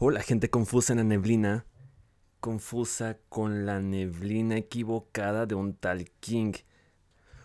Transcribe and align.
Hola, 0.00 0.22
gente 0.22 0.48
confusa 0.48 0.92
en 0.92 0.98
la 0.98 1.02
neblina. 1.02 1.66
Confusa 2.38 3.18
con 3.28 3.66
la 3.66 3.80
neblina 3.80 4.56
equivocada 4.56 5.44
de 5.44 5.56
un 5.56 5.74
tal 5.74 6.08
King. 6.20 6.52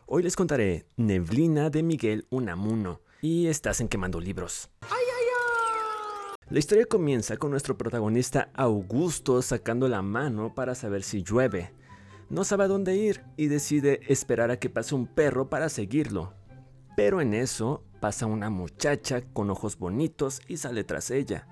Hoy 0.05 0.21
les 0.21 0.35
contaré 0.35 0.85
Neblina 0.95 1.71
de 1.71 1.81
Miguel 1.81 2.27
Unamuno. 2.29 3.01
Y 3.23 3.47
estás 3.47 3.81
en 3.81 3.87
Quemando 3.87 4.19
Libros. 4.19 4.69
La 6.47 6.59
historia 6.59 6.85
comienza 6.85 7.37
con 7.37 7.49
nuestro 7.49 7.75
protagonista 7.75 8.51
Augusto 8.53 9.41
sacando 9.41 9.87
la 9.87 10.03
mano 10.03 10.53
para 10.53 10.75
saber 10.75 11.01
si 11.01 11.23
llueve. 11.23 11.73
No 12.29 12.43
sabe 12.43 12.65
a 12.65 12.67
dónde 12.67 12.95
ir 12.95 13.23
y 13.35 13.47
decide 13.47 14.01
esperar 14.07 14.51
a 14.51 14.59
que 14.59 14.69
pase 14.69 14.93
un 14.93 15.07
perro 15.07 15.49
para 15.49 15.69
seguirlo. 15.69 16.35
Pero 16.95 17.19
en 17.19 17.33
eso 17.33 17.83
pasa 17.99 18.27
una 18.27 18.51
muchacha 18.51 19.21
con 19.33 19.49
ojos 19.49 19.79
bonitos 19.79 20.39
y 20.47 20.57
sale 20.57 20.83
tras 20.83 21.09
ella. 21.09 21.47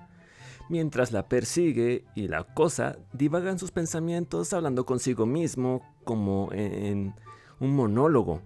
Mientras 0.72 1.12
la 1.12 1.28
persigue 1.28 2.06
y 2.14 2.28
la 2.28 2.44
cosa, 2.44 2.96
divagan 3.12 3.58
sus 3.58 3.70
pensamientos 3.70 4.54
hablando 4.54 4.86
consigo 4.86 5.26
mismo 5.26 5.82
como 6.02 6.48
en 6.50 7.14
un 7.60 7.76
monólogo. 7.76 8.40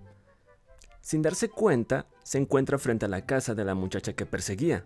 Sin 1.00 1.22
darse 1.22 1.48
cuenta, 1.48 2.08
se 2.24 2.38
encuentra 2.38 2.78
frente 2.78 3.04
a 3.04 3.08
la 3.08 3.24
casa 3.24 3.54
de 3.54 3.64
la 3.64 3.76
muchacha 3.76 4.14
que 4.14 4.26
perseguía. 4.26 4.84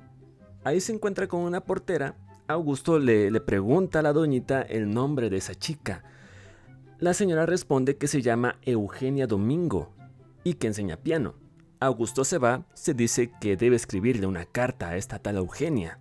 Ahí 0.65 0.83
se 0.83 0.93
encuentra 0.93 1.29
con 1.29 1.41
una 1.41 1.63
portera. 1.63 2.15
Augusto 2.47 2.99
le, 2.99 3.30
le 3.30 3.41
pregunta 3.41 4.01
a 4.01 4.02
la 4.02 4.13
doñita 4.13 4.61
el 4.61 4.93
nombre 4.93 5.30
de 5.30 5.38
esa 5.38 5.55
chica. 5.55 6.05
La 6.99 7.15
señora 7.15 7.47
responde 7.47 7.97
que 7.97 8.07
se 8.07 8.21
llama 8.21 8.59
Eugenia 8.66 9.27
Domingo 9.27 9.95
y 10.45 10.57
que 10.57 10.66
enseña 10.66 10.99
piano. 10.99 11.37
Augusto 11.80 12.23
se 12.27 12.37
va, 12.37 12.66
se 12.75 12.93
dice 12.93 13.33
que 13.41 13.57
debe 13.57 13.77
escribirle 13.77 14.27
una 14.27 14.45
carta 14.45 14.91
a 14.91 14.99
esta 14.99 15.19
tal 15.21 15.38
Eugenia. 15.38 16.01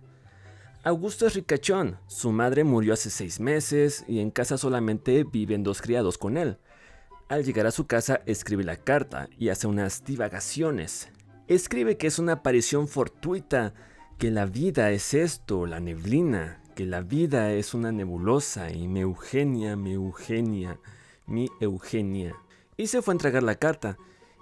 Augusto 0.82 1.26
es 1.26 1.34
ricachón, 1.34 1.98
su 2.06 2.32
madre 2.32 2.64
murió 2.64 2.94
hace 2.94 3.10
seis 3.10 3.38
meses 3.38 4.02
y 4.08 4.20
en 4.20 4.30
casa 4.30 4.56
solamente 4.56 5.24
viven 5.24 5.62
dos 5.62 5.82
criados 5.82 6.16
con 6.16 6.38
él. 6.38 6.56
Al 7.28 7.44
llegar 7.44 7.66
a 7.66 7.70
su 7.70 7.86
casa 7.86 8.22
escribe 8.24 8.64
la 8.64 8.76
carta 8.76 9.28
y 9.38 9.50
hace 9.50 9.66
unas 9.66 10.04
divagaciones. 10.06 11.10
Escribe 11.48 11.98
que 11.98 12.06
es 12.06 12.18
una 12.18 12.32
aparición 12.32 12.88
fortuita, 12.88 13.74
que 14.16 14.30
la 14.30 14.46
vida 14.46 14.90
es 14.90 15.12
esto, 15.12 15.66
la 15.66 15.80
neblina, 15.80 16.62
que 16.74 16.86
la 16.86 17.02
vida 17.02 17.52
es 17.52 17.74
una 17.74 17.92
nebulosa 17.92 18.72
y 18.72 18.88
mi 18.88 19.00
Eugenia, 19.00 19.76
mi 19.76 19.92
Eugenia, 19.92 20.80
mi 21.26 21.50
Eugenia. 21.60 22.36
Y 22.78 22.86
se 22.86 23.02
fue 23.02 23.12
a 23.12 23.16
entregar 23.16 23.42
la 23.42 23.56
carta, 23.56 23.98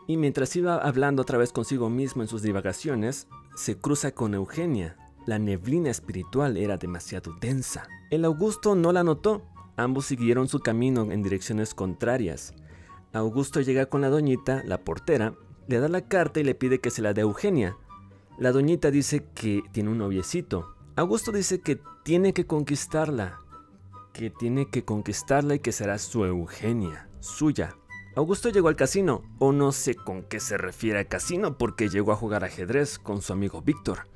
y 0.07 0.17
mientras 0.17 0.55
iba 0.55 0.77
hablando 0.77 1.23
otra 1.23 1.37
vez 1.37 1.53
consigo 1.53 1.91
mismo 1.91 2.23
en 2.23 2.29
sus 2.29 2.43
divagaciones, 2.43 3.27
se 3.57 3.77
cruza 3.77 4.13
con 4.13 4.35
Eugenia, 4.35 4.97
la 5.29 5.39
neblina 5.39 5.91
espiritual 5.91 6.57
era 6.57 6.79
demasiado 6.79 7.35
densa. 7.39 7.87
El 8.11 8.25
Augusto 8.25 8.75
no 8.75 8.93
la 8.93 9.05
notó. 9.05 9.43
Ambos 9.77 10.07
siguieron 10.07 10.49
su 10.49 10.61
camino 10.61 11.13
en 11.13 11.23
direcciones 11.23 11.75
contrarias. 11.75 12.55
Augusto 13.13 13.61
llega 13.61 13.91
con 13.91 14.01
la 14.01 14.09
doñita, 14.09 14.63
la 14.65 14.79
portera, 14.85 15.35
le 15.67 15.81
da 15.81 15.89
la 15.91 16.01
carta 16.09 16.41
y 16.41 16.45
le 16.45 16.55
pide 16.55 16.81
que 16.81 16.89
se 16.89 17.03
la 17.03 17.13
dé 17.13 17.21
a 17.21 17.25
Eugenia. 17.25 17.77
La 18.39 18.53
doñita 18.53 18.91
dice 18.91 19.27
que 19.35 19.63
tiene 19.71 19.91
un 19.91 19.99
noviecito. 19.99 20.75
Augusto 20.97 21.31
dice 21.31 21.61
que 21.61 21.79
tiene 22.05 22.33
que 22.33 22.47
conquistarla, 22.47 23.39
que 24.15 24.31
tiene 24.31 24.71
que 24.71 24.87
conquistarla 24.87 25.57
y 25.57 25.59
que 25.59 25.73
será 25.73 25.99
su 25.99 26.25
Eugenia, 26.25 27.07
suya. 27.21 27.77
Augusto 28.17 28.49
llegó 28.49 28.69
al 28.69 28.77
casino, 28.77 29.23
o 29.39 29.53
no 29.53 29.73
sé 29.73 29.95
con 29.95 30.23
qué 30.23 30.41
se 30.41 30.57
refiere 30.57 31.01
al 31.01 31.09
casino 31.09 31.59
porque 31.59 31.91
llegó 31.91 32.13
a 32.13 32.17
jugar 32.17 32.45
ajedrez 32.45 32.99
con 32.99 33.21
su 33.21 33.35
amigo 33.35 33.61
Víctor. 33.61 34.09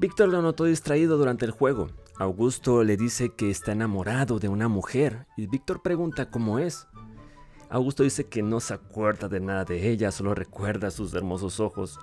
Víctor 0.00 0.28
lo 0.28 0.42
notó 0.42 0.64
distraído 0.64 1.18
durante 1.18 1.44
el 1.44 1.50
juego. 1.50 1.88
Augusto 2.18 2.84
le 2.84 2.96
dice 2.96 3.30
que 3.30 3.50
está 3.50 3.72
enamorado 3.72 4.38
de 4.38 4.48
una 4.48 4.68
mujer 4.68 5.26
y 5.36 5.48
Víctor 5.48 5.82
pregunta 5.82 6.30
cómo 6.30 6.60
es. 6.60 6.86
Augusto 7.68 8.04
dice 8.04 8.28
que 8.28 8.40
no 8.40 8.60
se 8.60 8.74
acuerda 8.74 9.28
de 9.28 9.40
nada 9.40 9.64
de 9.64 9.90
ella, 9.90 10.12
solo 10.12 10.36
recuerda 10.36 10.92
sus 10.92 11.14
hermosos 11.14 11.58
ojos 11.58 11.98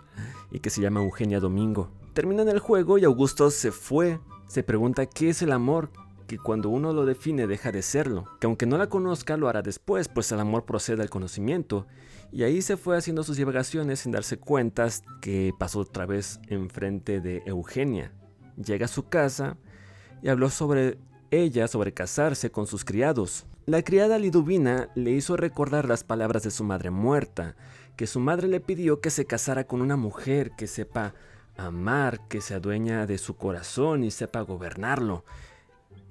y 0.52 0.60
que 0.60 0.70
se 0.70 0.82
llama 0.82 1.02
Eugenia 1.02 1.40
Domingo. 1.40 1.90
Terminan 2.14 2.50
el 2.50 2.60
juego 2.60 2.98
y 2.98 3.06
Augusto 3.06 3.50
se 3.50 3.72
fue. 3.72 4.20
Se 4.46 4.62
pregunta 4.62 5.06
qué 5.06 5.30
es 5.30 5.42
el 5.42 5.54
amor, 5.54 5.90
que 6.28 6.38
cuando 6.38 6.70
uno 6.70 6.94
lo 6.94 7.06
define 7.06 7.48
deja 7.48 7.72
de 7.72 7.82
serlo, 7.82 8.26
que 8.40 8.48
aunque 8.48 8.66
no 8.66 8.78
la 8.78 8.88
conozca 8.88 9.38
lo 9.38 9.48
hará 9.48 9.62
después, 9.62 10.08
pues 10.08 10.32
el 10.32 10.40
amor 10.40 10.66
procede 10.66 11.02
al 11.02 11.10
conocimiento. 11.10 11.88
Y 12.32 12.44
ahí 12.44 12.62
se 12.62 12.78
fue 12.78 12.98
haciendo 12.98 13.24
sus 13.24 13.38
divagaciones 13.38 14.00
sin 14.00 14.12
darse 14.12 14.38
cuenta 14.38 14.88
que 15.22 15.54
pasó 15.58 15.80
otra 15.80 16.06
vez 16.06 16.40
enfrente 16.48 17.22
de 17.22 17.44
Eugenia. 17.46 18.12
Llega 18.58 18.86
a 18.86 18.90
su 18.90 19.08
casa 19.08 19.58
y 20.22 20.30
habló 20.30 20.50
sobre 20.50 20.98
ella, 21.32 21.68
sobre 21.68 21.94
casarse 21.94 22.52
con 22.52 22.68
sus 22.68 22.84
criados. 22.84 23.46
La 23.66 23.82
criada 23.82 24.20
Liduvina 24.20 24.90
le 24.96 25.12
hizo 25.12 25.38
recordar 25.38 25.88
las 25.88 26.04
palabras 26.04 26.44
de 26.44 26.52
su 26.52 26.64
madre 26.64 26.92
muerta, 26.92 27.56
que 27.96 28.08
su 28.08 28.20
madre 28.20 28.48
le 28.48 28.60
pidió 28.60 29.02
que 29.02 29.10
se 29.10 29.26
casara 29.26 29.66
con 29.66 29.82
una 29.82 29.96
mujer 29.96 30.52
que 30.58 30.68
sepa 30.68 31.14
amar, 31.58 32.28
que 32.28 32.42
se 32.42 32.54
adueña 32.54 33.06
de 33.06 33.18
su 33.18 33.36
corazón 33.36 34.04
y 34.04 34.12
sepa 34.12 34.42
gobernarlo, 34.42 35.24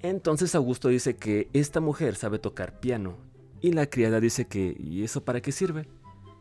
entonces 0.05 0.55
Augusto 0.55 0.89
dice 0.89 1.17
que 1.17 1.49
esta 1.55 1.81
mujer 1.81 2.15
sabe 2.15 2.39
tocar 2.39 2.79
piano 2.79 3.17
y 3.63 3.73
la 3.73 3.87
criada 3.87 4.21
dice 4.21 4.47
que 4.47 4.77
¿y 4.79 5.03
eso 5.03 5.25
para 5.25 5.41
qué 5.41 5.51
sirve? 5.51 5.89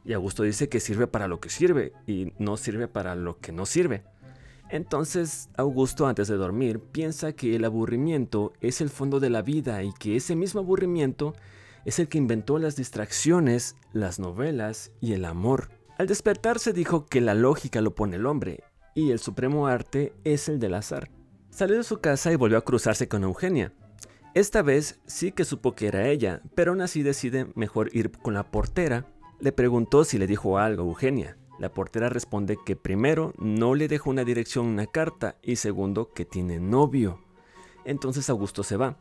Y 0.03 0.12
Augusto 0.12 0.44
dice 0.44 0.68
que 0.68 0.81
sirve 0.81 1.07
para 1.07 1.29
lo 1.29 1.40
que 1.40 1.50
sirve 1.50 1.94
y 2.06 2.34
no 2.38 2.57
sirve 2.57 2.90
para 2.90 3.16
lo 3.16 3.40
que 3.40 3.53
no 3.53 3.66
sirve. 3.66 4.03
Entonces 4.69 5.50
Augusto 5.56 6.07
antes 6.07 6.28
de 6.28 6.35
dormir 6.35 6.81
piensa 6.81 7.31
que 7.31 7.56
el 7.56 7.63
aburrimiento 7.63 8.52
es 8.59 8.81
el 8.81 8.90
fondo 8.90 9.22
de 9.22 9.29
la 9.29 9.41
vida 9.41 9.81
y 9.81 9.94
que 9.94 10.18
ese 10.18 10.35
mismo 10.35 10.59
aburrimiento 10.59 11.34
es 11.85 12.00
el 12.00 12.09
que 12.09 12.18
inventó 12.18 12.59
las 12.59 12.75
distracciones, 12.75 13.78
las 13.94 14.19
novelas 14.19 14.91
y 15.00 15.13
el 15.13 15.23
amor. 15.23 15.69
Al 15.97 16.07
despertarse 16.07 16.73
dijo 16.73 17.06
que 17.06 17.22
la 17.22 17.34
lógica 17.34 17.79
lo 17.79 17.96
pone 17.96 18.18
el 18.18 18.25
hombre 18.25 18.62
y 18.94 19.12
el 19.12 19.19
supremo 19.19 19.68
arte 19.68 20.12
es 20.25 20.50
el 20.50 20.59
del 20.59 20.73
azar. 20.73 21.09
Salió 21.53 21.78
de 21.78 21.84
su 21.84 22.00
casa 22.00 22.31
y 22.31 22.36
volvió 22.36 22.58
a 22.58 22.66
cruzarse 22.66 23.08
con 23.08 23.24
Eugenia. 23.24 23.74
Esta 24.34 24.64
vez 24.64 25.00
sí 25.06 25.31
que 25.31 25.46
supo 25.46 25.75
que 25.75 25.86
era 25.86 26.08
ella, 26.08 26.41
pero 26.56 26.72
aún 26.72 26.81
así 26.81 27.03
decide 27.03 27.46
mejor 27.53 27.96
ir 27.96 28.12
con 28.12 28.34
la 28.34 28.50
portera. 28.50 29.06
Le 29.40 29.52
preguntó 29.52 30.03
si 30.03 30.18
le 30.18 30.25
dijo 30.25 30.58
algo 30.58 30.81
a 30.81 30.88
Eugenia. 30.88 31.38
La 31.59 31.72
portera 31.72 32.09
responde 32.09 32.58
que 32.66 32.75
primero 32.75 33.36
no 33.38 33.75
le 33.75 33.88
dejó 33.88 34.09
una 34.09 34.24
dirección 34.24 34.66
una 34.66 34.88
carta 34.88 35.38
y 35.44 35.58
segundo 35.58 36.12
que 36.12 36.25
tiene 36.25 36.59
novio. 36.59 37.19
Entonces 37.85 38.31
Augusto 38.31 38.64
se 38.64 38.75
va. 38.75 38.97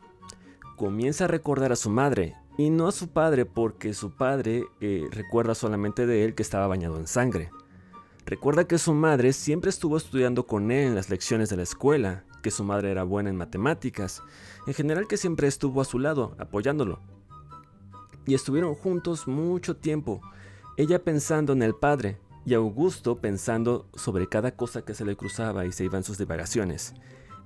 Comienza 0.77 1.23
a 1.23 1.29
recordar 1.29 1.71
a 1.71 1.75
su 1.75 1.89
madre 1.89 2.35
y 2.55 2.69
no 2.69 2.87
a 2.87 2.91
su 2.91 3.07
padre 3.07 3.47
porque 3.47 3.95
su 3.95 4.15
padre 4.15 4.63
eh, 4.79 5.07
recuerda 5.09 5.55
solamente 5.55 6.05
de 6.05 6.23
él 6.23 6.35
que 6.35 6.43
estaba 6.43 6.67
bañado 6.67 6.99
en 6.99 7.07
sangre. 7.07 7.49
Recuerda 8.27 8.67
que 8.67 8.77
su 8.77 8.93
madre 8.93 9.33
siempre 9.33 9.71
estuvo 9.71 9.97
estudiando 9.97 10.45
con 10.45 10.69
él 10.69 10.89
en 10.89 10.95
las 10.95 11.09
lecciones 11.09 11.49
de 11.49 11.55
la 11.55 11.63
escuela 11.63 12.25
que 12.43 12.51
su 12.51 12.63
madre 12.63 12.91
era 12.91 13.03
buena 13.03 13.31
en 13.31 13.35
matemáticas, 13.35 14.21
en 14.67 14.75
general 14.75 15.07
que 15.07 15.17
siempre 15.17 15.47
estuvo 15.47 15.81
a 15.81 15.85
su 15.85 15.97
lado, 15.97 16.35
apoyándolo. 16.37 16.99
Y 18.27 18.35
estuvieron 18.35 18.75
juntos 18.75 19.27
mucho 19.27 19.75
tiempo, 19.75 20.21
ella 20.77 21.03
pensando 21.03 21.53
en 21.53 21.63
el 21.63 21.73
padre 21.73 22.19
y 22.45 22.53
Augusto 22.53 23.17
pensando 23.17 23.87
sobre 23.95 24.27
cada 24.27 24.55
cosa 24.55 24.83
que 24.83 24.93
se 24.93 25.05
le 25.05 25.15
cruzaba 25.15 25.65
y 25.65 25.71
se 25.71 25.85
iba 25.85 25.97
en 25.97 26.03
sus 26.03 26.17
divagaciones. 26.17 26.93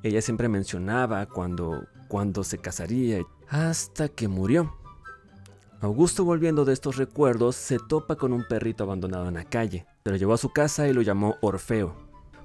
Ella 0.03 0.21
siempre 0.21 0.49
mencionaba 0.49 1.25
cuando, 1.27 1.85
cuando 2.07 2.43
se 2.43 2.57
casaría, 2.57 3.23
hasta 3.49 4.09
que 4.09 4.27
murió. 4.27 4.75
Augusto 5.79 6.25
volviendo 6.25 6.65
de 6.65 6.73
estos 6.73 6.97
recuerdos 6.97 7.55
se 7.55 7.77
topa 7.77 8.15
con 8.15 8.33
un 8.33 8.47
perrito 8.47 8.83
abandonado 8.83 9.27
en 9.27 9.35
la 9.35 9.45
calle, 9.45 9.85
pero 10.03 10.15
llevó 10.15 10.33
a 10.33 10.37
su 10.37 10.49
casa 10.49 10.87
y 10.87 10.93
lo 10.93 11.01
llamó 11.01 11.35
Orfeo. 11.41 11.95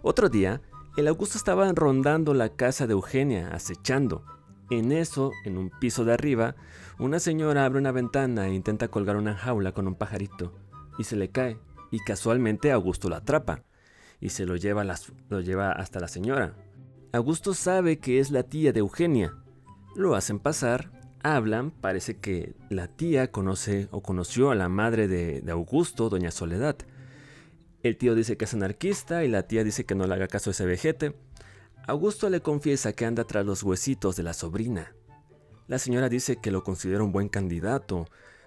Otro 0.03 0.29
día, 0.29 0.61
el 0.97 1.09
Augusto 1.09 1.39
estaba 1.39 1.73
rondando 1.73 2.35
la 2.35 2.51
casa 2.51 2.87
de 2.87 2.93
Eugenia, 2.93 3.49
acechando. 3.55 4.25
En 4.69 4.93
eso, 4.93 5.33
en 5.44 5.56
un 5.56 5.71
piso 5.71 6.05
de 6.05 6.12
arriba, 6.12 6.55
una 6.99 7.19
señora 7.19 7.65
abre 7.65 7.79
una 7.79 7.93
ventana 7.93 8.47
e 8.47 8.55
intenta 8.55 8.89
colgar 8.89 9.17
una 9.17 9.35
jaula 9.35 9.73
con 9.73 9.89
un 9.89 9.94
pajarito, 9.94 10.53
y 10.99 11.05
se 11.05 11.17
le 11.17 11.31
cae, 11.31 11.59
y 11.91 11.99
casualmente 12.00 12.73
Augusto 12.73 13.09
lo 13.09 13.17
atrapa, 13.17 13.62
y 14.21 14.29
se 14.31 14.44
lo 14.44 14.56
lleva, 14.56 14.83
hasta 15.73 16.00
la 16.00 16.09
señora. 16.09 16.55
Augusto 17.12 17.55
sabe 17.55 17.99
que 17.99 18.21
es 18.21 18.31
la 18.31 18.43
tía 18.43 18.73
de 18.73 18.81
Eugenia. 18.81 19.35
Lo 19.97 20.15
hacen 20.15 20.38
pasar, 20.38 20.91
hablan, 21.23 21.71
parece 21.71 22.19
que 22.19 22.55
la 22.69 22.88
tía 22.88 23.31
conoce 23.31 23.88
o 23.93 24.03
conoció 24.03 24.50
a 24.50 24.55
la 24.55 24.69
madre 24.69 25.09
de 25.09 25.50
Augusto, 25.50 26.11
doña 26.11 26.31
Soledad, 26.31 26.77
el 27.82 27.96
tío 27.96 28.14
dice 28.14 28.37
que 28.37 28.44
es 28.44 28.55
anarquista 28.55 29.25
y 29.25 29.29
la 29.29 29.46
tía 29.46 29.64
dice 29.64 29.84
que 29.84 29.94
no 29.94 30.06
le 30.06 30.14
haga 30.14 30.29
caso 30.29 30.50
a 30.50 30.52
ese 30.52 30.67
vejete. 30.67 31.14
Augusto 31.87 32.31
le 32.31 32.40
confiesa 32.40 32.93
que 32.93 33.05
anda 33.06 33.25
tras 33.25 33.44
los 33.44 33.62
huesitos 33.62 34.14
de 34.14 34.23
la 34.23 34.34
sobrina. 34.34 34.94
La 35.67 35.79
señora 35.79 36.08
dice 36.08 36.37
que 36.37 36.52
lo 36.52 36.62
considera 36.62 37.02
un 37.02 37.12
buen 37.12 37.29
candidato 37.29 38.06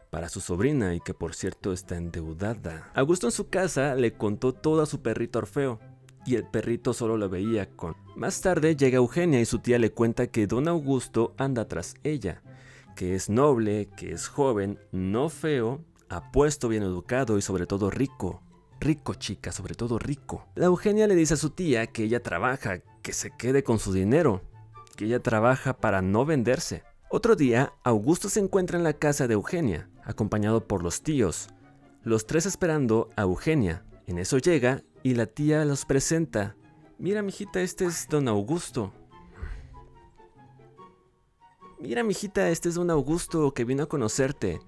para 0.10 0.30
su 0.30 0.40
sobrina 0.40 0.96
y 0.96 1.02
que 1.02 1.14
por 1.14 1.36
cierto 1.36 1.74
está 1.74 1.98
endeudada. 1.98 2.92
Augusto 2.94 3.28
en 3.28 3.32
su 3.32 3.50
casa 3.50 3.96
le 3.96 4.14
contó 4.14 4.54
todo 4.54 4.82
a 4.82 4.86
su 4.86 5.02
perrito 5.02 5.40
Orfeo. 5.40 5.80
y 6.26 6.36
el 6.36 6.48
perrito 6.48 6.94
solo 6.94 7.18
lo 7.18 7.30
veía 7.30 7.70
con. 7.76 7.96
Más 8.16 8.42
tarde 8.42 8.76
llega 8.76 8.98
Eugenia 8.98 9.42
y 9.42 9.46
su 9.46 9.60
tía 9.60 9.78
le 9.78 9.92
cuenta 9.92 10.28
que 10.28 10.48
don 10.48 10.68
Augusto 10.68 11.36
anda 11.38 11.68
tras 11.68 11.96
ella, 12.04 12.42
que 12.96 13.14
es 13.14 13.30
noble, 13.30 13.90
que 13.98 14.12
es 14.12 14.28
joven, 14.28 14.80
no 14.92 15.30
feo, 15.30 15.84
apuesto, 16.10 16.68
bien 16.68 16.84
educado 16.84 17.38
y 17.38 17.42
sobre 17.42 17.68
todo 17.68 17.92
rico. 17.92 18.42
Rico, 18.80 19.14
chica, 19.14 19.52
sobre 19.52 19.76
todo 19.76 19.98
rico. 19.98 20.48
La 20.56 20.66
Eugenia 20.66 21.08
le 21.08 21.16
dice 21.16 21.36
a 21.36 21.38
su 21.38 21.50
tía 21.50 21.88
que 21.88 22.04
ella 22.04 22.22
trabaja, 22.22 22.80
que 23.02 23.14
se 23.14 23.32
quede 23.32 23.64
con 23.64 23.80
su 23.80 23.94
dinero, 23.94 24.42
que 24.96 25.06
ella 25.06 25.20
trabaja 25.20 25.78
para 25.78 26.02
no 26.02 26.26
venderse. 26.26 26.84
Otro 27.10 27.36
día, 27.36 27.74
Augusto 27.84 28.30
se 28.30 28.40
encuentra 28.40 28.78
en 28.78 28.84
la 28.84 28.94
casa 28.94 29.28
de 29.28 29.36
Eugenia, 29.36 29.90
acompañado 30.04 30.68
por 30.68 30.84
los 30.84 31.02
tíos, 31.02 31.50
los 32.04 32.28
tres 32.28 32.46
esperando 32.46 33.10
a 33.16 33.24
Eugenia. 33.24 33.86
En 34.08 34.20
eso 34.20 34.38
llega 34.38 34.84
y 35.04 35.16
la 35.16 35.26
tía 35.26 35.66
los 35.66 35.86
presenta. 35.86 36.56
Mira, 36.98 37.22
mijita, 37.22 37.62
este 37.62 37.86
es 37.86 38.08
don 38.08 38.28
Augusto. 38.28 38.94
Mira, 41.80 42.04
mijita, 42.04 42.50
este 42.50 42.70
es 42.70 42.76
don 42.76 42.90
Augusto 42.90 43.54
que 43.54 43.66
vino 43.66 43.84
a 43.84 43.90
conocerte. 43.90 44.60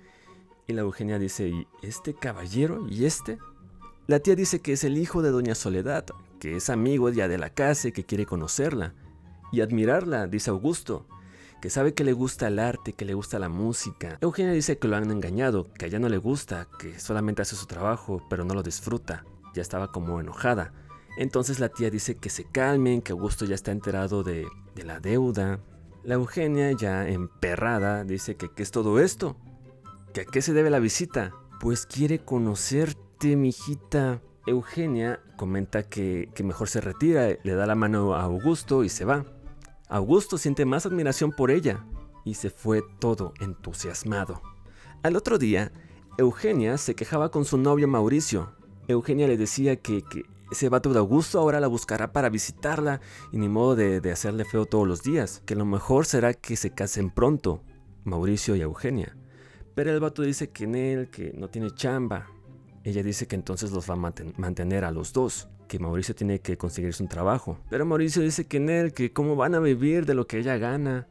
Y 0.68 0.74
la 0.74 0.82
Eugenia 0.82 1.20
dice, 1.20 1.48
¿y 1.50 1.68
este 1.82 2.14
caballero? 2.14 2.86
¿Y 2.90 3.06
este? 3.06 3.40
La 4.08 4.20
tía 4.22 4.38
dice 4.38 4.62
que 4.62 4.72
es 4.72 4.86
el 4.86 4.98
hijo 4.98 5.22
de 5.22 5.32
doña 5.32 5.54
Soledad, 5.54 6.06
que 6.40 6.56
es 6.56 6.70
amigo 6.70 7.10
ya 7.10 7.28
de 7.28 7.38
la 7.38 7.50
casa 7.50 7.90
y 7.90 7.92
que 7.92 8.06
quiere 8.06 8.26
conocerla. 8.26 8.94
Y 9.52 9.60
admirarla, 9.60 10.28
dice 10.28 10.50
Augusto, 10.50 11.06
que 11.62 11.70
sabe 11.70 11.94
que 11.94 12.06
le 12.06 12.14
gusta 12.14 12.48
el 12.48 12.60
arte, 12.60 12.94
que 12.94 13.04
le 13.04 13.16
gusta 13.16 13.38
la 13.38 13.50
música. 13.50 14.18
Eugenia 14.22 14.54
dice 14.54 14.78
que 14.78 14.88
lo 14.88 14.96
han 14.96 15.12
engañado, 15.12 15.74
que 15.74 15.84
a 15.84 15.88
ella 15.90 16.00
no 16.00 16.08
le 16.08 16.20
gusta, 16.20 16.70
que 16.80 16.98
solamente 17.02 17.42
hace 17.42 17.58
su 17.58 17.66
trabajo, 17.66 18.26
pero 18.30 18.46
no 18.46 18.54
lo 18.54 18.64
disfruta. 18.64 19.26
Ya 19.54 19.62
estaba 19.62 19.92
como 19.92 20.22
enojada. 20.22 20.72
Entonces 21.18 21.60
la 21.60 21.68
tía 21.68 21.90
dice 21.90 22.16
que 22.16 22.30
se 22.30 22.46
calmen, 22.46 23.02
que 23.02 23.12
Augusto 23.12 23.44
ya 23.44 23.56
está 23.56 23.72
enterado 23.72 24.24
de, 24.24 24.48
la 24.86 25.02
deuda. 25.02 25.60
La 26.06 26.14
Eugenia, 26.14 26.72
ya 26.72 27.10
emperrada, 27.10 28.06
dice 28.06 28.38
que 28.38 28.48
qué 28.56 28.64
es 28.64 28.72
todo 28.72 29.02
esto, 29.02 29.36
que 30.14 30.22
a 30.22 30.26
qué 30.26 30.42
se 30.42 30.54
debe 30.54 30.70
la 30.70 30.80
visita. 30.80 31.34
Pues 31.60 31.86
quiere 31.86 32.20
conocerte, 32.20 33.07
mijita. 33.26 34.22
Eugenia 34.46 35.20
comenta 35.36 35.84
que, 35.84 36.30
que 36.34 36.44
mejor 36.44 36.70
se 36.70 36.80
retira, 36.80 37.28
le 37.44 37.54
da 37.54 37.66
la 37.66 37.76
mano 37.76 38.16
a 38.16 38.24
Augusto 38.24 38.84
y 38.84 38.90
se 38.90 39.04
va. 39.04 39.26
Augusto 39.90 40.38
siente 40.38 40.66
más 40.66 40.86
admiración 40.86 41.32
por 41.32 41.52
ella 41.52 41.86
y 42.24 42.36
se 42.36 42.50
fue 42.50 42.84
todo 43.00 43.34
entusiasmado. 43.40 44.42
Al 45.04 45.16
otro 45.16 45.38
día, 45.38 45.72
Eugenia 46.18 46.78
se 46.78 46.96
quejaba 46.96 47.30
con 47.30 47.46
su 47.46 47.58
novio 47.58 47.88
Mauricio. 47.88 48.52
Eugenia 48.88 49.28
le 49.28 49.38
decía 49.38 49.78
que, 49.78 50.04
ese 50.50 50.70
vato 50.70 50.94
de 50.94 51.00
Augusto 51.00 51.40
ahora 51.40 51.60
la 51.60 51.68
buscará 51.68 52.14
para 52.14 52.30
visitarla 52.30 53.02
y 53.34 53.38
ni 53.38 53.50
modo 53.50 53.76
de, 53.76 54.00
de 54.00 54.12
hacerle 54.12 54.46
feo 54.46 54.66
todos 54.66 54.88
los 54.88 55.04
días, 55.04 55.42
que 55.46 55.56
lo 55.56 55.66
mejor 55.66 56.06
será 56.06 56.34
que 56.34 56.56
se 56.56 56.72
casen 56.72 57.10
pronto, 57.10 57.62
Mauricio 58.06 58.56
y 58.56 58.62
Eugenia. 58.62 59.18
Pero 59.76 59.92
el 59.92 60.00
vato 60.00 60.22
dice 60.22 60.50
que 60.50 60.64
en 60.64 60.76
él, 60.76 61.10
que 61.10 61.34
no 61.34 61.50
tiene 61.50 61.72
chamba. 61.72 62.28
Ella 62.88 63.04
dice 63.04 63.28
que 63.28 63.36
entonces 63.36 63.72
los 63.72 63.90
va 63.90 63.96
a 63.96 64.14
mantener 64.38 64.86
a 64.86 64.92
los 64.92 65.12
dos 65.12 65.50
que 65.68 65.78
Mauricio 65.78 66.16
tiene 66.16 66.40
que 66.40 66.58
conseguirse 66.58 67.04
un 67.04 67.10
trabajo. 67.10 67.60
Pero 67.70 67.86
Mauricio 67.86 68.22
dice 68.22 68.48
que 68.48 68.56
en 68.56 68.70
él, 68.70 68.94
que 68.94 69.12
cómo 69.12 69.36
van 69.36 69.56
a 69.56 69.60
vivir 69.60 70.06
de 70.06 70.14
lo 70.14 70.26
que 70.26 70.38
ella 70.38 70.56
gana. 70.58 71.06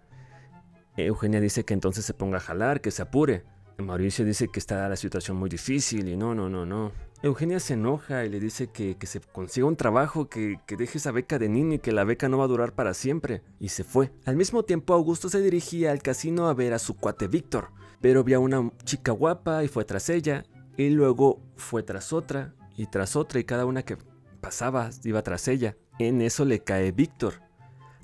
Eugenia 0.97 1.39
dice 1.39 1.67
que 1.67 1.75
entonces 1.75 2.07
se 2.07 2.15
ponga 2.15 2.39
a 2.39 2.41
jalar, 2.41 2.81
que 2.81 2.91
se 2.91 3.03
apure. 3.03 3.45
Mauricio 3.77 4.25
dice 4.25 4.49
que 4.49 4.59
está 4.59 4.89
la 4.89 4.97
situación 4.97 5.37
muy 5.37 5.51
difícil 5.51 6.09
y 6.09 6.17
no, 6.17 6.35
no, 6.35 6.49
no, 6.49 6.65
no. 6.65 6.93
Eugenia 7.23 7.61
se 7.61 7.75
enoja 7.75 8.25
y 8.25 8.31
le 8.31 8.41
dice 8.41 8.69
que, 8.69 8.97
se 9.03 9.21
consiga 9.21 9.67
un 9.67 9.77
trabajo, 9.77 10.31
que, 10.31 10.59
que, 10.65 10.79
deje 10.79 10.97
esa 10.97 11.13
beca 11.13 11.39
de 11.39 11.51
niño 11.51 11.75
y 11.75 11.79
que 11.81 11.93
la 11.93 12.05
beca 12.05 12.31
no 12.31 12.39
va 12.39 12.45
a 12.45 12.49
durar 12.49 12.73
para 12.73 12.95
siempre. 12.95 13.43
Y 13.61 13.69
se 13.69 13.85
fue. 13.85 14.13
Al 14.25 14.37
mismo 14.37 14.63
tiempo, 14.63 14.95
Augusto 14.95 15.29
se 15.29 15.43
dirigía 15.43 15.93
al 15.93 16.01
casino 16.01 16.49
a 16.49 16.55
ver 16.55 16.73
a 16.73 16.79
su 16.79 16.97
cuate 16.97 17.29
Víctor. 17.29 17.69
Pero 18.01 18.25
vio 18.25 18.39
a 18.39 18.41
una 18.41 18.71
chica 18.85 19.13
guapa 19.13 19.63
y 19.63 19.69
fue 19.69 19.85
tras 19.85 20.09
ella. 20.09 20.47
Y 20.77 20.91
luego 20.91 21.41
fue 21.57 21.83
tras 21.83 22.13
otra 22.13 22.55
y 22.77 22.87
tras 22.87 23.17
otra 23.17 23.41
y 23.41 23.45
cada 23.45 23.65
una 23.65 23.83
que 23.83 23.97
pasaba, 24.41 24.91
iba 25.05 25.23
tras 25.23 25.49
ella. 25.49 25.77
En 25.99 26.21
eso 26.21 26.45
le 26.45 26.61
cae 26.61 26.93
Víctor. 26.93 27.43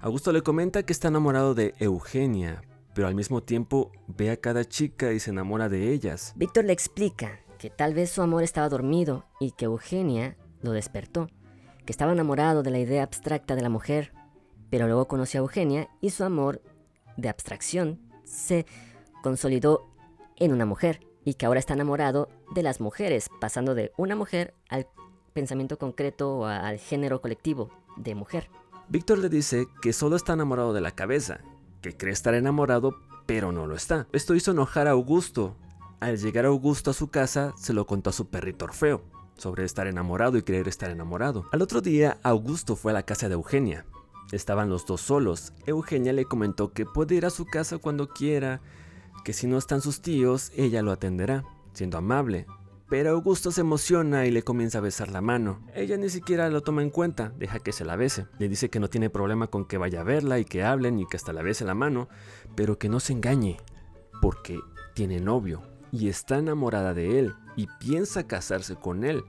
Augusto 0.00 0.32
le 0.32 0.42
comenta 0.42 0.82
que 0.82 0.92
está 0.92 1.08
enamorado 1.08 1.54
de 1.54 1.74
Eugenia, 1.78 2.62
pero 2.94 3.06
al 3.06 3.14
mismo 3.14 3.42
tiempo 3.42 3.92
ve 4.08 4.30
a 4.30 4.36
cada 4.36 4.64
chica 4.64 5.12
y 5.12 5.20
se 5.20 5.30
enamora 5.30 5.68
de 5.68 5.92
ellas. 5.92 6.32
Víctor 6.34 6.64
le 6.64 6.72
explica 6.72 7.40
que 7.58 7.70
tal 7.70 7.94
vez 7.94 8.10
su 8.10 8.22
amor 8.22 8.42
estaba 8.42 8.68
dormido 8.68 9.26
y 9.38 9.52
que 9.52 9.66
Eugenia 9.66 10.36
lo 10.62 10.72
despertó, 10.72 11.28
que 11.84 11.92
estaba 11.92 12.12
enamorado 12.12 12.62
de 12.62 12.70
la 12.70 12.80
idea 12.80 13.02
abstracta 13.02 13.54
de 13.54 13.62
la 13.62 13.68
mujer, 13.68 14.12
pero 14.70 14.86
luego 14.86 15.06
conoció 15.06 15.40
a 15.40 15.42
Eugenia 15.42 15.88
y 16.00 16.10
su 16.10 16.24
amor 16.24 16.62
de 17.16 17.28
abstracción 17.28 18.00
se 18.24 18.66
consolidó 19.22 19.94
en 20.36 20.52
una 20.52 20.66
mujer 20.66 21.00
y 21.24 21.34
que 21.34 21.46
ahora 21.46 21.60
está 21.60 21.74
enamorado 21.74 22.28
de 22.54 22.62
las 22.62 22.80
mujeres, 22.80 23.28
pasando 23.40 23.74
de 23.74 23.92
una 23.96 24.16
mujer 24.16 24.54
al 24.68 24.86
pensamiento 25.32 25.78
concreto 25.78 26.38
o 26.38 26.44
al 26.46 26.78
género 26.78 27.20
colectivo 27.20 27.70
de 27.96 28.14
mujer. 28.14 28.50
Víctor 28.88 29.18
le 29.18 29.28
dice 29.28 29.66
que 29.80 29.92
solo 29.92 30.16
está 30.16 30.34
enamorado 30.34 30.72
de 30.72 30.80
la 30.80 30.90
cabeza, 30.90 31.40
que 31.80 31.96
cree 31.96 32.12
estar 32.12 32.34
enamorado, 32.34 32.94
pero 33.26 33.52
no 33.52 33.66
lo 33.66 33.74
está. 33.74 34.06
Esto 34.12 34.34
hizo 34.34 34.50
enojar 34.50 34.88
a 34.88 34.92
Augusto. 34.92 35.56
Al 36.00 36.18
llegar 36.18 36.46
Augusto 36.46 36.90
a 36.90 36.94
su 36.94 37.08
casa, 37.08 37.54
se 37.56 37.72
lo 37.72 37.86
contó 37.86 38.10
a 38.10 38.12
su 38.12 38.28
perrito 38.28 38.64
Orfeo, 38.64 39.02
sobre 39.36 39.64
estar 39.64 39.86
enamorado 39.86 40.36
y 40.36 40.42
creer 40.42 40.68
estar 40.68 40.90
enamorado. 40.90 41.46
Al 41.52 41.62
otro 41.62 41.80
día, 41.80 42.18
Augusto 42.22 42.76
fue 42.76 42.92
a 42.92 42.94
la 42.94 43.04
casa 43.04 43.28
de 43.28 43.34
Eugenia. 43.34 43.86
Estaban 44.32 44.68
los 44.68 44.84
dos 44.84 45.00
solos. 45.00 45.52
Eugenia 45.66 46.12
le 46.12 46.24
comentó 46.24 46.72
que 46.72 46.86
puede 46.86 47.14
ir 47.14 47.26
a 47.26 47.30
su 47.30 47.44
casa 47.46 47.78
cuando 47.78 48.08
quiera, 48.08 48.60
que 49.24 49.32
si 49.32 49.46
no 49.46 49.58
están 49.58 49.80
sus 49.80 50.02
tíos, 50.02 50.52
ella 50.56 50.82
lo 50.82 50.92
atenderá, 50.92 51.44
siendo 51.72 51.98
amable, 51.98 52.46
pero 52.92 53.12
Augusto 53.12 53.50
se 53.52 53.62
emociona 53.62 54.26
y 54.26 54.30
le 54.30 54.42
comienza 54.42 54.76
a 54.76 54.82
besar 54.82 55.10
la 55.10 55.22
mano. 55.22 55.66
Ella 55.74 55.96
ni 55.96 56.10
siquiera 56.10 56.50
lo 56.50 56.60
toma 56.60 56.82
en 56.82 56.90
cuenta, 56.90 57.32
deja 57.38 57.58
que 57.58 57.72
se 57.72 57.86
la 57.86 57.96
bese. 57.96 58.26
Le 58.38 58.50
dice 58.50 58.68
que 58.68 58.80
no 58.80 58.90
tiene 58.90 59.08
problema 59.08 59.46
con 59.46 59.64
que 59.64 59.78
vaya 59.78 60.02
a 60.02 60.04
verla 60.04 60.38
y 60.38 60.44
que 60.44 60.62
hablen 60.62 60.98
y 60.98 61.06
que 61.06 61.16
hasta 61.16 61.32
la 61.32 61.40
bese 61.40 61.64
la 61.64 61.74
mano, 61.74 62.10
pero 62.54 62.78
que 62.78 62.90
no 62.90 63.00
se 63.00 63.14
engañe, 63.14 63.56
porque 64.20 64.60
tiene 64.92 65.20
novio 65.20 65.62
y 65.90 66.08
está 66.08 66.36
enamorada 66.36 66.92
de 66.92 67.18
él 67.18 67.34
y 67.56 67.66
piensa 67.80 68.26
casarse 68.26 68.76
con 68.76 69.04
él. 69.04 69.24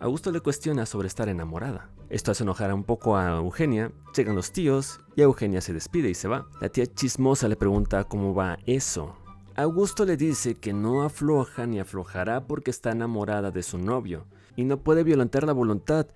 Augusto 0.00 0.30
le 0.30 0.40
cuestiona 0.40 0.86
sobre 0.86 1.08
estar 1.08 1.28
enamorada. 1.28 1.90
Esto 2.08 2.30
hace 2.30 2.44
enojar 2.44 2.72
un 2.72 2.84
poco 2.84 3.18
a 3.18 3.36
Eugenia, 3.36 3.92
llegan 4.16 4.34
los 4.34 4.50
tíos 4.50 5.00
y 5.14 5.20
Eugenia 5.20 5.60
se 5.60 5.74
despide 5.74 6.08
y 6.08 6.14
se 6.14 6.28
va. 6.28 6.46
La 6.58 6.70
tía 6.70 6.86
chismosa 6.86 7.48
le 7.48 7.56
pregunta 7.56 8.04
cómo 8.04 8.34
va 8.34 8.56
eso 8.64 9.14
Augusto 9.56 10.04
le 10.04 10.16
dice 10.16 10.56
que 10.56 10.72
no 10.72 11.04
afloja 11.04 11.64
ni 11.64 11.78
aflojará 11.78 12.44
porque 12.44 12.72
está 12.72 12.90
enamorada 12.90 13.52
de 13.52 13.62
su 13.62 13.78
novio 13.78 14.26
y 14.56 14.64
no 14.64 14.82
puede 14.82 15.04
violentar 15.04 15.44
la 15.44 15.52
voluntad, 15.52 16.08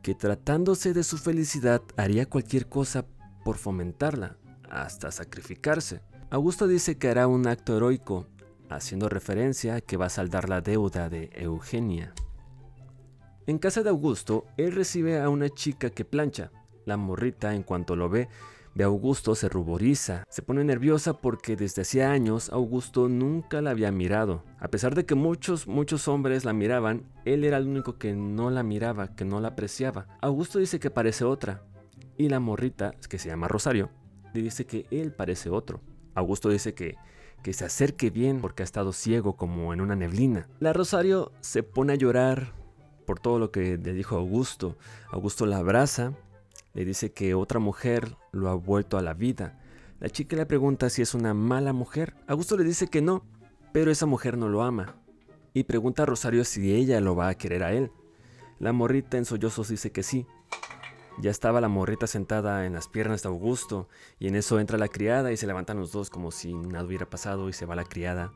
que 0.00 0.14
tratándose 0.14 0.94
de 0.94 1.04
su 1.04 1.18
felicidad 1.18 1.82
haría 1.98 2.24
cualquier 2.24 2.70
cosa 2.70 3.04
por 3.44 3.58
fomentarla, 3.58 4.38
hasta 4.70 5.10
sacrificarse. 5.10 6.00
Augusto 6.30 6.66
dice 6.66 6.96
que 6.96 7.08
hará 7.08 7.26
un 7.26 7.46
acto 7.48 7.76
heroico, 7.76 8.26
haciendo 8.70 9.10
referencia 9.10 9.74
a 9.74 9.80
que 9.82 9.98
va 9.98 10.06
a 10.06 10.10
saldar 10.10 10.48
la 10.48 10.62
deuda 10.62 11.10
de 11.10 11.28
Eugenia. 11.34 12.14
En 13.46 13.58
casa 13.58 13.82
de 13.82 13.90
Augusto, 13.90 14.46
él 14.56 14.72
recibe 14.72 15.20
a 15.20 15.28
una 15.28 15.50
chica 15.50 15.90
que 15.90 16.06
plancha. 16.06 16.50
La 16.86 16.96
morrita, 16.96 17.54
en 17.54 17.62
cuanto 17.62 17.94
lo 17.94 18.08
ve, 18.08 18.28
Ve 18.74 18.84
Augusto, 18.84 19.34
se 19.34 19.48
ruboriza, 19.48 20.24
se 20.28 20.42
pone 20.42 20.62
nerviosa 20.62 21.14
porque 21.20 21.56
desde 21.56 21.82
hacía 21.82 22.12
años 22.12 22.50
Augusto 22.50 23.08
nunca 23.08 23.60
la 23.60 23.70
había 23.70 23.90
mirado. 23.90 24.44
A 24.60 24.68
pesar 24.68 24.94
de 24.94 25.04
que 25.04 25.16
muchos, 25.16 25.66
muchos 25.66 26.06
hombres 26.06 26.44
la 26.44 26.52
miraban, 26.52 27.02
él 27.24 27.44
era 27.44 27.56
el 27.56 27.66
único 27.66 27.98
que 27.98 28.12
no 28.14 28.48
la 28.48 28.62
miraba, 28.62 29.16
que 29.16 29.24
no 29.24 29.40
la 29.40 29.48
apreciaba. 29.48 30.06
Augusto 30.20 30.60
dice 30.60 30.78
que 30.78 30.90
parece 30.90 31.24
otra. 31.24 31.64
Y 32.16 32.28
la 32.28 32.38
morrita, 32.38 32.92
que 33.08 33.18
se 33.18 33.28
llama 33.28 33.48
Rosario, 33.48 33.90
le 34.34 34.42
dice 34.42 34.66
que 34.66 34.86
él 34.92 35.12
parece 35.12 35.50
otro. 35.50 35.80
Augusto 36.14 36.48
dice 36.48 36.72
que, 36.72 36.96
que 37.42 37.52
se 37.52 37.64
acerque 37.64 38.10
bien 38.10 38.40
porque 38.40 38.62
ha 38.62 38.64
estado 38.64 38.92
ciego 38.92 39.36
como 39.36 39.72
en 39.74 39.80
una 39.80 39.96
neblina. 39.96 40.48
La 40.60 40.72
Rosario 40.72 41.32
se 41.40 41.64
pone 41.64 41.94
a 41.94 41.96
llorar 41.96 42.52
por 43.04 43.18
todo 43.18 43.40
lo 43.40 43.50
que 43.50 43.78
le 43.78 43.92
dijo 43.94 44.16
Augusto. 44.16 44.76
Augusto 45.10 45.44
la 45.44 45.56
abraza 45.56 46.12
le 46.74 46.84
dice 46.84 47.12
que 47.12 47.34
otra 47.34 47.58
mujer 47.58 48.16
lo 48.32 48.48
ha 48.48 48.54
vuelto 48.54 48.98
a 48.98 49.02
la 49.02 49.14
vida. 49.14 49.60
La 49.98 50.08
chica 50.08 50.36
le 50.36 50.46
pregunta 50.46 50.88
si 50.88 51.02
es 51.02 51.14
una 51.14 51.34
mala 51.34 51.72
mujer. 51.72 52.14
Augusto 52.26 52.56
le 52.56 52.64
dice 52.64 52.88
que 52.88 53.02
no, 53.02 53.24
pero 53.72 53.90
esa 53.90 54.06
mujer 54.06 54.38
no 54.38 54.48
lo 54.48 54.62
ama. 54.62 54.96
Y 55.52 55.64
pregunta 55.64 56.04
a 56.04 56.06
Rosario 56.06 56.44
si 56.44 56.72
ella 56.72 57.00
lo 57.00 57.16
va 57.16 57.28
a 57.28 57.34
querer 57.34 57.62
a 57.62 57.72
él. 57.72 57.90
La 58.58 58.72
morrita 58.72 59.18
en 59.18 59.24
sollozos 59.24 59.68
dice 59.68 59.90
que 59.90 60.02
sí. 60.02 60.26
Ya 61.20 61.30
estaba 61.30 61.60
la 61.60 61.68
morrita 61.68 62.06
sentada 62.06 62.66
en 62.66 62.72
las 62.72 62.88
piernas 62.88 63.22
de 63.22 63.28
Augusto, 63.28 63.88
y 64.18 64.28
en 64.28 64.36
eso 64.36 64.60
entra 64.60 64.78
la 64.78 64.88
criada 64.88 65.32
y 65.32 65.36
se 65.36 65.46
levantan 65.46 65.78
los 65.78 65.92
dos 65.92 66.08
como 66.08 66.30
si 66.30 66.54
nada 66.54 66.84
hubiera 66.84 67.10
pasado 67.10 67.48
y 67.48 67.52
se 67.52 67.66
va 67.66 67.74
la 67.74 67.84
criada. 67.84 68.32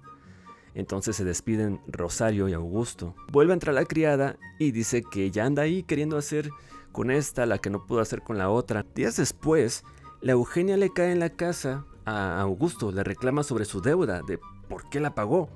Entonces 0.74 1.16
se 1.16 1.24
despiden 1.24 1.80
Rosario 1.86 2.48
y 2.48 2.52
Augusto. 2.52 3.14
Vuelve 3.30 3.52
a 3.52 3.54
entrar 3.54 3.74
la 3.74 3.84
criada 3.84 4.36
y 4.58 4.72
dice 4.72 5.02
que 5.02 5.30
ya 5.30 5.46
anda 5.46 5.62
ahí 5.62 5.84
queriendo 5.84 6.18
hacer 6.18 6.50
con 6.94 7.10
esta, 7.10 7.44
la 7.44 7.58
que 7.58 7.70
no 7.70 7.84
pudo 7.84 8.00
hacer 8.00 8.22
con 8.22 8.38
la 8.38 8.48
otra. 8.48 8.86
Días 8.94 9.16
después, 9.16 9.82
la 10.22 10.32
Eugenia 10.32 10.76
le 10.76 10.90
cae 10.90 11.10
en 11.10 11.18
la 11.18 11.28
casa 11.28 11.84
a 12.06 12.40
Augusto, 12.40 12.92
le 12.92 13.02
reclama 13.02 13.42
sobre 13.42 13.64
su 13.64 13.82
deuda, 13.82 14.22
de 14.22 14.38
por 14.68 14.88
qué 14.88 15.00
la 15.00 15.14
pagó, 15.14 15.50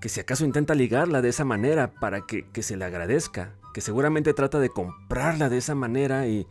que 0.00 0.08
si 0.08 0.18
acaso 0.18 0.44
intenta 0.44 0.74
ligarla 0.74 1.22
de 1.22 1.28
esa 1.28 1.44
manera 1.44 1.92
para 1.92 2.26
que, 2.26 2.50
que 2.50 2.64
se 2.64 2.76
le 2.76 2.84
agradezca, 2.84 3.54
que 3.72 3.80
seguramente 3.80 4.34
trata 4.34 4.58
de 4.58 4.68
comprarla 4.68 5.48
de 5.48 5.58
esa 5.58 5.76
manera 5.76 6.26
y 6.26 6.46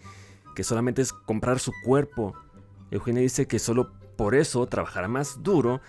que 0.56 0.64
solamente 0.64 1.02
es 1.02 1.12
comprar 1.12 1.60
su 1.60 1.74
cuerpo. 1.84 2.34
Eugenia 2.92 3.22
dice 3.22 3.46
que 3.46 3.60
solo 3.60 3.92
por 4.16 4.36
eso 4.36 4.66
trabajará 4.68 5.10
más 5.10 5.44
duro, 5.44 5.82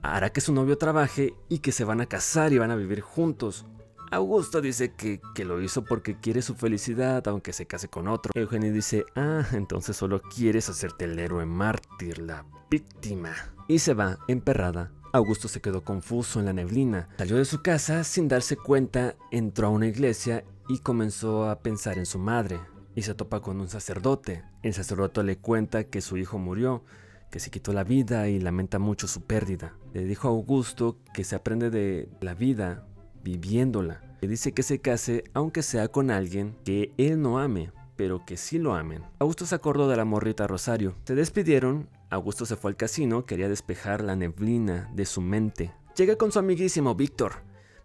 hará 0.00 0.30
que 0.30 0.40
su 0.40 0.54
novio 0.54 0.78
trabaje 0.78 1.34
y 1.50 1.58
que 1.58 1.72
se 1.72 1.84
van 1.84 2.00
a 2.00 2.06
casar 2.06 2.54
y 2.54 2.58
van 2.58 2.70
a 2.70 2.76
vivir 2.76 3.02
juntos. 3.02 3.66
Augusto 4.10 4.60
dice 4.60 4.94
que, 4.94 5.20
que, 5.34 5.44
lo 5.44 5.60
hizo 5.60 5.84
porque 5.84 6.18
quiere 6.18 6.42
su 6.42 6.54
felicidad, 6.54 7.26
aunque 7.28 7.52
se 7.52 7.66
case 7.66 7.88
con 7.88 8.08
otro. 8.08 8.32
Eugenia 8.34 8.70
dice, 8.70 9.04
ah, 9.16 9.44
entonces 9.52 9.96
solo 9.96 10.22
quieres 10.22 10.68
hacerte 10.68 11.06
el 11.06 11.18
héroe 11.18 11.44
mártir, 11.46 12.18
la 12.18 12.46
víctima. 12.70 13.32
Y 13.68 13.80
se 13.80 13.94
va, 13.94 14.18
emperrada. 14.28 14.92
Augusto 15.12 15.48
se 15.48 15.60
quedó 15.60 15.82
confuso 15.82 16.38
en 16.38 16.46
la 16.46 16.52
neblina. 16.52 17.08
Salió 17.18 17.36
de 17.36 17.44
su 17.44 17.62
casa 17.62 18.04
sin 18.04 18.28
darse 18.28 18.56
cuenta, 18.56 19.16
entró 19.30 19.68
a 19.68 19.70
una 19.70 19.86
iglesia 19.86 20.44
y 20.68 20.78
comenzó 20.78 21.48
a 21.48 21.60
pensar 21.60 21.98
en 21.98 22.06
su 22.06 22.18
madre. 22.18 22.60
Y 22.94 23.02
se 23.02 23.14
topa 23.14 23.40
con 23.40 23.60
un 23.60 23.68
sacerdote. 23.68 24.44
El 24.62 24.74
sacerdote 24.74 25.22
le 25.22 25.38
cuenta 25.38 25.84
que 25.84 26.00
su 26.00 26.16
hijo 26.16 26.38
murió, 26.38 26.84
que 27.30 27.40
se 27.40 27.50
quitó 27.50 27.72
la 27.72 27.84
vida 27.84 28.28
y 28.28 28.38
lamenta 28.38 28.78
mucho 28.78 29.08
su 29.08 29.22
pérdida. 29.22 29.74
Le 29.92 30.04
dijo 30.04 30.28
a 30.28 30.30
Augusto 30.30 30.98
que 31.12 31.24
se 31.24 31.34
aprende 31.34 31.70
de 31.70 32.08
la 32.20 32.34
vida 32.34 32.86
viviéndola. 33.26 34.00
Le 34.20 34.28
dice 34.28 34.52
que 34.52 34.62
se 34.62 34.80
case 34.80 35.24
aunque 35.34 35.62
sea 35.62 35.88
con 35.88 36.12
alguien 36.12 36.56
que 36.64 36.92
él 36.96 37.20
no 37.20 37.40
ame, 37.40 37.72
pero 37.96 38.24
que 38.24 38.36
sí 38.36 38.58
lo 38.58 38.74
amen. 38.74 39.02
Augusto 39.18 39.46
se 39.46 39.54
acordó 39.54 39.88
de 39.88 39.96
la 39.96 40.04
morrita 40.04 40.46
Rosario. 40.46 40.94
Se 41.04 41.16
despidieron, 41.16 41.88
Augusto 42.08 42.46
se 42.46 42.54
fue 42.54 42.70
al 42.70 42.76
casino, 42.76 43.26
quería 43.26 43.48
despejar 43.48 44.04
la 44.04 44.14
neblina 44.14 44.88
de 44.94 45.04
su 45.06 45.20
mente. 45.20 45.72
Llega 45.96 46.14
con 46.14 46.30
su 46.30 46.38
amiguísimo 46.38 46.94
Víctor. 46.94 47.32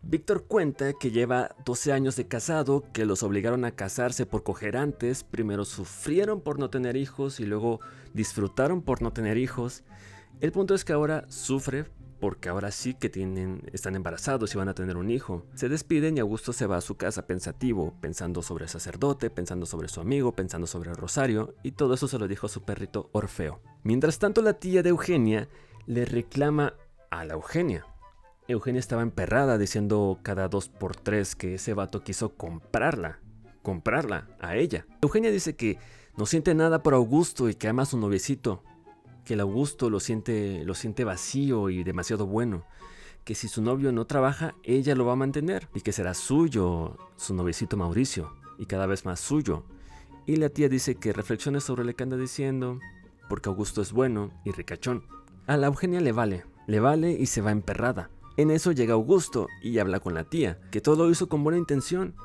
Víctor 0.03 0.45
cuenta 0.45 0.93
que 0.93 1.11
lleva 1.11 1.55
12 1.65 1.91
años 1.91 2.15
de 2.15 2.27
casado, 2.27 2.83
que 2.93 3.05
los 3.05 3.23
obligaron 3.23 3.65
a 3.65 3.71
casarse 3.71 4.27
por 4.27 4.43
coger 4.43 4.77
antes, 4.77 5.23
primero 5.23 5.65
sufrieron 5.65 6.41
por 6.41 6.59
no 6.59 6.69
tener 6.69 6.97
hijos 6.97 7.39
y 7.39 7.45
luego 7.45 7.79
disfrutaron 8.13 8.81
por 8.83 9.01
no 9.01 9.11
tener 9.11 9.37
hijos. 9.37 9.83
El 10.39 10.51
punto 10.51 10.75
es 10.75 10.85
que 10.85 10.93
ahora 10.93 11.25
sufre 11.29 11.85
porque 12.21 12.49
ahora 12.49 12.69
sí 12.71 12.93
que 12.93 13.09
tienen, 13.09 13.63
están 13.73 13.95
embarazados 13.95 14.53
y 14.53 14.57
van 14.57 14.69
a 14.69 14.75
tener 14.75 14.95
un 14.95 15.09
hijo. 15.09 15.43
Se 15.55 15.67
despiden 15.67 16.15
y 16.15 16.19
Augusto 16.19 16.53
se 16.53 16.67
va 16.67 16.77
a 16.77 16.81
su 16.81 16.95
casa 16.95 17.25
pensativo, 17.25 17.95
pensando 17.99 18.43
sobre 18.43 18.65
el 18.65 18.69
sacerdote, 18.69 19.31
pensando 19.31 19.65
sobre 19.65 19.87
su 19.87 19.99
amigo, 19.99 20.31
pensando 20.33 20.67
sobre 20.67 20.91
el 20.91 20.97
rosario, 20.97 21.55
y 21.63 21.71
todo 21.71 21.95
eso 21.95 22.07
se 22.07 22.19
lo 22.19 22.27
dijo 22.27 22.45
a 22.45 22.49
su 22.49 22.61
perrito 22.61 23.09
Orfeo. 23.11 23.59
Mientras 23.83 24.19
tanto, 24.19 24.43
la 24.43 24.53
tía 24.53 24.83
de 24.83 24.89
Eugenia 24.89 25.49
le 25.87 26.05
reclama 26.05 26.75
a 27.09 27.25
la 27.25 27.33
Eugenia. 27.33 27.87
Eugenia 28.47 28.79
estaba 28.79 29.01
emperrada 29.01 29.57
diciendo 29.57 30.19
cada 30.21 30.47
dos 30.47 30.69
por 30.69 30.95
tres 30.95 31.35
que 31.35 31.55
ese 31.55 31.73
vato 31.73 32.03
quiso 32.03 32.35
comprarla, 32.35 33.19
comprarla 33.63 34.27
a 34.39 34.55
ella. 34.55 34.85
Eugenia 35.01 35.31
dice 35.31 35.55
que 35.55 35.79
no 36.17 36.27
siente 36.27 36.53
nada 36.53 36.83
por 36.83 36.93
Augusto 36.93 37.49
y 37.49 37.55
que 37.55 37.67
ama 37.67 37.81
a 37.81 37.87
su 37.87 37.97
noviecito, 37.97 38.63
que 39.25 39.33
el 39.35 39.39
Augusto 39.39 39.89
lo 39.89 39.99
siente, 39.99 40.63
lo 40.65 40.73
siente 40.73 41.03
vacío 41.03 41.69
y 41.69 41.83
demasiado 41.83 42.25
bueno, 42.25 42.65
que 43.23 43.35
si 43.35 43.47
su 43.47 43.61
novio 43.61 43.91
no 43.91 44.05
trabaja, 44.05 44.55
ella 44.63 44.95
lo 44.95 45.05
va 45.05 45.13
a 45.13 45.17
mantener 45.17 45.67
y 45.73 45.81
que 45.81 45.91
será 45.91 46.13
suyo 46.13 46.97
su 47.15 47.33
noviecito 47.33 47.77
Mauricio 47.77 48.33
y 48.57 48.65
cada 48.65 48.87
vez 48.87 49.05
más 49.05 49.19
suyo. 49.19 49.63
Y 50.25 50.37
la 50.37 50.49
tía 50.49 50.69
dice 50.69 50.95
que 50.95 51.13
reflexione 51.13 51.61
sobre 51.61 51.83
lo 51.83 51.95
que 51.95 52.03
anda 52.03 52.17
diciendo, 52.17 52.79
porque 53.29 53.49
Augusto 53.49 53.81
es 53.81 53.91
bueno 53.91 54.31
y 54.45 54.51
ricachón. 54.51 55.03
A 55.47 55.57
la 55.57 55.67
Eugenia 55.67 56.01
le 56.01 56.11
vale, 56.11 56.45
le 56.67 56.79
vale 56.79 57.11
y 57.11 57.25
se 57.25 57.41
va 57.41 57.51
emperrada. 57.51 58.09
En 58.37 58.49
eso 58.49 58.71
llega 58.71 58.93
Augusto 58.93 59.47
y 59.61 59.79
habla 59.79 59.99
con 59.99 60.13
la 60.13 60.23
tía, 60.23 60.59
que 60.71 60.81
todo 60.81 61.05
lo 61.05 61.11
hizo 61.11 61.27
con 61.27 61.43
buena 61.43 61.59
intención, 61.59 62.15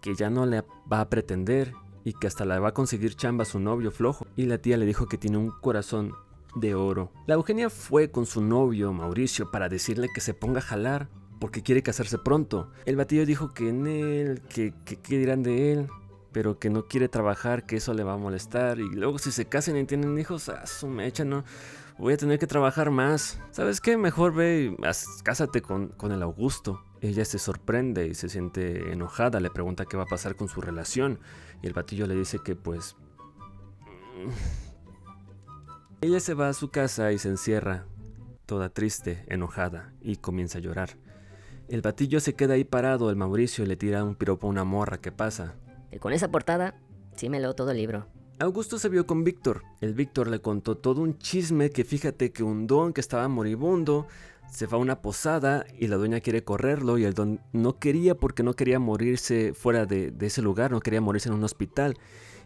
que 0.00 0.14
ya 0.14 0.28
no 0.28 0.44
le 0.46 0.62
va 0.92 1.00
a 1.00 1.08
pretender 1.08 1.72
y 2.04 2.12
que 2.12 2.26
hasta 2.26 2.44
la 2.44 2.60
va 2.60 2.68
a 2.68 2.74
conseguir 2.74 3.16
chamba 3.16 3.44
su 3.44 3.58
novio 3.58 3.90
flojo. 3.90 4.26
Y 4.36 4.46
la 4.46 4.58
tía 4.58 4.76
le 4.76 4.86
dijo 4.86 5.06
que 5.06 5.18
tiene 5.18 5.38
un 5.38 5.50
corazón 5.50 6.14
de 6.56 6.74
oro. 6.74 7.12
La 7.26 7.34
Eugenia 7.34 7.70
fue 7.70 8.10
con 8.10 8.26
su 8.26 8.42
novio 8.42 8.92
Mauricio 8.92 9.50
para 9.50 9.68
decirle 9.68 10.08
que 10.12 10.20
se 10.20 10.34
ponga 10.34 10.58
a 10.58 10.62
jalar 10.62 11.08
porque 11.38 11.62
quiere 11.62 11.82
casarse 11.82 12.18
pronto. 12.18 12.70
El 12.86 12.96
batillo 12.96 13.26
dijo 13.26 13.52
que 13.54 13.68
en 13.68 13.86
él, 13.86 14.42
que, 14.48 14.74
qué 14.84 15.18
dirán 15.18 15.42
de 15.42 15.72
él, 15.72 15.88
pero 16.32 16.58
que 16.58 16.70
no 16.70 16.86
quiere 16.86 17.08
trabajar, 17.08 17.66
que 17.66 17.76
eso 17.76 17.94
le 17.94 18.04
va 18.04 18.14
a 18.14 18.18
molestar. 18.18 18.78
Y 18.78 18.88
luego 18.88 19.18
si 19.18 19.30
se 19.30 19.46
casan 19.46 19.76
y 19.76 19.84
tienen 19.84 20.18
hijos, 20.18 20.48
a 20.48 20.66
su 20.66 20.88
mecha, 20.88 21.24
no. 21.24 21.44
Voy 21.98 22.14
a 22.14 22.16
tener 22.16 22.38
que 22.38 22.46
trabajar 22.46 22.90
más. 22.90 23.40
¿Sabes 23.52 23.80
qué? 23.80 23.96
Mejor 23.96 24.34
ve 24.34 24.74
y 24.76 25.22
cásate 25.22 25.62
con, 25.62 25.88
con 25.88 26.12
el 26.12 26.22
Augusto. 26.22 26.82
Ella 27.00 27.24
se 27.24 27.38
sorprende 27.38 28.06
y 28.06 28.14
se 28.14 28.28
siente 28.28 28.92
enojada, 28.92 29.40
le 29.40 29.50
pregunta 29.50 29.86
qué 29.86 29.96
va 29.96 30.02
a 30.04 30.06
pasar 30.06 30.36
con 30.36 30.48
su 30.48 30.60
relación. 30.60 31.20
Y 31.62 31.66
el 31.66 31.72
batillo 31.72 32.06
le 32.06 32.14
dice 32.14 32.38
que 32.44 32.56
pues... 32.56 32.96
Ella 36.06 36.20
se 36.20 36.34
va 36.34 36.48
a 36.48 36.52
su 36.52 36.70
casa 36.70 37.10
y 37.10 37.18
se 37.18 37.28
encierra, 37.28 37.84
toda 38.46 38.68
triste, 38.68 39.24
enojada, 39.26 39.92
y 40.00 40.14
comienza 40.14 40.58
a 40.58 40.60
llorar. 40.60 40.90
El 41.66 41.82
batillo 41.82 42.20
se 42.20 42.36
queda 42.36 42.54
ahí 42.54 42.62
parado, 42.62 43.10
el 43.10 43.16
Mauricio 43.16 43.66
le 43.66 43.74
tira 43.74 44.04
un 44.04 44.14
piropo 44.14 44.46
a 44.46 44.50
una 44.50 44.62
morra 44.62 45.00
que 45.00 45.10
pasa. 45.10 45.56
Y 45.90 45.98
con 45.98 46.12
esa 46.12 46.30
portada, 46.30 46.78
sí 47.16 47.28
me 47.28 47.40
leo 47.40 47.56
todo 47.56 47.72
el 47.72 47.78
libro. 47.78 48.06
Augusto 48.38 48.78
se 48.78 48.88
vio 48.88 49.04
con 49.04 49.24
Víctor. 49.24 49.64
El 49.80 49.94
Víctor 49.94 50.28
le 50.28 50.40
contó 50.40 50.76
todo 50.76 51.02
un 51.02 51.18
chisme 51.18 51.70
que 51.70 51.82
fíjate 51.82 52.30
que 52.30 52.44
un 52.44 52.68
don 52.68 52.92
que 52.92 53.00
estaba 53.00 53.26
moribundo 53.26 54.06
se 54.50 54.66
va 54.66 54.76
a 54.76 54.80
una 54.80 55.02
posada 55.02 55.64
y 55.78 55.88
la 55.88 55.96
dueña 55.96 56.20
quiere 56.20 56.44
correrlo 56.44 56.98
y 56.98 57.04
el 57.04 57.14
don 57.14 57.40
no 57.52 57.78
quería 57.78 58.14
porque 58.14 58.42
no 58.42 58.54
quería 58.54 58.78
morirse 58.78 59.52
fuera 59.54 59.86
de, 59.86 60.10
de 60.10 60.26
ese 60.26 60.42
lugar, 60.42 60.70
no 60.70 60.80
quería 60.80 61.00
morirse 61.00 61.28
en 61.28 61.34
un 61.34 61.44
hospital 61.44 61.96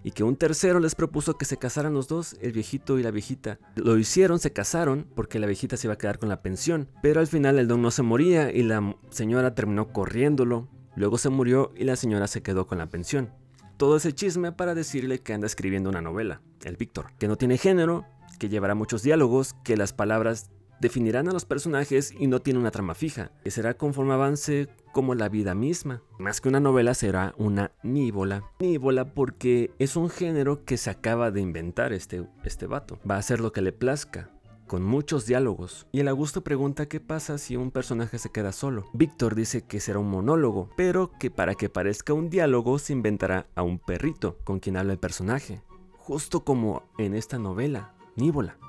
y 0.02 0.12
que 0.12 0.24
un 0.24 0.36
tercero 0.36 0.80
les 0.80 0.94
propuso 0.94 1.36
que 1.36 1.44
se 1.44 1.56
casaran 1.56 1.94
los 1.94 2.08
dos, 2.08 2.36
el 2.40 2.52
viejito 2.52 2.98
y 2.98 3.02
la 3.02 3.10
viejita. 3.10 3.58
Lo 3.76 3.98
hicieron, 3.98 4.38
se 4.38 4.52
casaron, 4.52 5.06
porque 5.14 5.38
la 5.38 5.46
viejita 5.46 5.76
se 5.76 5.86
iba 5.86 5.94
a 5.94 5.98
quedar 5.98 6.18
con 6.18 6.28
la 6.28 6.42
pensión, 6.42 6.88
pero 7.02 7.20
al 7.20 7.26
final 7.26 7.58
el 7.58 7.68
don 7.68 7.82
no 7.82 7.90
se 7.90 8.02
moría 8.02 8.50
y 8.52 8.62
la 8.62 8.96
señora 9.10 9.54
terminó 9.54 9.92
corriéndolo, 9.92 10.68
luego 10.96 11.18
se 11.18 11.28
murió 11.28 11.72
y 11.76 11.84
la 11.84 11.96
señora 11.96 12.26
se 12.26 12.42
quedó 12.42 12.66
con 12.66 12.78
la 12.78 12.86
pensión. 12.86 13.30
Todo 13.76 13.96
ese 13.96 14.12
chisme 14.12 14.52
para 14.52 14.74
decirle 14.74 15.20
que 15.20 15.32
anda 15.32 15.46
escribiendo 15.46 15.88
una 15.88 16.02
novela, 16.02 16.42
el 16.64 16.76
Víctor, 16.76 17.12
que 17.18 17.28
no 17.28 17.36
tiene 17.36 17.56
género, 17.56 18.04
que 18.38 18.48
llevará 18.48 18.74
muchos 18.74 19.02
diálogos, 19.02 19.54
que 19.64 19.76
las 19.76 19.92
palabras 19.92 20.50
definirán 20.80 21.28
a 21.28 21.32
los 21.32 21.44
personajes 21.44 22.12
y 22.18 22.26
no 22.26 22.40
tiene 22.40 22.58
una 22.58 22.70
trama 22.70 22.94
fija, 22.94 23.30
que 23.44 23.50
será 23.50 23.74
conforme 23.74 24.14
avance 24.14 24.68
como 24.92 25.14
la 25.14 25.28
vida 25.28 25.54
misma. 25.54 26.02
Más 26.18 26.40
que 26.40 26.48
una 26.48 26.60
novela 26.60 26.94
será 26.94 27.34
una 27.38 27.72
nívola. 27.82 28.44
Nívola 28.58 29.14
porque 29.14 29.70
es 29.78 29.96
un 29.96 30.10
género 30.10 30.64
que 30.64 30.76
se 30.76 30.90
acaba 30.90 31.30
de 31.30 31.40
inventar 31.40 31.92
este, 31.92 32.26
este 32.44 32.66
vato. 32.66 32.98
Va 33.08 33.16
a 33.16 33.18
hacer 33.18 33.40
lo 33.40 33.52
que 33.52 33.62
le 33.62 33.72
plazca 33.72 34.30
con 34.70 34.84
muchos 34.84 35.26
diálogos. 35.26 35.88
Y 35.90 35.98
el 35.98 36.06
Augusto 36.06 36.44
pregunta 36.44 36.86
qué 36.86 37.00
pasa 37.00 37.38
si 37.38 37.56
un 37.56 37.72
personaje 37.72 38.18
se 38.18 38.30
queda 38.30 38.52
solo. 38.52 38.84
Víctor 38.92 39.34
dice 39.34 39.62
que 39.62 39.80
será 39.80 39.98
un 39.98 40.08
monólogo, 40.08 40.70
pero 40.76 41.10
que 41.18 41.28
para 41.28 41.56
que 41.56 41.68
parezca 41.68 42.12
un 42.12 42.30
diálogo 42.30 42.78
se 42.78 42.92
inventará 42.92 43.48
a 43.56 43.62
un 43.62 43.80
perrito 43.80 44.38
con 44.44 44.60
quien 44.60 44.76
habla 44.76 44.92
el 44.92 45.00
personaje. 45.00 45.60
Justo 45.98 46.44
como 46.44 46.84
en 46.98 47.14
esta 47.14 47.36
novela, 47.36 47.94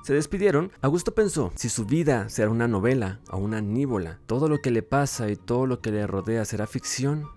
Se 0.02 0.14
despidieron. 0.14 0.72
Augusto 0.80 1.14
pensó, 1.14 1.52
si 1.54 1.68
su 1.68 1.84
vida 1.84 2.28
será 2.28 2.50
una 2.50 2.68
novela 2.68 3.20
o 3.30 3.38
una 3.38 3.60
níbola, 3.60 4.18
todo 4.26 4.48
lo 4.48 4.60
que 4.60 4.70
le 4.70 4.82
pasa 4.82 5.30
y 5.30 5.36
todo 5.36 5.66
lo 5.66 5.80
que 5.80 5.90
le 5.90 6.06
rodea 6.06 6.44
será 6.44 6.66
ficción 6.66 7.28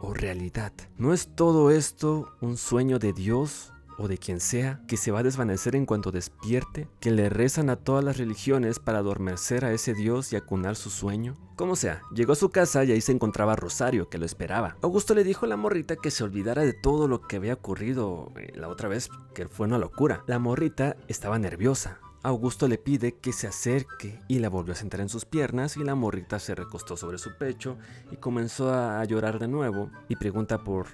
o 0.00 0.14
realidad. 0.14 0.72
¿No 0.96 1.12
es 1.12 1.34
todo 1.34 1.70
esto 1.70 2.32
un 2.40 2.56
sueño 2.56 2.98
de 2.98 3.12
Dios 3.12 3.72
o 4.00 4.08
de 4.08 4.18
quien 4.18 4.40
sea 4.40 4.80
que 4.88 4.96
se 4.96 5.10
va 5.10 5.20
a 5.20 5.22
desvanecer 5.22 5.76
en 5.76 5.86
cuanto 5.86 6.10
despierte, 6.10 6.88
que 7.00 7.10
le 7.10 7.28
rezan 7.28 7.70
a 7.70 7.76
todas 7.76 8.02
las 8.02 8.16
religiones 8.16 8.78
para 8.78 8.98
adormecer 8.98 9.64
a 9.64 9.72
ese 9.72 9.94
Dios 9.94 10.32
y 10.32 10.36
acunar 10.36 10.76
su 10.76 10.90
sueño? 10.90 11.36
Como 11.56 11.76
sea, 11.76 12.02
llegó 12.14 12.32
a 12.32 12.36
su 12.36 12.48
casa 12.48 12.82
y 12.84 12.92
ahí 12.92 13.00
se 13.00 13.12
encontraba 13.12 13.56
Rosario, 13.56 14.08
que 14.08 14.18
lo 14.18 14.24
esperaba. 14.24 14.76
Augusto 14.82 15.14
le 15.14 15.24
dijo 15.24 15.44
a 15.44 15.48
la 15.48 15.56
morrita 15.56 15.96
que 15.96 16.10
se 16.10 16.24
olvidara 16.24 16.62
de 16.62 16.72
todo 16.72 17.08
lo 17.08 17.20
que 17.20 17.36
había 17.36 17.54
ocurrido 17.54 18.32
eh, 18.36 18.52
la 18.54 18.68
otra 18.68 18.88
vez, 18.88 19.10
que 19.34 19.48
fue 19.48 19.66
una 19.66 19.78
locura. 19.78 20.24
La 20.26 20.38
morrita 20.38 20.96
estaba 21.08 21.38
nerviosa, 21.38 22.00
Augusto 22.22 22.68
le 22.68 22.76
pide 22.76 23.16
que 23.16 23.32
se 23.32 23.46
acerque 23.46 24.20
y 24.28 24.40
la 24.40 24.50
volvió 24.50 24.74
a 24.74 24.76
sentar 24.76 25.00
en 25.00 25.08
sus 25.08 25.24
piernas 25.24 25.78
y 25.78 25.84
la 25.84 25.94
morrita 25.94 26.38
se 26.38 26.54
recostó 26.54 26.98
sobre 26.98 27.16
su 27.16 27.38
pecho 27.38 27.78
y 28.10 28.16
comenzó 28.16 28.74
a 28.74 29.02
llorar 29.04 29.38
de 29.38 29.48
nuevo 29.48 29.90
y 30.06 30.16
pregunta 30.16 30.62
por 30.62 30.88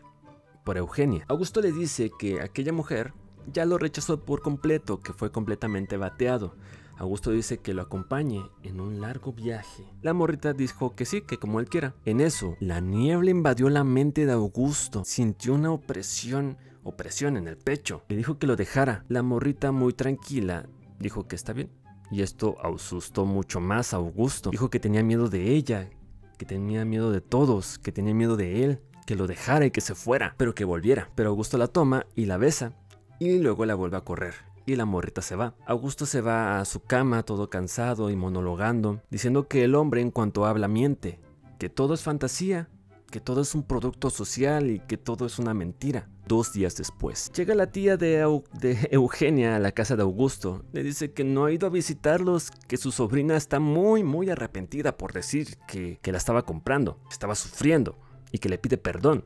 por 0.67 0.77
Eugenia. 0.77 1.25
Augusto 1.29 1.61
le 1.63 1.71
dice 1.71 2.11
que 2.19 2.43
aquella 2.43 2.73
mujer 2.73 3.15
ya 3.51 3.65
lo 3.65 3.79
rechazó 3.79 4.25
por 4.25 4.43
completo, 4.43 5.01
que 5.01 5.13
fue 5.13 5.31
completamente 5.31 5.97
bateado. 5.97 6.57
Augusto 6.99 7.31
dice 7.31 7.59
que 7.59 7.73
lo 7.73 7.83
acompañe 7.83 8.43
en 8.65 8.81
un 8.81 9.01
largo 9.01 9.33
viaje. 9.33 9.85
La 10.03 10.13
morrita 10.13 10.55
dijo 10.55 10.97
que 10.97 11.05
sí, 11.05 11.21
que 11.21 11.39
como 11.39 11.61
él 11.61 11.69
quiera. 11.69 11.95
En 12.05 12.21
eso, 12.21 12.57
la 12.59 12.81
niebla 12.81 13.31
invadió 13.31 13.71
la 13.71 13.85
mente 13.85 14.27
de 14.27 14.33
Augusto. 14.33 15.05
Sintió 15.05 15.55
una 15.55 15.71
opresión, 15.71 16.59
opresión 16.83 17.37
en 17.37 17.47
el 17.47 17.59
pecho. 17.59 18.03
Le 18.09 18.17
dijo 18.17 18.39
que 18.39 18.49
lo 18.49 18.57
dejara. 18.57 19.05
La 19.09 19.23
morrita 19.23 19.71
muy 19.71 19.93
tranquila 19.93 20.67
dijo 20.99 21.29
que 21.29 21.37
está 21.37 21.53
bien. 21.53 21.71
Y 22.11 22.23
esto 22.23 22.57
asustó 22.61 23.25
mucho 23.25 23.61
más 23.61 23.95
a 23.95 23.99
Augusto. 23.99 24.51
Dijo 24.51 24.69
que 24.69 24.81
tenía 24.81 25.05
miedo 25.05 25.29
de 25.29 25.55
ella, 25.55 25.91
que 26.39 26.47
tenía 26.47 26.85
miedo 26.85 27.13
de 27.13 27.21
todos, 27.21 27.79
que 27.79 27.93
tenía 27.93 28.15
miedo 28.15 28.37
de 28.37 28.65
él, 28.65 28.81
que 29.07 29.15
lo 29.15 29.27
dejara 29.27 29.65
y 29.65 29.71
que 29.71 29.81
se 29.81 29.95
fuera, 29.95 30.35
pero 30.37 30.55
que 30.55 30.65
volviera. 30.65 31.09
Pero 31.15 31.31
Augusto 31.31 31.57
la 31.57 31.69
toma 31.69 32.07
y 32.15 32.27
la 32.27 32.37
besa 32.37 32.73
y 33.19 33.39
luego 33.39 33.65
la 33.65 33.75
vuelve 33.75 33.97
a 33.97 34.03
correr. 34.03 34.35
Y 34.67 34.75
la 34.75 34.85
morrita 34.85 35.23
se 35.23 35.37
va. 35.37 35.55
Augusto 35.65 36.07
se 36.07 36.21
va 36.21 36.61
a 36.61 36.65
su 36.65 36.81
cama 36.81 37.23
todo 37.23 37.49
cansado 37.49 38.11
y 38.11 38.17
monologando, 38.17 39.01
diciendo 39.11 39.47
que 39.47 39.65
el 39.65 39.77
hombre 39.77 40.01
en 40.01 40.11
cuanto 40.11 40.45
habla 40.45 40.67
miente, 40.67 41.21
que 41.59 41.69
todo 41.69 41.95
es 41.95 42.03
fantasía, 42.03 42.69
que 43.09 43.21
todo 43.21 43.43
es 43.43 43.55
un 43.55 43.63
producto 43.63 44.11
social 44.11 44.69
y 44.71 44.81
que 44.81 44.99
todo 44.99 45.25
es 45.25 45.39
una 45.39 45.55
mentira. 45.55 46.09
Dos 46.27 46.53
días 46.53 46.75
después, 46.75 47.31
llega 47.37 47.55
la 47.55 47.71
tía 47.71 47.97
de, 47.97 48.19
Eugenia 48.91 49.55
a 49.55 49.61
la 49.61 49.71
casa 49.71 49.95
de 49.95 50.03
Augusto. 50.03 50.65
Le 50.73 50.83
dice 50.83 51.13
que 51.13 51.23
no 51.23 51.45
ha 51.45 51.53
ido 51.53 51.69
a 51.69 51.71
visitarlos, 51.71 52.51
que 52.51 52.77
su 52.77 52.91
sobrina 52.91 53.37
está 53.37 53.61
muy, 53.61 54.03
muy 54.03 54.29
arrepentida 54.29 54.97
por 54.97 55.13
decir 55.13 55.57
que, 55.69 56.01
que 56.03 56.11
la 56.11 56.19
estaba 56.19 56.43
comprando, 56.45 56.99
estaba 57.09 57.37
sufriendo 57.37 57.97
y 58.33 58.39
que 58.39 58.49
le 58.49 58.59
pide 58.59 58.79
perdón. 58.79 59.25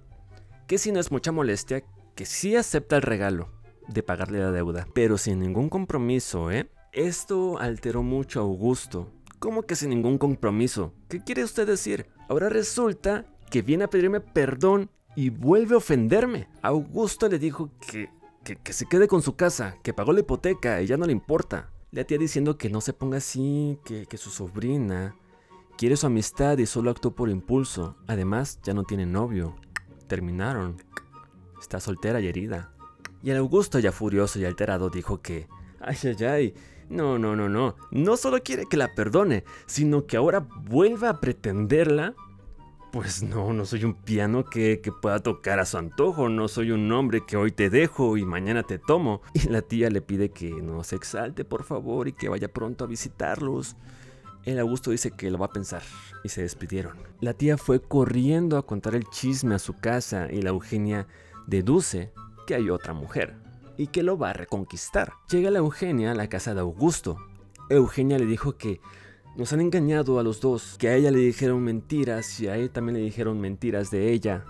Que 0.67 0.79
si 0.79 0.93
no 0.93 1.01
es 1.01 1.11
mucha 1.11 1.33
molestia, 1.33 1.83
que 2.15 2.27
sí 2.27 2.57
acepta 2.57 2.97
el 2.97 3.03
regalo 3.03 3.49
de 3.89 4.03
pagarle 4.03 4.39
la 4.39 4.53
deuda, 4.53 4.87
pero 4.95 5.19
sin 5.19 5.41
ningún 5.41 5.69
compromiso, 5.69 6.51
¿eh? 6.51 6.71
Esto 6.93 7.59
alteró 7.59 8.03
mucho 8.03 8.41
a 8.41 8.43
Augusto. 8.43 9.11
¿Cómo 9.39 9.63
que 9.63 9.77
sin 9.77 9.91
ningún 9.91 10.19
compromiso? 10.19 10.93
¿Qué 11.09 11.23
quiere 11.23 11.45
usted 11.45 11.67
decir? 11.67 12.07
Ahora 12.29 12.49
resulta 12.49 13.27
que 13.51 13.63
viene 13.63 13.85
a 13.85 13.91
pedirme 13.91 14.21
perdón 14.21 14.91
y 15.17 15.31
vuelve 15.31 15.75
a 15.75 15.79
ofenderme. 15.79 16.49
Augusto 16.63 17.29
le 17.29 17.39
dijo 17.39 17.71
que, 17.81 18.11
que, 18.45 18.73
se 18.73 18.87
quede 18.87 19.09
con 19.09 19.23
su 19.23 19.37
casa, 19.37 19.77
que 19.83 19.95
pagó 19.95 20.13
la 20.13 20.21
hipoteca 20.21 20.83
y 20.83 20.87
ya 20.87 20.97
no 20.97 21.07
le 21.07 21.13
importa. 21.13 21.71
La 21.91 22.05
tía 22.05 22.19
diciendo 22.19 22.57
que 22.57 22.71
no 22.71 22.81
se 22.81 22.93
ponga 22.93 23.19
así, 23.19 23.79
que, 23.85 24.07
que 24.07 24.17
su 24.17 24.31
sobrina 24.31 25.17
quiere 25.81 25.97
su 25.97 26.07
amistad 26.07 26.59
y 26.59 26.67
solo 26.67 26.91
actuó 26.91 27.13
por 27.13 27.31
impulso. 27.31 27.97
Además, 28.07 28.61
ya 28.63 28.75
no 28.75 28.85
tiene 28.85 29.07
novio. 29.07 29.57
Terminaron. 30.09 30.77
Está 31.59 31.81
soltera 31.81 32.21
y 32.21 32.29
herida. 32.29 32.71
Y 33.23 33.31
el 33.31 33.39
Augusto, 33.39 33.79
ya 33.79 33.91
furioso 33.91 34.39
y 34.39 34.45
alterado, 34.45 34.91
dijo 34.91 35.23
que... 35.23 35.49
Ay, 35.81 35.97
ay, 36.05 36.25
ay. 36.27 36.55
No, 36.91 37.19
no, 37.19 37.35
no, 37.35 37.49
no. 37.49 37.77
No 37.93 38.19
solo 38.19 38.43
quiere 38.43 38.67
que 38.67 38.77
la 38.77 38.95
perdone, 38.95 39.45
sino 39.65 40.05
que 40.05 40.19
ahora 40.19 40.41
vuelva 40.41 41.09
a 41.09 41.21
pretenderla 41.21 42.15
pues 42.93 43.23
no, 43.23 43.53
no 43.53 43.65
soy 43.65 43.85
un 43.85 43.95
piano 43.95 44.45
que, 44.45 44.83
pueda 45.01 45.21
tocar 45.21 45.61
a 45.61 45.65
su 45.65 45.79
antojo, 45.79 46.29
no 46.29 46.49
soy 46.49 46.73
un 46.73 46.91
hombre 46.91 47.25
que 47.25 47.37
hoy 47.37 47.53
te 47.53 47.71
dejo 47.71 48.17
y 48.17 48.27
mañana 48.27 48.65
te 48.65 48.79
tomo. 48.79 49.23
Y 49.33 49.49
la 49.49 49.63
tía 49.63 49.89
le 49.89 50.03
pide 50.03 50.31
que 50.31 50.51
no 50.51 50.85
se 50.85 50.97
exalte, 50.97 51.47
por 51.47 51.63
favor, 51.63 52.09
y 52.09 52.13
que 52.13 52.29
vaya 52.29 52.53
pronto 52.53 52.85
a 52.85 52.89
visitarlos. 52.89 53.77
El 54.45 54.59
Augusto 54.59 54.91
dice 54.91 55.11
que 55.11 55.31
lo 55.31 55.39
va 55.39 55.47
a 55.47 55.53
pensar 55.53 55.83
y 56.25 56.31
se 56.31 56.43
despidieron. 56.43 56.97
La 57.21 57.35
tía 57.35 57.59
fue 57.59 57.81
corriendo 57.81 58.57
a 58.57 58.67
contar 58.67 58.95
el 58.95 59.05
chisme 59.05 59.55
a 59.55 59.59
su 59.59 59.75
casa 59.75 60.29
y 60.31 60.41
la 60.41 60.51
Eugenia 60.51 61.07
deduce 61.47 62.13
que 62.47 62.55
hay 62.55 62.71
otra 62.71 62.95
mujer 62.95 63.37
y 63.77 63.89
que 63.89 64.03
lo 64.03 64.17
va 64.17 64.31
a 64.31 64.35
reconquistar. 64.35 65.13
Llega 65.31 65.51
la 65.51 65.59
Eugenia 65.59 66.13
a 66.13 66.15
la 66.15 66.29
casa 66.29 66.55
de 66.55 66.61
Augusto. 66.61 67.19
Eugenia 67.69 68.19
le 68.19 68.27
dijo 68.27 68.57
que 68.57 68.81
nos 69.37 69.53
han 69.53 69.61
engañado 69.61 70.19
a 70.19 70.23
los 70.23 70.41
dos, 70.41 70.77
que 70.79 70.89
a 70.89 70.95
ella 70.95 71.11
le 71.11 71.19
dijeron 71.19 71.63
mentiras 71.63 72.41
y 72.41 72.49
a 72.49 72.57
él 72.57 72.71
también 72.71 72.97
le 72.97 73.03
dijeron 73.03 73.41
mentiras 73.41 73.91
de 73.91 74.13
ella. 74.13 74.45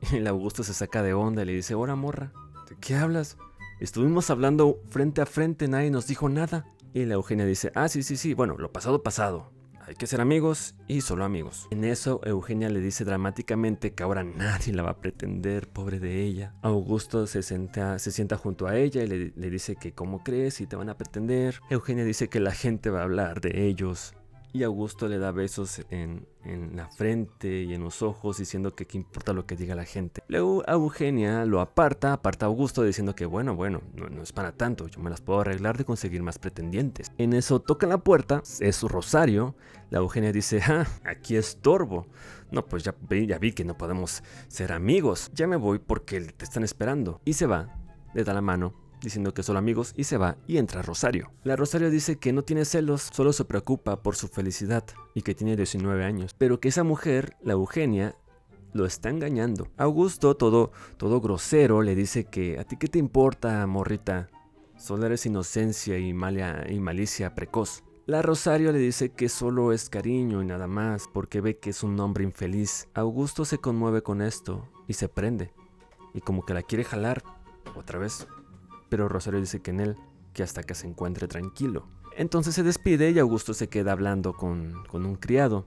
El 0.12 0.26
Augusto 0.26 0.62
se 0.62 0.74
saca 0.74 1.02
de 1.02 1.14
onda 1.14 1.42
y 1.42 1.46
le 1.46 1.52
dice, 1.52 1.74
ahora 1.74 1.96
morra, 1.96 2.32
¿de 2.68 2.76
qué 2.80 2.94
hablas? 2.96 3.38
Estuvimos 3.80 4.30
hablando 4.30 4.78
frente 4.88 5.20
a 5.20 5.26
frente, 5.26 5.68
nadie 5.68 5.90
nos 5.90 6.06
dijo 6.06 6.28
nada. 6.28 6.66
Y 6.96 7.04
la 7.04 7.12
Eugenia 7.12 7.44
dice, 7.44 7.72
ah, 7.74 7.90
sí, 7.90 8.02
sí, 8.02 8.16
sí, 8.16 8.32
bueno, 8.32 8.56
lo 8.56 8.72
pasado, 8.72 9.02
pasado 9.02 9.52
hay 9.86 9.94
que 9.94 10.06
ser 10.06 10.22
amigos 10.22 10.74
y 10.88 11.02
solo 11.02 11.24
amigos. 11.24 11.68
En 11.70 11.84
eso 11.84 12.22
Eugenia 12.24 12.70
le 12.70 12.80
dice 12.80 13.04
dramáticamente 13.04 13.92
que 13.92 14.02
ahora 14.02 14.24
nadie 14.24 14.72
la 14.72 14.82
va 14.82 14.92
a 14.92 15.00
pretender, 15.00 15.68
pobre 15.68 16.00
de 16.00 16.22
ella. 16.22 16.54
Augusto 16.62 17.26
se, 17.26 17.42
sienta, 17.42 17.98
se 17.98 18.10
sienta 18.10 18.38
junto 18.38 18.66
a 18.66 18.78
ella 18.78 19.02
y 19.02 19.08
le, 19.08 19.32
le 19.36 19.50
dice 19.50 19.76
que 19.76 19.92
cómo 19.92 20.24
crees 20.24 20.62
y 20.62 20.66
te 20.66 20.74
van 20.74 20.88
a 20.88 20.96
pretender. 20.96 21.60
Eugenia 21.68 22.04
dice 22.04 22.28
que 22.28 22.40
la 22.40 22.52
gente 22.52 22.88
va 22.88 23.00
a 23.00 23.04
hablar 23.04 23.42
de 23.42 23.66
ellos 23.66 24.14
y 24.56 24.64
Augusto 24.64 25.06
le 25.06 25.18
da 25.18 25.32
besos 25.32 25.82
en, 25.90 26.26
la 26.74 26.88
frente 26.88 27.62
y 27.64 27.74
en 27.74 27.82
los 27.82 28.02
ojos 28.02 28.38
diciendo 28.38 28.74
que 28.74 28.86
qué 28.86 28.96
importa 28.96 29.32
lo 29.32 29.46
que 29.46 29.56
diga 29.56 29.74
la 29.74 29.84
gente. 29.84 30.22
Luego 30.28 30.64
Eugenia 30.66 31.44
lo 31.44 31.60
aparta, 31.60 32.12
aparta 32.12 32.46
a 32.46 32.48
Augusto 32.48 32.82
diciendo 32.82 33.14
que 33.14 33.26
bueno, 33.26 33.54
bueno, 33.54 33.82
no, 33.94 34.22
es 34.22 34.32
para 34.32 34.52
tanto, 34.52 34.86
yo 34.86 35.00
me 35.00 35.10
las 35.10 35.20
puedo 35.20 35.40
arreglar 35.40 35.76
de 35.76 35.84
conseguir 35.84 36.22
más 36.22 36.38
pretendientes. 36.38 37.12
En 37.18 37.32
eso 37.32 37.60
tocan 37.60 37.90
la 37.90 37.98
puerta, 37.98 38.42
es 38.60 38.76
su 38.76 38.88
Rosario, 38.88 39.56
la 39.90 39.98
Eugenia 39.98 40.32
dice, 40.32 40.60
ah, 40.66 40.86
aquí 41.04 41.36
estorbo. 41.36 42.06
No, 42.50 42.64
pues 42.64 42.84
ya, 42.84 42.94
ya 43.26 43.38
vi 43.38 43.52
que 43.52 43.64
no 43.64 43.76
podemos 43.76 44.22
ser 44.48 44.72
amigos, 44.72 45.30
ya 45.34 45.46
me 45.46 45.56
voy 45.56 45.78
porque 45.80 46.20
te 46.20 46.44
están 46.44 46.62
esperando. 46.62 47.20
Y 47.24 47.34
se 47.34 47.46
va, 47.46 47.76
le 48.14 48.24
da 48.24 48.32
la 48.32 48.40
mano 48.40 48.85
diciendo 49.06 49.32
que 49.32 49.44
son 49.44 49.56
amigos 49.56 49.92
y 49.96 50.02
se 50.02 50.16
va 50.16 50.36
y 50.48 50.56
entra 50.56 50.82
Rosario. 50.82 51.30
La 51.44 51.54
Rosario 51.54 51.90
dice 51.90 52.16
que 52.16 52.32
no 52.32 52.42
tiene 52.42 52.64
celos, 52.64 53.08
solo 53.12 53.32
se 53.32 53.44
preocupa 53.44 54.02
por 54.02 54.16
su 54.16 54.26
felicidad 54.26 54.84
y 55.14 55.22
que 55.22 55.36
tiene 55.36 55.54
19 55.54 56.04
años, 56.04 56.34
pero 56.36 56.58
que 56.58 56.68
esa 56.68 56.82
mujer, 56.82 57.36
la 57.40 57.52
Eugenia, 57.52 58.16
lo 58.72 58.84
está 58.84 59.08
engañando. 59.08 59.68
Augusto, 59.76 60.36
todo, 60.36 60.72
todo 60.96 61.20
grosero, 61.20 61.82
le 61.82 61.94
dice 61.94 62.24
que 62.24 62.58
a 62.58 62.64
ti 62.64 62.76
qué 62.78 62.88
te 62.88 62.98
importa, 62.98 63.64
morrita, 63.68 64.28
solo 64.76 65.06
eres 65.06 65.24
inocencia 65.24 65.96
y, 65.98 66.08
y 66.08 66.80
malicia 66.80 67.32
precoz. 67.36 67.84
La 68.06 68.22
Rosario 68.22 68.72
le 68.72 68.80
dice 68.80 69.10
que 69.10 69.28
solo 69.28 69.72
es 69.72 69.88
cariño 69.88 70.42
y 70.42 70.46
nada 70.46 70.66
más, 70.66 71.08
porque 71.12 71.40
ve 71.40 71.58
que 71.58 71.70
es 71.70 71.84
un 71.84 71.98
hombre 72.00 72.24
infeliz. 72.24 72.88
Augusto 72.92 73.44
se 73.44 73.58
conmueve 73.58 74.02
con 74.02 74.20
esto 74.20 74.68
y 74.88 74.94
se 74.94 75.08
prende, 75.08 75.52
y 76.12 76.20
como 76.20 76.44
que 76.44 76.54
la 76.54 76.62
quiere 76.62 76.82
jalar 76.82 77.22
otra 77.76 78.00
vez 78.00 78.26
pero 78.88 79.08
Rosario 79.08 79.40
dice 79.40 79.60
que 79.60 79.70
en 79.70 79.80
él, 79.80 79.96
que 80.32 80.42
hasta 80.42 80.62
que 80.62 80.74
se 80.74 80.86
encuentre 80.86 81.28
tranquilo. 81.28 81.86
Entonces 82.16 82.54
se 82.54 82.62
despide 82.62 83.10
y 83.10 83.18
Augusto 83.18 83.52
se 83.52 83.68
queda 83.68 83.92
hablando 83.92 84.32
con, 84.32 84.74
un 84.92 85.16
criado. 85.16 85.66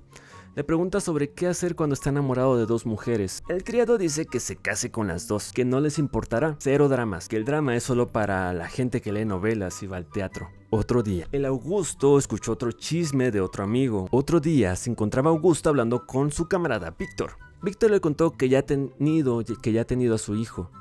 Le 0.55 0.63
pregunta 0.63 0.99
sobre 0.99 1.31
qué 1.31 1.47
hacer 1.47 1.75
cuando 1.75 1.93
está 1.93 2.09
enamorado 2.09 2.57
de 2.57 2.65
dos 2.65 2.87
mujeres. 2.87 3.43
El 3.49 3.63
criado 3.63 3.99
dice 3.99 4.25
que 4.25 4.39
se 4.39 4.55
case 4.55 4.89
con 4.89 5.07
las 5.07 5.27
dos, 5.27 5.53
que 5.53 5.63
no 5.63 5.79
les 5.79 5.99
importará. 5.99 6.55
Cero 6.59 6.89
dramas, 6.89 7.27
que 7.27 7.37
el 7.37 7.45
drama 7.45 7.75
es 7.75 7.83
solo 7.83 8.07
para 8.07 8.51
la 8.53 8.67
gente 8.67 8.99
que 8.99 9.13
lee 9.13 9.25
novelas 9.25 9.83
y 9.83 9.87
va 9.87 9.97
al 9.97 10.09
teatro. 10.09 10.49
Otro 10.71 11.03
día, 11.03 11.27
el 11.31 11.45
Augusto 11.45 12.17
escuchó 12.17 12.53
otro 12.53 12.71
chisme 12.71 13.29
de 13.29 13.41
otro 13.41 13.63
amigo. 13.63 14.07
Otro 14.11 14.39
día 14.39 14.75
se 14.75 14.89
encontraba 14.89 15.29
Augusto 15.29 15.69
hablando 15.69 16.07
con 16.07 16.31
su 16.31 16.47
camarada 16.47 16.95
Víctor. 16.97 17.37
Víctor 17.61 17.91
le 17.91 18.01
contó 18.01 18.31
que 18.31 18.49
ya, 18.49 18.63
tenido, 18.63 19.43
que 19.61 19.71
ya 19.71 19.81
ha 19.81 19.85
tenido 19.85 20.15
a 20.15 20.19
su 20.19 20.35
hijo 20.35 20.71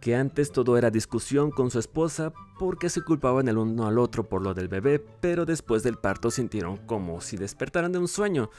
que 0.00 0.16
antes 0.16 0.52
todo 0.52 0.76
era 0.76 0.90
discusión 0.90 1.50
con 1.50 1.70
su 1.70 1.78
esposa 1.78 2.32
porque 2.58 2.88
se 2.90 3.02
culpaban 3.02 3.48
el 3.48 3.58
uno 3.58 3.86
al 3.86 3.98
otro 3.98 4.28
por 4.28 4.42
lo 4.42 4.54
del 4.54 4.68
bebé, 4.68 4.98
pero 4.98 5.46
después 5.46 5.82
del 5.82 5.96
parto 5.96 6.30
sintieron 6.30 6.76
como 6.78 7.20
si 7.20 7.36
despertaran 7.36 7.92
de 7.92 7.98
un 7.98 8.08
sueño, 8.08 8.50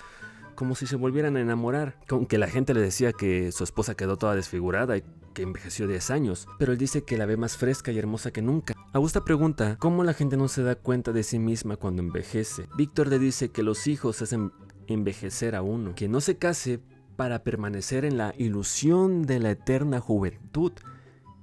como 0.56 0.75
si 0.75 0.88
se 0.88 0.95
volvieran 0.95 1.38
a 1.38 1.41
enamorar, 1.41 1.97
aunque 2.10 2.38
la 2.38 2.47
gente 2.47 2.73
le 2.73 2.82
decía 2.82 3.13
que 3.13 3.52
su 3.52 3.63
esposa 3.63 3.95
quedó 3.95 4.17
toda 4.17 4.36
desfigurada 4.36 4.97
y 4.97 5.04
que 5.34 5.43
envejeció 5.43 5.88
10 5.88 6.12
años, 6.12 6.47
pero 6.58 6.73
él 6.73 6.78
dice 6.78 7.04
que 7.04 7.17
la 7.17 7.25
ve 7.25 7.38
más 7.38 7.56
fresca 7.56 7.91
y 7.91 7.97
hermosa 7.97 8.32
que 8.32 8.41
nunca. 8.41 8.73
Augusta 8.91 9.23
pregunta 9.23 9.78
cómo 9.80 10.04
la 10.04 10.13
gente 10.13 10.36
no 10.36 10.47
se 10.47 10.63
da 10.63 10.75
cuenta 10.75 11.12
de 11.12 11.23
sí 11.23 11.39
misma 11.39 11.78
cuando 11.78 12.02
envejece. 12.02 12.67
Víctor 12.75 13.08
le 13.08 13.19
dice 13.19 13.49
que 13.49 13.63
los 13.63 13.88
hijos 13.88 14.21
hacen 14.21 14.52
envejecer 14.88 15.56
a 15.56 15.62
uno, 15.62 15.93
que 15.95 16.10
no 16.10 16.19
se 16.19 16.38
case 16.38 16.82
para 17.15 17.43
permanecer 17.43 18.06
en 18.06 18.17
la 18.17 18.34
ilusión 18.38 19.23
de 19.23 19.39
la 19.39 19.52
eterna 19.52 19.99
juventud, 19.99 20.71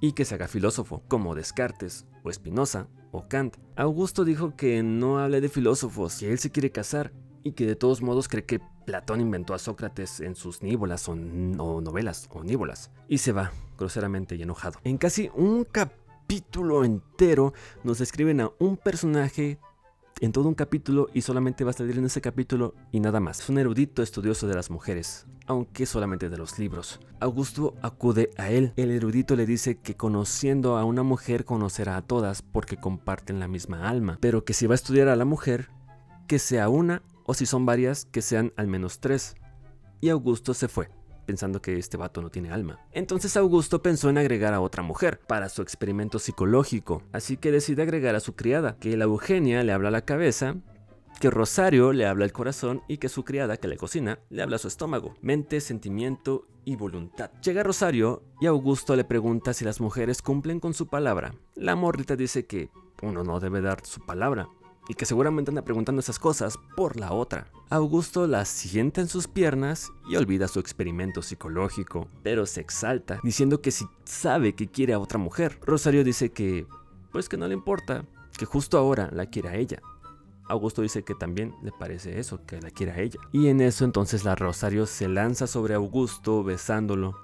y 0.06 0.12
que 0.12 0.24
se 0.24 0.36
haga 0.36 0.46
filósofo, 0.46 1.02
como 1.08 1.34
Descartes 1.34 2.06
o 2.22 2.32
Spinoza 2.32 2.86
o 3.10 3.28
Kant. 3.28 3.56
Augusto 3.74 4.24
dijo 4.24 4.54
que 4.54 4.84
no 4.84 5.18
hable 5.18 5.40
de 5.40 5.48
filósofos, 5.48 6.18
que 6.18 6.30
él 6.30 6.38
se 6.38 6.52
quiere 6.52 6.70
casar 6.70 7.12
y 7.42 7.52
que 7.52 7.66
de 7.66 7.74
todos 7.74 8.02
modos 8.02 8.28
cree 8.28 8.44
que 8.44 8.60
Platón 8.86 9.20
inventó 9.20 9.52
a 9.52 9.58
Sócrates 9.58 10.20
en 10.20 10.36
sus 10.36 10.62
níbolas 10.62 11.08
o, 11.08 11.16
novelas 11.16 12.28
o 12.32 12.44
níbolas. 12.44 12.92
Y 13.08 13.18
se 13.18 13.32
va, 13.32 13.50
groseramente 13.76 14.36
y 14.36 14.42
enojado. 14.42 14.78
En 14.84 14.96
casi 14.96 15.28
un 15.34 15.64
capítulo 15.64 16.84
entero 16.84 17.52
nos 17.82 17.98
describen 17.98 18.40
a 18.40 18.52
un 18.60 18.76
personaje 18.76 19.58
en 20.20 20.32
todo 20.32 20.48
un 20.48 20.54
capítulo 20.54 21.08
y 21.12 21.20
solamente 21.20 21.64
va 21.64 21.70
a 21.70 21.74
salir 21.74 21.98
en 21.98 22.06
ese 22.06 22.20
capítulo 22.20 22.74
y 22.90 23.00
nada 23.00 23.20
más. 23.20 23.40
Es 23.40 23.48
un 23.48 23.58
erudito 23.58 24.02
estudioso 24.02 24.46
de 24.46 24.54
las 24.54 24.70
mujeres, 24.70 25.26
aunque 25.46 25.84
solamente 25.84 26.30
de 26.30 26.38
los 26.38 26.58
libros. 26.58 27.00
Augusto 27.20 27.74
acude 27.82 28.30
a 28.38 28.50
él. 28.50 28.72
El 28.76 28.90
erudito 28.90 29.36
le 29.36 29.44
dice 29.44 29.78
que 29.78 29.94
conociendo 29.94 30.78
a 30.78 30.84
una 30.84 31.02
mujer 31.02 31.44
conocerá 31.44 31.96
a 31.96 32.02
todas 32.02 32.40
porque 32.42 32.78
comparten 32.78 33.40
la 33.40 33.48
misma 33.48 33.88
alma, 33.88 34.18
pero 34.20 34.44
que 34.44 34.54
si 34.54 34.66
va 34.66 34.74
a 34.74 34.76
estudiar 34.76 35.08
a 35.08 35.16
la 35.16 35.26
mujer, 35.26 35.68
que 36.26 36.38
sea 36.38 36.68
una 36.68 37.02
o 37.24 37.34
si 37.34 37.44
son 37.44 37.66
varias, 37.66 38.06
que 38.06 38.22
sean 38.22 38.52
al 38.56 38.68
menos 38.68 39.00
tres. 39.00 39.34
Y 40.00 40.08
Augusto 40.08 40.54
se 40.54 40.68
fue. 40.68 40.95
Pensando 41.26 41.60
que 41.60 41.78
este 41.78 41.96
vato 41.96 42.22
no 42.22 42.30
tiene 42.30 42.50
alma. 42.50 42.80
Entonces 42.92 43.36
Augusto 43.36 43.82
pensó 43.82 44.08
en 44.08 44.18
agregar 44.18 44.54
a 44.54 44.60
otra 44.60 44.82
mujer 44.82 45.20
para 45.26 45.48
su 45.48 45.60
experimento 45.60 46.18
psicológico, 46.18 47.02
así 47.12 47.36
que 47.36 47.52
decide 47.52 47.82
agregar 47.82 48.14
a 48.14 48.20
su 48.20 48.34
criada, 48.34 48.76
que 48.78 48.96
la 48.96 49.04
Eugenia 49.04 49.62
le 49.62 49.72
habla 49.72 49.88
a 49.88 49.92
la 49.92 50.04
cabeza 50.04 50.56
que 51.20 51.30
Rosario 51.30 51.92
le 51.92 52.06
habla 52.06 52.24
al 52.24 52.32
corazón 52.32 52.82
y 52.88 52.98
que 52.98 53.08
su 53.08 53.24
criada 53.24 53.56
que 53.56 53.68
le 53.68 53.76
cocina 53.76 54.18
le 54.28 54.42
habla 54.42 54.56
a 54.56 54.58
su 54.58 54.68
estómago, 54.68 55.14
mente, 55.22 55.60
sentimiento 55.60 56.46
y 56.64 56.76
voluntad. 56.76 57.30
Llega 57.42 57.62
Rosario 57.62 58.22
y 58.40 58.46
Augusto 58.46 58.96
le 58.96 59.04
pregunta 59.04 59.54
si 59.54 59.64
las 59.64 59.80
mujeres 59.80 60.20
cumplen 60.20 60.60
con 60.60 60.74
su 60.74 60.88
palabra. 60.88 61.34
La 61.54 61.74
morrita 61.74 62.16
dice 62.16 62.46
que 62.46 62.70
uno 63.02 63.24
no 63.24 63.40
debe 63.40 63.60
dar 63.62 63.84
su 63.84 64.04
palabra 64.04 64.48
y 64.88 64.94
que 64.94 65.04
seguramente 65.04 65.50
anda 65.50 65.62
preguntando 65.62 66.00
esas 66.00 66.18
cosas 66.18 66.58
por 66.76 66.98
la 66.98 67.12
otra. 67.12 67.48
Augusto 67.70 68.26
la 68.26 68.44
sienta 68.44 69.00
en 69.00 69.08
sus 69.08 69.26
piernas 69.26 69.90
y 70.08 70.16
olvida 70.16 70.48
su 70.48 70.60
experimento 70.60 71.22
psicológico, 71.22 72.08
pero 72.22 72.46
se 72.46 72.60
exalta, 72.60 73.20
diciendo 73.22 73.60
que 73.60 73.70
si 73.70 73.86
sabe 74.04 74.54
que 74.54 74.68
quiere 74.68 74.92
a 74.92 74.98
otra 74.98 75.18
mujer. 75.18 75.58
Rosario 75.62 76.04
dice 76.04 76.30
que, 76.30 76.66
pues 77.12 77.28
que 77.28 77.36
no 77.36 77.48
le 77.48 77.54
importa, 77.54 78.04
que 78.38 78.46
justo 78.46 78.78
ahora 78.78 79.10
la 79.12 79.26
quiere 79.26 79.48
a 79.48 79.56
ella. 79.56 79.82
Augusto 80.48 80.82
dice 80.82 81.02
que 81.02 81.14
también 81.14 81.54
le 81.62 81.72
parece 81.72 82.20
eso, 82.20 82.44
que 82.46 82.60
la 82.60 82.70
quiere 82.70 82.92
a 82.92 83.00
ella. 83.00 83.18
Y 83.32 83.48
en 83.48 83.60
eso 83.60 83.84
entonces 83.84 84.24
la 84.24 84.36
Rosario 84.36 84.86
se 84.86 85.08
lanza 85.08 85.48
sobre 85.48 85.74
Augusto 85.74 86.44
besándolo 86.44 87.16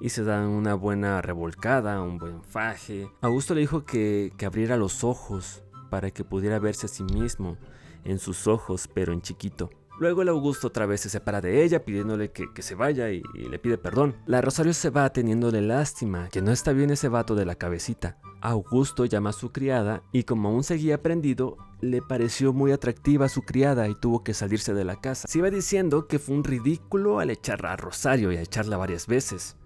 y 0.00 0.10
se 0.10 0.22
dan 0.22 0.46
una 0.46 0.74
buena 0.74 1.20
revolcada, 1.22 2.00
un 2.00 2.18
buen 2.18 2.44
faje. 2.44 3.10
Augusto 3.20 3.54
le 3.54 3.62
dijo 3.62 3.84
que, 3.84 4.32
que 4.36 4.46
abriera 4.46 4.76
los 4.76 5.02
ojos 5.02 5.62
para 5.92 6.10
que 6.10 6.24
pudiera 6.24 6.58
verse 6.58 6.86
a 6.86 6.88
sí 6.88 7.02
mismo 7.04 7.58
en 8.06 8.18
sus 8.18 8.46
ojos, 8.46 8.88
pero 8.88 9.12
en 9.12 9.20
chiquito. 9.20 9.68
Luego 9.98 10.22
el 10.22 10.30
Augusto 10.30 10.68
otra 10.68 10.86
vez 10.86 11.02
se 11.02 11.10
separa 11.10 11.42
de 11.42 11.62
ella 11.62 11.84
pidiéndole 11.84 12.32
que, 12.32 12.62
se 12.62 12.74
vaya 12.74 13.10
y, 13.10 13.22
le 13.34 13.58
pide 13.58 13.76
perdón. 13.76 14.16
La 14.24 14.40
Rosario 14.40 14.72
se 14.72 14.88
va 14.88 15.12
teniéndole 15.12 15.60
lástima, 15.60 16.30
que 16.30 16.40
no 16.40 16.50
está 16.50 16.72
bien 16.72 16.88
ese 16.88 17.08
vato 17.08 17.34
de 17.34 17.44
la 17.44 17.56
cabecita. 17.56 18.16
Augusto 18.40 19.04
llama 19.04 19.30
a 19.30 19.34
su 19.34 19.52
criada 19.52 20.02
y 20.12 20.22
como 20.22 20.48
aún 20.48 20.64
seguía 20.64 21.02
prendido, 21.02 21.58
le 21.82 22.00
pareció 22.00 22.54
muy 22.54 22.72
atractiva 22.72 23.26
a 23.26 23.28
su 23.28 23.42
criada 23.42 23.86
y 23.86 23.94
tuvo 23.94 24.24
que 24.24 24.32
salirse 24.32 24.72
de 24.72 24.84
la 24.84 24.98
casa. 24.98 25.28
Se 25.28 25.40
iba 25.40 25.50
diciendo 25.50 26.08
que 26.08 26.18
fue 26.18 26.36
un 26.36 26.42
ridículo 26.42 27.20
al 27.20 27.28
echarla 27.28 27.74
a 27.74 27.76
Rosario 27.76 28.32
y 28.32 28.38
a 28.38 28.42
echarla 28.42 28.78
varias 28.78 29.06
veces. 29.06 29.58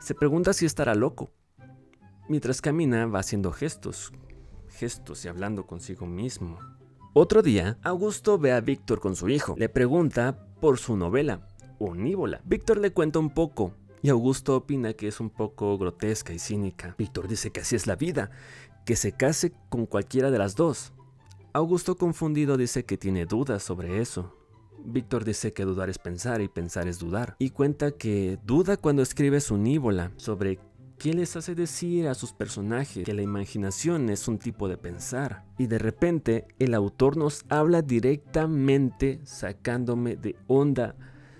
Se 0.00 0.14
pregunta 0.14 0.52
si 0.52 0.66
estará 0.66 0.94
loco. 0.94 1.30
Mientras 2.28 2.60
camina 2.60 3.06
va 3.06 3.20
haciendo 3.20 3.52
gestos, 3.52 4.12
gestos 4.76 5.24
y 5.24 5.28
hablando 5.28 5.66
consigo 5.66 6.06
mismo. 6.06 6.58
Otro 7.12 7.42
día, 7.42 7.78
Augusto 7.82 8.38
ve 8.38 8.52
a 8.52 8.60
Víctor 8.60 9.00
con 9.00 9.16
su 9.16 9.28
hijo. 9.28 9.54
Le 9.56 9.68
pregunta 9.68 10.46
por 10.60 10.78
su 10.78 10.96
novela, 10.96 11.48
Unívola. 11.78 12.40
Víctor 12.44 12.78
le 12.78 12.92
cuenta 12.92 13.18
un 13.18 13.30
poco, 13.30 13.72
y 14.02 14.10
Augusto 14.10 14.56
opina 14.56 14.92
que 14.92 15.08
es 15.08 15.18
un 15.20 15.30
poco 15.30 15.76
grotesca 15.78 16.32
y 16.32 16.38
cínica. 16.38 16.94
Víctor 16.98 17.26
dice 17.28 17.50
que 17.50 17.60
así 17.60 17.74
es 17.74 17.86
la 17.86 17.96
vida, 17.96 18.30
que 18.84 18.96
se 18.96 19.12
case 19.12 19.52
con 19.68 19.86
cualquiera 19.86 20.30
de 20.30 20.38
las 20.38 20.56
dos. 20.56 20.92
Augusto 21.52 21.96
confundido 21.96 22.56
dice 22.56 22.84
que 22.84 22.98
tiene 22.98 23.24
dudas 23.24 23.62
sobre 23.62 24.00
eso. 24.00 24.34
Víctor 24.84 25.24
dice 25.24 25.52
que 25.52 25.64
dudar 25.64 25.90
es 25.90 25.98
pensar 25.98 26.40
y 26.40 26.48
pensar 26.48 26.86
es 26.86 26.98
dudar. 26.98 27.34
Y 27.38 27.50
cuenta 27.50 27.92
que 27.92 28.38
duda 28.44 28.76
cuando 28.76 29.02
escribe 29.02 29.40
su 29.40 29.56
nívola 29.56 30.12
sobre 30.16 30.60
qué 30.98 31.12
les 31.12 31.36
hace 31.36 31.54
decir 31.54 32.08
a 32.08 32.14
sus 32.14 32.32
personajes 32.32 33.04
que 33.04 33.14
la 33.14 33.22
imaginación 33.22 34.08
es 34.08 34.28
un 34.28 34.38
tipo 34.38 34.68
de 34.68 34.76
pensar. 34.76 35.44
Y 35.58 35.66
de 35.66 35.78
repente 35.78 36.46
el 36.58 36.74
autor 36.74 37.16
nos 37.16 37.44
habla 37.48 37.82
directamente 37.82 39.20
sacándome 39.24 40.16
de 40.16 40.36
onda. 40.46 40.96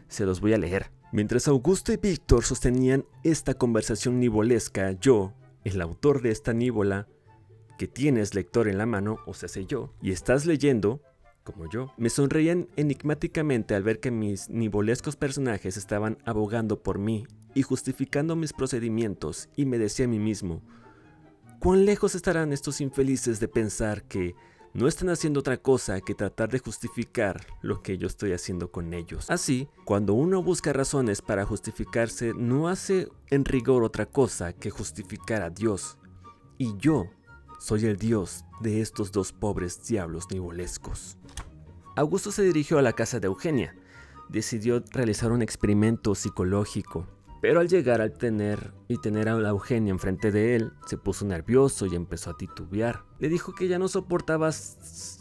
Se 0.08 0.26
los 0.26 0.40
voy 0.40 0.52
a 0.52 0.58
leer. 0.58 0.90
Mientras 1.12 1.48
Augusto 1.48 1.92
y 1.92 1.96
Víctor 1.96 2.44
sostenían 2.44 3.04
esta 3.22 3.54
conversación 3.54 4.20
nivolesca, 4.20 4.92
yo, 4.92 5.32
el 5.64 5.80
autor 5.80 6.20
de 6.20 6.30
esta 6.30 6.52
nívola, 6.52 7.08
que 7.78 7.86
tienes 7.86 8.34
lector 8.34 8.68
en 8.68 8.78
la 8.78 8.86
mano, 8.86 9.18
o 9.26 9.34
sea, 9.34 9.48
sé 9.48 9.66
yo, 9.66 9.92
y 10.00 10.10
estás 10.10 10.46
leyendo, 10.46 11.00
como 11.44 11.68
yo, 11.68 11.92
me 11.96 12.10
sonreían 12.10 12.68
enigmáticamente 12.76 13.74
al 13.74 13.82
ver 13.82 14.00
que 14.00 14.10
mis 14.10 14.48
nivolescos 14.50 15.16
personajes 15.16 15.76
estaban 15.76 16.18
abogando 16.24 16.82
por 16.82 16.98
mí 16.98 17.26
y 17.56 17.62
justificando 17.62 18.36
mis 18.36 18.52
procedimientos, 18.52 19.48
y 19.56 19.64
me 19.64 19.78
decía 19.78 20.04
a 20.04 20.08
mí 20.08 20.18
mismo, 20.18 20.60
¿cuán 21.58 21.86
lejos 21.86 22.14
estarán 22.14 22.52
estos 22.52 22.82
infelices 22.82 23.40
de 23.40 23.48
pensar 23.48 24.02
que 24.02 24.36
no 24.74 24.88
están 24.88 25.08
haciendo 25.08 25.40
otra 25.40 25.56
cosa 25.56 26.02
que 26.02 26.14
tratar 26.14 26.50
de 26.50 26.58
justificar 26.58 27.46
lo 27.62 27.80
que 27.80 27.96
yo 27.96 28.06
estoy 28.06 28.32
haciendo 28.32 28.70
con 28.70 28.92
ellos. 28.92 29.30
Así, 29.30 29.70
cuando 29.86 30.12
uno 30.12 30.42
busca 30.42 30.74
razones 30.74 31.22
para 31.22 31.46
justificarse, 31.46 32.34
no 32.34 32.68
hace 32.68 33.08
en 33.30 33.46
rigor 33.46 33.84
otra 33.84 34.04
cosa 34.04 34.52
que 34.52 34.68
justificar 34.68 35.40
a 35.40 35.48
Dios. 35.48 35.96
Y 36.58 36.76
yo 36.76 37.06
soy 37.58 37.86
el 37.86 37.96
dios 37.96 38.44
de 38.60 38.82
estos 38.82 39.12
dos 39.12 39.32
pobres 39.32 39.82
diablos 39.82 40.26
nivolescos. 40.30 41.16
Augusto 41.96 42.30
se 42.30 42.42
dirigió 42.42 42.78
a 42.78 42.82
la 42.82 42.92
casa 42.92 43.18
de 43.18 43.28
Eugenia. 43.28 43.74
Decidió 44.28 44.84
realizar 44.90 45.32
un 45.32 45.40
experimento 45.40 46.14
psicológico, 46.14 47.06
pero 47.46 47.60
al 47.60 47.68
llegar 47.68 48.00
al 48.00 48.12
tener 48.12 48.72
y 48.88 48.98
tener 48.98 49.28
a 49.28 49.36
la 49.36 49.50
Eugenia 49.50 49.92
enfrente 49.92 50.32
de 50.32 50.56
él, 50.56 50.72
se 50.84 50.98
puso 50.98 51.24
nervioso 51.24 51.86
y 51.86 51.94
empezó 51.94 52.30
a 52.30 52.36
titubear. 52.36 53.04
Le 53.20 53.28
dijo 53.28 53.54
que 53.54 53.68
ya 53.68 53.78
no 53.78 53.86
soportaba 53.86 54.50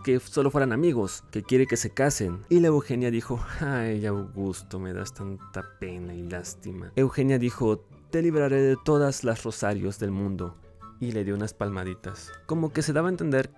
que 0.04 0.20
solo 0.20 0.50
fueran 0.50 0.74
amigos, 0.74 1.24
que 1.30 1.44
quiere 1.44 1.68
que 1.68 1.78
se 1.78 1.92
casen. 1.92 2.42
Y 2.50 2.62
la 2.62 2.70
Eugenia 2.70 3.12
dijo, 3.12 3.40
ay 3.60 4.08
Augusto, 4.08 4.80
me 4.80 4.92
das 4.92 5.14
tanta 5.14 5.78
pena 5.80 6.16
y 6.16 6.24
lástima. 6.24 6.92
Eugenia 6.96 7.38
dijo, 7.38 7.86
te 8.10 8.24
libraré 8.24 8.60
de 8.60 8.78
todas 8.84 9.24
las 9.24 9.44
rosarios 9.44 10.00
del 10.00 10.10
mundo, 10.10 10.58
y 11.00 11.12
le 11.12 11.26
dio 11.26 11.36
unas 11.36 11.54
palmaditas. 11.54 12.32
Como 12.48 12.74
que 12.74 12.82
se 12.82 12.92
daba 12.92 13.10
a 13.10 13.12
entender 13.12 13.52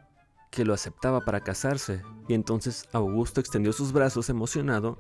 que 0.51 0.65
lo 0.65 0.73
aceptaba 0.73 1.21
para 1.21 1.39
casarse. 1.39 2.01
Y 2.27 2.33
entonces 2.33 2.83
Augusto 2.91 3.39
extendió 3.39 3.71
sus 3.71 3.93
brazos 3.93 4.29
emocionado 4.29 4.97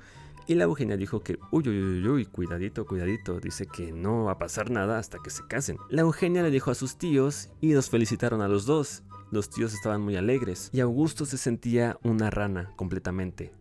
y 0.47 0.55
la 0.55 0.63
Eugenia 0.63 0.97
dijo 0.97 1.19
que, 1.21 1.37
uy, 1.51 1.67
uy, 1.67 1.79
uy, 1.79 2.07
uy, 2.07 2.25
cuidadito, 2.25 2.85
cuidadito, 2.85 3.39
dice 3.39 3.67
que 3.67 3.91
no 3.91 4.25
va 4.25 4.33
a 4.33 4.37
pasar 4.39 4.71
nada 4.71 4.97
hasta 4.97 5.19
que 5.19 5.29
se 5.29 5.45
casen. 5.47 5.77
La 5.89 6.01
Eugenia 6.01 6.41
le 6.41 6.51
dijo 6.51 6.71
a 6.71 6.75
sus 6.75 6.97
tíos 6.97 7.49
y 7.61 7.73
los 7.73 7.89
felicitaron 7.89 8.41
a 8.41 8.47
los 8.47 8.65
dos. 8.65 9.03
Los 9.29 9.49
tíos 9.49 9.73
estaban 9.73 10.01
muy 10.01 10.15
alegres 10.15 10.69
y 10.71 10.79
Augusto 10.79 11.25
se 11.25 11.37
sentía 11.37 11.99
una 12.03 12.29
rana 12.29 12.71
completamente 12.75 13.53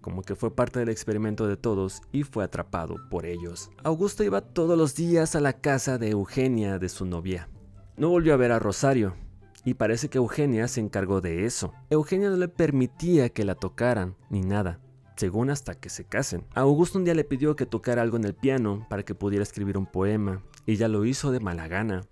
como 0.00 0.22
que 0.22 0.34
fue 0.34 0.54
parte 0.54 0.78
del 0.78 0.88
experimento 0.88 1.46
de 1.46 1.58
todos 1.58 2.00
y 2.10 2.22
fue 2.22 2.42
atrapado 2.42 2.96
por 3.10 3.26
ellos. 3.26 3.70
Augusto 3.84 4.24
iba 4.24 4.40
todos 4.40 4.78
los 4.78 4.94
días 4.94 5.34
a 5.34 5.40
la 5.40 5.52
casa 5.52 5.98
de 5.98 6.10
Eugenia, 6.10 6.78
de 6.78 6.88
su 6.88 7.04
novia. 7.04 7.50
No 7.98 8.08
volvió 8.08 8.32
a 8.32 8.38
ver 8.38 8.50
a 8.52 8.58
Rosario, 8.58 9.14
y 9.64 9.74
parece 9.74 10.08
que 10.08 10.18
Eugenia 10.18 10.68
se 10.68 10.80
encargó 10.80 11.20
de 11.20 11.44
eso. 11.44 11.72
Eugenia 11.90 12.30
no 12.30 12.36
le 12.36 12.48
permitía 12.48 13.28
que 13.28 13.44
la 13.44 13.54
tocaran, 13.54 14.16
ni 14.30 14.40
nada, 14.40 14.80
según 15.20 15.50
hasta 15.50 15.74
que 15.74 15.90
se 15.90 16.04
casen. 16.04 16.46
A 16.54 16.60
Augusto 16.60 16.96
un 16.96 17.04
día 17.04 17.12
le 17.12 17.24
pidió 17.24 17.54
que 17.54 17.66
tocara 17.66 18.00
algo 18.00 18.16
en 18.16 18.24
el 18.24 18.32
piano 18.32 18.86
para 18.88 19.02
que 19.02 19.14
pudiera 19.14 19.42
escribir 19.42 19.76
un 19.76 19.84
poema, 19.84 20.42
y 20.64 20.72
ella 20.72 20.88
lo 20.88 21.04
hizo 21.04 21.30
de 21.30 21.40
mala 21.40 21.68
gana. 21.68 22.06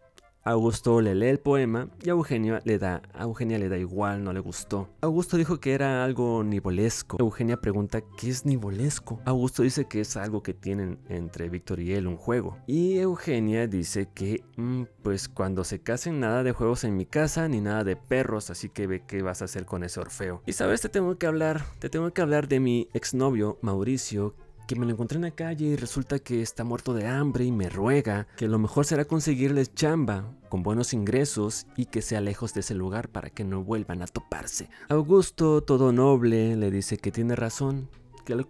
Augusto 0.49 1.03
le 1.03 1.15
lee 1.15 1.27
el 1.27 1.41
poema 1.41 1.91
y 2.03 2.09
a 2.09 2.13
Eugenia 2.13 2.63
le 2.65 2.79
da, 2.79 3.03
Eugenia 3.21 3.59
le 3.59 3.69
da 3.69 3.77
igual, 3.77 4.25
no 4.25 4.33
le 4.33 4.41
gustó. 4.41 4.89
Augusto 5.03 5.37
dijo 5.37 5.61
que 5.61 5.75
era 5.75 6.03
algo 6.03 6.43
nivolesco. 6.43 7.19
Eugenia 7.21 7.61
pregunta 7.61 8.01
qué 8.17 8.31
es 8.31 8.47
nivolesco. 8.47 9.21
Augusto 9.27 9.63
dice 9.63 9.89
que 9.89 10.01
es 10.01 10.17
algo 10.17 10.43
que 10.43 10.55
tienen 10.55 11.01
entre 11.11 11.51
Víctor 11.51 11.81
y 11.81 11.93
él, 11.93 12.07
un 12.07 12.17
juego. 12.17 12.57
Y 12.67 12.97
Eugenia 12.97 13.67
dice 13.67 14.09
que, 14.15 14.43
mm, 14.57 14.85
pues 15.03 15.29
cuando 15.29 15.65
se 15.65 15.83
casen 15.83 16.19
nada 16.19 16.43
de 16.43 16.53
juegos 16.53 16.83
en 16.85 16.97
mi 16.97 17.05
casa 17.05 17.47
ni 17.47 17.61
nada 17.61 17.85
de 17.85 17.97
perros, 17.97 18.49
así 18.49 18.71
que 18.71 18.87
ve 18.87 19.05
qué 19.07 19.21
vas 19.21 19.43
a 19.43 19.45
hacer 19.45 19.67
con 19.67 19.85
ese 19.85 20.01
Orfeo. 20.01 20.43
Y 20.47 20.55
sabes, 20.55 20.81
te 20.81 20.89
tengo 20.89 21.19
que 21.19 21.27
hablar, 21.27 21.63
te 21.79 21.91
tengo 21.91 22.11
que 22.15 22.23
hablar 22.23 22.49
de 22.49 22.61
mi 22.61 22.89
exnovio 22.95 23.59
Mauricio, 23.61 24.35
que 24.69 24.77
me 24.77 24.85
lo 24.85 24.93
encontré 24.93 25.17
en 25.17 25.23
la 25.23 25.31
calle 25.31 25.65
y 25.65 25.77
resulta 25.77 26.19
que 26.19 26.43
está 26.43 26.63
muerto 26.63 26.93
de 26.93 27.07
hambre 27.07 27.47
y 27.47 27.51
me 27.51 27.71
ruega 27.71 28.27
que 28.37 28.47
lo 28.49 28.59
mejor 28.59 28.85
será 28.85 29.07
conseguirles 29.07 29.75
chamba 29.75 30.31
con 30.51 30.63
buenos 30.63 30.93
ingresos 30.93 31.67
y 31.75 31.87
que 31.87 32.03
sea 32.03 32.21
lejos 32.21 32.53
de 32.53 32.61
ese 32.61 32.75
lugar 32.75 33.09
para 33.09 33.31
que 33.31 33.45
no 33.45 33.65
vuelvan 33.65 34.03
a 34.03 34.07
toparse. 34.07 34.69
Augusto, 34.91 35.63
todo 35.63 35.91
noble, 35.91 36.55
le 36.55 36.71
dice 36.71 36.99
que 36.99 37.11
tiene 37.11 37.35
razón, 37.35 37.89
que 38.27 38.37
le, 38.37 38.45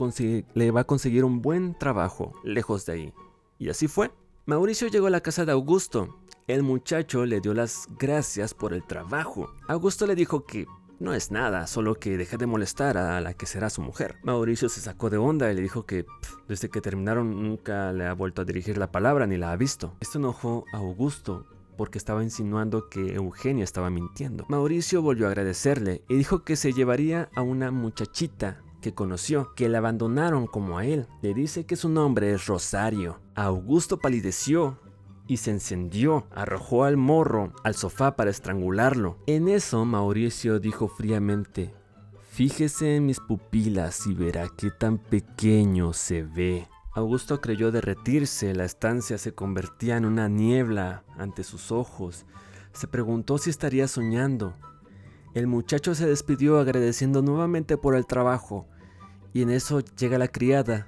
le 0.55 0.71
va 0.73 0.81
a 0.81 0.87
conseguir 0.89 1.25
un 1.25 1.41
buen 1.41 1.79
trabajo 1.79 2.33
lejos 2.43 2.85
de 2.85 2.93
ahí. 2.93 3.13
Y 3.61 3.69
así 3.69 3.87
fue. 3.87 4.11
Mauricio 4.45 4.89
llegó 4.89 5.07
a 5.07 5.11
la 5.11 5.21
casa 5.21 5.45
de 5.45 5.53
Augusto. 5.53 6.19
El 6.49 6.65
muchacho 6.65 7.27
le 7.27 7.41
dio 7.41 7.55
las 7.55 7.87
gracias 7.97 8.55
por 8.55 8.75
el 8.75 8.83
trabajo. 8.83 9.53
Augusto 9.69 10.05
le 10.05 10.17
dijo 10.17 10.45
que 10.45 10.67
no 11.01 11.15
es 11.15 11.31
nada, 11.31 11.67
solo 11.67 11.95
que 11.95 12.17
deje 12.17 12.37
de 12.37 12.47
molestar 12.47 12.97
a 12.97 13.21
la 13.21 13.35
que 13.35 13.47
será 13.47 13.71
su 13.71 13.83
mujer. 13.83 14.17
Mauricio 14.23 14.69
se 14.69 14.81
sacó 14.81 15.11
de 15.11 15.17
onda 15.17 15.51
y 15.51 15.55
le 15.55 15.63
dijo 15.63 15.87
que 15.87 16.07
desde 16.49 16.69
que 16.69 16.81
terminaron 16.81 17.43
nunca 17.43 17.93
le 17.93 18.07
ha 18.07 18.13
vuelto 18.15 18.43
a 18.43 18.45
dirigir 18.45 18.79
la 18.79 18.91
palabra 18.91 19.27
ni 19.27 19.37
la 19.37 19.53
ha 19.53 19.57
visto. 19.57 19.95
Esto 20.01 20.19
enojó 20.19 20.65
a 20.73 20.79
Augusto 20.79 21.47
porque 21.77 21.99
estaba 21.99 22.25
insinuando 22.25 22.89
que 22.89 23.15
Eugenia 23.15 23.63
estaba 23.63 23.91
mintiendo. 23.91 24.45
Mauricio 24.49 25.01
volvió 25.01 25.27
a 25.27 25.29
agradecerle 25.29 26.03
y 26.09 26.17
dijo 26.17 26.43
que 26.43 26.57
se 26.57 26.73
llevaría 26.73 27.31
a 27.37 27.43
una 27.43 27.71
muchachita 27.71 28.63
que 28.81 28.95
conoció, 28.95 29.55
que 29.55 29.69
le 29.69 29.77
abandonaron 29.77 30.47
como 30.47 30.79
a 30.79 30.85
él. 30.85 31.07
Le 31.23 31.35
dice 31.35 31.67
que 31.67 31.77
su 31.77 31.89
nombre 31.89 32.33
es 32.33 32.47
Rosario. 32.47 33.21
Augusto 33.35 33.99
palideció 33.99 34.79
y 35.29 35.37
se 35.37 35.51
encendió, 35.51 36.27
arrojó 36.35 36.85
al 36.85 36.97
morro 36.97 37.53
al 37.63 37.75
sofá 37.75 38.17
para 38.17 38.31
estrangularlo. 38.31 39.19
En 39.27 39.47
eso 39.47 39.85
Mauricio 39.85 40.59
dijo 40.59 40.89
fríamente, 40.89 41.73
Fíjese 42.31 42.97
en 42.97 43.07
mis 43.07 43.21
pupilas 43.21 44.07
y 44.07 44.15
verá 44.15 44.49
qué 44.57 44.71
tan 44.71 44.99
pequeño 44.99 45.93
se 45.93 46.23
ve. 46.23 46.67
Augusto 46.95 47.41
creyó 47.41 47.71
derretirse, 47.71 48.55
la 48.55 48.65
estancia 48.65 49.19
se 49.19 49.35
convertía 49.35 49.97
en 49.97 50.05
una 50.05 50.29
niebla 50.29 51.05
ante 51.17 51.45
sus 51.45 51.73
ojos. 51.73 52.25
Se 52.73 52.87
preguntó 52.87 53.39
si 53.39 53.51
estaría 53.51 53.87
soñando. 53.87 54.55
El 55.35 55.47
muchacho 55.47 55.95
se 55.95 56.07
despidió 56.07 56.59
agradeciendo 56.59 57.23
nuevamente 57.23 57.77
por 57.77 57.95
el 57.95 58.07
trabajo, 58.07 58.67
y 59.33 59.43
en 59.43 59.51
eso 59.51 59.81
llega 59.81 60.17
la 60.17 60.29
criada, 60.29 60.87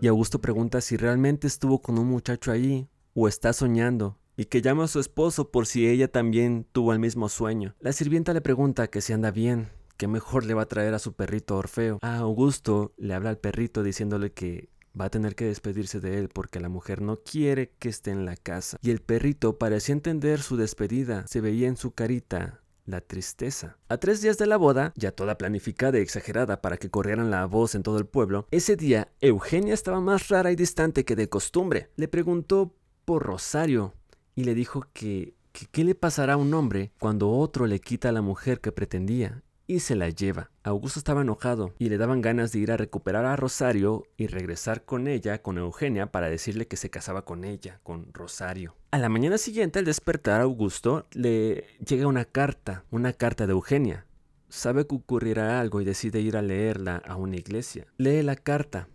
y 0.00 0.06
Augusto 0.06 0.40
pregunta 0.40 0.80
si 0.80 0.96
realmente 0.96 1.46
estuvo 1.46 1.80
con 1.80 1.98
un 1.98 2.06
muchacho 2.06 2.52
allí 2.52 2.88
o 3.14 3.28
está 3.28 3.52
soñando, 3.52 4.18
y 4.36 4.46
que 4.46 4.62
llama 4.62 4.84
a 4.84 4.88
su 4.88 5.00
esposo 5.00 5.50
por 5.50 5.66
si 5.66 5.88
ella 5.88 6.08
también 6.08 6.66
tuvo 6.72 6.92
el 6.92 6.98
mismo 6.98 7.28
sueño. 7.28 7.74
La 7.80 7.92
sirvienta 7.92 8.32
le 8.32 8.40
pregunta 8.40 8.88
que 8.88 9.00
si 9.00 9.12
anda 9.12 9.30
bien, 9.30 9.68
que 9.96 10.08
mejor 10.08 10.44
le 10.44 10.54
va 10.54 10.62
a 10.62 10.68
traer 10.68 10.94
a 10.94 10.98
su 10.98 11.12
perrito 11.12 11.56
Orfeo. 11.56 11.98
A 12.02 12.18
Augusto 12.18 12.92
le 12.98 13.14
habla 13.14 13.30
al 13.30 13.38
perrito 13.38 13.82
diciéndole 13.82 14.32
que 14.32 14.68
va 14.98 15.06
a 15.06 15.10
tener 15.10 15.34
que 15.34 15.46
despedirse 15.46 16.00
de 16.00 16.18
él 16.18 16.28
porque 16.28 16.60
la 16.60 16.68
mujer 16.68 17.00
no 17.00 17.20
quiere 17.22 17.72
que 17.78 17.88
esté 17.88 18.10
en 18.10 18.24
la 18.24 18.36
casa. 18.36 18.78
Y 18.82 18.90
el 18.90 19.00
perrito 19.00 19.58
parecía 19.58 19.92
entender 19.92 20.40
su 20.40 20.56
despedida, 20.56 21.26
se 21.26 21.40
veía 21.40 21.68
en 21.68 21.76
su 21.76 21.92
carita 21.92 22.60
la 22.86 23.00
tristeza. 23.00 23.78
A 23.88 23.96
tres 23.96 24.20
días 24.20 24.36
de 24.36 24.46
la 24.46 24.56
boda, 24.56 24.92
ya 24.94 25.10
toda 25.10 25.38
planificada 25.38 25.98
y 25.98 26.02
exagerada 26.02 26.60
para 26.60 26.76
que 26.76 26.90
corrieran 26.90 27.30
la 27.30 27.46
voz 27.46 27.74
en 27.74 27.82
todo 27.82 27.98
el 27.98 28.06
pueblo, 28.06 28.46
ese 28.50 28.76
día 28.76 29.08
Eugenia 29.20 29.74
estaba 29.74 30.00
más 30.00 30.28
rara 30.28 30.52
y 30.52 30.56
distante 30.56 31.04
que 31.04 31.16
de 31.16 31.28
costumbre. 31.28 31.90
Le 31.96 32.08
preguntó 32.08 32.74
por 33.04 33.24
Rosario 33.24 33.94
y 34.34 34.44
le 34.44 34.54
dijo 34.54 34.84
que, 34.92 35.34
qué 35.70 35.84
le 35.84 35.94
pasará 35.94 36.34
a 36.34 36.38
un 36.38 36.52
hombre 36.54 36.92
cuando 36.98 37.30
otro 37.30 37.66
le 37.66 37.80
quita 37.80 38.08
a 38.08 38.12
la 38.12 38.22
mujer 38.22 38.60
que 38.60 38.72
pretendía 38.72 39.42
y 39.66 39.80
se 39.80 39.96
la 39.96 40.10
lleva. 40.10 40.50
Augusto 40.62 40.98
estaba 40.98 41.22
enojado 41.22 41.74
y 41.78 41.88
le 41.88 41.98
daban 41.98 42.20
ganas 42.20 42.52
de 42.52 42.58
ir 42.58 42.72
a 42.72 42.76
recuperar 42.76 43.24
a 43.24 43.36
Rosario 43.36 44.04
y 44.16 44.26
regresar 44.26 44.84
con 44.84 45.08
ella, 45.08 45.42
con 45.42 45.58
Eugenia, 45.58 46.06
para 46.06 46.28
decirle 46.28 46.66
que 46.66 46.76
se 46.76 46.90
casaba 46.90 47.24
con 47.24 47.44
ella, 47.44 47.80
con 47.82 48.12
Rosario. 48.12 48.76
A 48.90 48.98
la 48.98 49.08
mañana 49.08 49.38
siguiente, 49.38 49.78
al 49.78 49.84
despertar, 49.84 50.40
Augusto 50.40 51.06
le 51.12 51.64
llega 51.84 52.06
una 52.06 52.24
carta, 52.24 52.84
una 52.90 53.12
carta 53.12 53.46
de 53.46 53.52
Eugenia. 53.52 54.06
Sabe 54.48 54.86
que 54.86 54.94
ocurrirá 54.94 55.60
algo 55.60 55.80
y 55.80 55.84
decide 55.84 56.20
ir 56.20 56.36
a 56.36 56.42
leerla 56.42 56.96
a 56.96 57.16
una 57.16 57.36
iglesia. 57.36 57.86
Lee 57.96 58.22
la 58.22 58.36
carta. 58.36 58.88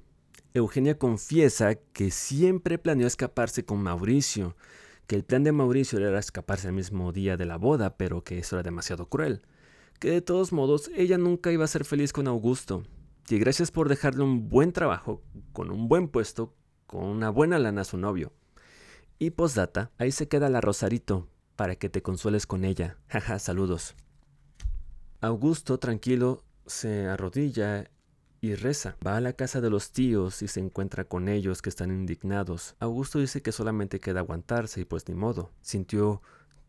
Eugenia 0.53 0.97
confiesa 0.97 1.75
que 1.75 2.11
siempre 2.11 2.77
planeó 2.77 3.07
escaparse 3.07 3.65
con 3.65 3.81
Mauricio, 3.81 4.55
que 5.07 5.15
el 5.15 5.23
plan 5.23 5.43
de 5.43 5.51
Mauricio 5.51 5.99
era 5.99 6.19
escaparse 6.19 6.67
el 6.67 6.73
mismo 6.73 7.11
día 7.11 7.37
de 7.37 7.45
la 7.45 7.57
boda, 7.57 7.97
pero 7.97 8.23
que 8.23 8.39
eso 8.39 8.55
era 8.55 8.63
demasiado 8.63 9.09
cruel 9.09 9.41
que 9.99 10.11
de 10.11 10.21
todos 10.21 10.53
modos 10.53 10.89
ella 10.95 11.17
nunca 11.17 11.51
iba 11.51 11.65
a 11.65 11.67
ser 11.67 11.83
feliz 11.85 12.13
con 12.13 12.27
Augusto, 12.27 12.83
y 13.29 13.37
gracias 13.37 13.69
por 13.69 13.89
dejarle 13.89 14.23
un 14.23 14.49
buen 14.49 14.71
trabajo, 14.71 15.21
con 15.51 15.69
un 15.69 15.87
buen 15.87 16.07
puesto, 16.07 16.55
con 16.87 17.03
una 17.03 17.29
buena 17.29 17.59
lana 17.59 17.81
a 17.81 17.85
su 17.85 17.97
novio. 17.97 18.33
Y 19.19 19.31
postdata, 19.31 19.91
ahí 19.97 20.11
se 20.11 20.27
queda 20.27 20.49
la 20.49 20.61
Rosarito, 20.61 21.27
para 21.55 21.75
que 21.75 21.89
te 21.89 22.01
consueles 22.01 22.47
con 22.47 22.63
ella. 22.63 22.97
Jaja, 23.07 23.37
saludos. 23.37 23.95
Augusto, 25.19 25.77
tranquilo, 25.77 26.43
se 26.65 27.07
arrodilla 27.07 27.91
y 28.41 28.55
reza. 28.55 28.97
Va 29.05 29.17
a 29.17 29.21
la 29.21 29.33
casa 29.33 29.61
de 29.61 29.69
los 29.69 29.91
tíos 29.91 30.41
y 30.41 30.47
se 30.47 30.59
encuentra 30.59 31.03
con 31.03 31.27
ellos 31.29 31.61
que 31.61 31.69
están 31.69 31.91
indignados. 31.91 32.75
Augusto 32.79 33.19
dice 33.19 33.41
que 33.41 33.51
solamente 33.51 33.99
queda 33.99 34.21
aguantarse 34.21 34.81
y 34.81 34.85
pues 34.85 35.07
ni 35.07 35.15
modo. 35.15 35.51
Sintió 35.61 36.21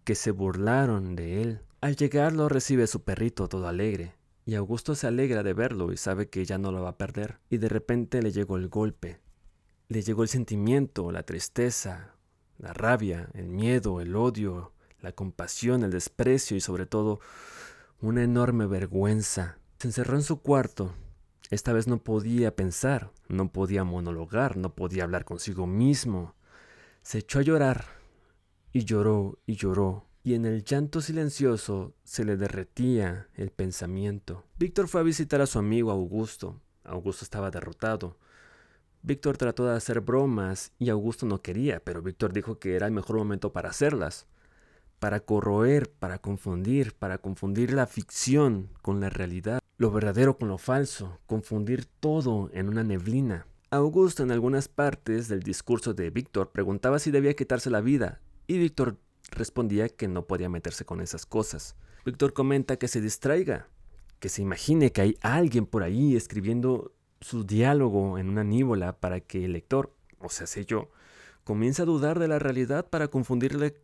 que 0.05 0.15
se 0.15 0.31
burlaron 0.31 1.17
de 1.17 1.43
él. 1.43 1.61
Al 1.81 1.97
llegar 1.97 2.33
lo 2.33 2.49
recibe 2.49 2.87
su 2.87 3.03
perrito 3.03 3.49
todo 3.49 3.67
alegre, 3.67 4.15
y 4.45 4.55
Augusto 4.55 4.95
se 4.95 5.07
alegra 5.07 5.43
de 5.43 5.55
verlo 5.55 5.93
y 5.93 5.97
sabe 5.97 6.29
que 6.29 6.45
ya 6.45 6.59
no 6.59 6.73
lo 6.73 6.83
va 6.83 6.91
a 6.91 6.99
perder. 6.99 7.39
Y 7.49 7.59
de 7.59 7.69
repente 7.69 8.23
le 8.23 8.33
llegó 8.33 8.57
el 8.57 8.69
golpe. 8.69 9.21
Le 9.89 10.03
llegó 10.03 10.23
el 10.23 10.29
sentimiento, 10.29 11.11
la 11.11 11.23
tristeza, 11.23 12.15
la 12.59 12.73
rabia, 12.73 13.31
el 13.35 13.49
miedo, 13.49 14.01
el 14.01 14.15
odio, 14.17 14.73
la 15.01 15.13
compasión, 15.13 15.85
el 15.85 15.91
desprecio 15.91 16.57
y 16.57 16.61
sobre 16.61 16.87
todo 16.87 17.21
una 18.01 18.23
enorme 18.23 18.67
vergüenza. 18.67 19.59
Se 19.79 19.89
encerró 19.89 20.17
en 20.17 20.23
su 20.23 20.41
cuarto. 20.41 20.95
Esta 21.51 21.73
vez 21.73 21.89
no 21.89 22.03
podía 22.03 22.55
pensar, 22.55 23.11
no 23.29 23.51
podía 23.51 23.83
monologar, 23.83 24.57
no 24.57 24.75
podía 24.75 25.03
hablar 25.03 25.25
consigo 25.25 25.67
mismo. 25.67 26.37
Se 27.03 27.19
echó 27.19 27.41
a 27.41 27.43
llorar 27.43 27.87
y 28.73 28.85
lloró 28.85 29.41
y 29.47 29.57
lloró 29.57 30.07
y 30.23 30.35
en 30.35 30.45
el 30.45 30.65
llanto 30.65 31.01
silencioso 31.01 31.95
se 32.05 32.25
le 32.25 32.37
derretía 32.37 33.29
el 33.35 33.51
pensamiento. 33.51 34.45
Víctor 34.59 34.87
fue 34.87 35.01
a 35.01 35.05
visitar 35.05 35.41
a 35.41 35.47
su 35.47 35.59
amigo 35.59 35.91
Augusto. 35.91 36.61
Augusto 36.85 37.25
estaba 37.25 37.51
derrotado. 37.51 38.17
Víctor 39.03 39.37
trató 39.37 39.67
de 39.67 39.75
hacer 39.75 40.01
bromas 40.01 40.73
y 40.79 40.91
Augusto 40.91 41.27
no 41.27 41.41
quería, 41.41 41.81
pero 41.81 42.03
Víctor 42.03 42.33
dijo 42.33 42.59
que 42.59 42.77
era 42.77 42.87
el 42.87 42.93
mejor 42.93 43.17
momento 43.17 43.53
para 43.53 43.71
hacerlas, 43.71 44.27
para 44.99 45.21
corroer, 45.21 45.91
para 45.91 46.19
confundir, 46.19 46.95
para 46.95 47.19
confundir 47.19 47.73
la 47.73 47.87
ficción 47.87 48.69
con 48.83 49.01
la 49.01 49.09
realidad, 49.09 49.60
lo 49.81 49.91
verdadero 49.91 50.37
con 50.37 50.49
lo 50.49 50.59
falso, 50.59 51.21
confundir 51.25 51.87
todo 51.87 52.51
en 52.53 52.69
una 52.69 52.85
neblina. 52.85 53.47
Augusto 53.71 54.23
en 54.23 54.31
algunas 54.31 54.69
partes 54.69 55.27
del 55.29 55.43
discurso 55.43 55.95
de 55.95 56.11
Víctor 56.11 56.51
preguntaba 56.53 56.99
si 56.99 57.11
debía 57.11 57.35
quitarse 57.35 57.71
la 57.71 57.81
vida, 57.81 58.21
y 58.47 58.59
Víctor 58.59 58.99
respondía 59.31 59.89
que 59.89 60.07
no 60.07 60.27
podía 60.27 60.51
meterse 60.51 60.85
con 60.85 61.01
esas 61.01 61.25
cosas. 61.25 61.77
Víctor 62.05 62.35
comenta 62.35 62.77
que 62.77 62.89
se 62.89 63.01
distraiga, 63.01 63.69
que 64.19 64.29
se 64.29 64.43
imagine 64.43 64.93
que 64.93 65.01
hay 65.01 65.17
alguien 65.23 65.65
por 65.65 65.83
ahí 65.83 66.15
escribiendo 66.15 66.93
su 67.23 67.45
diálogo 67.45 68.19
en 68.19 68.29
una 68.29 68.45
nívola 68.45 69.01
para 69.01 69.21
que 69.21 69.47
el 69.47 69.55
lector, 69.55 69.95
o 70.19 70.29
sea, 70.29 70.47
sé 70.47 70.67
yo, 70.67 70.91
comience 71.43 71.81
a 71.81 71.87
dudar 71.87 72.19
de 72.19 72.29
la 72.29 72.39
realidad 72.39 72.91
para 72.91 73.09
confundirle 73.09 73.81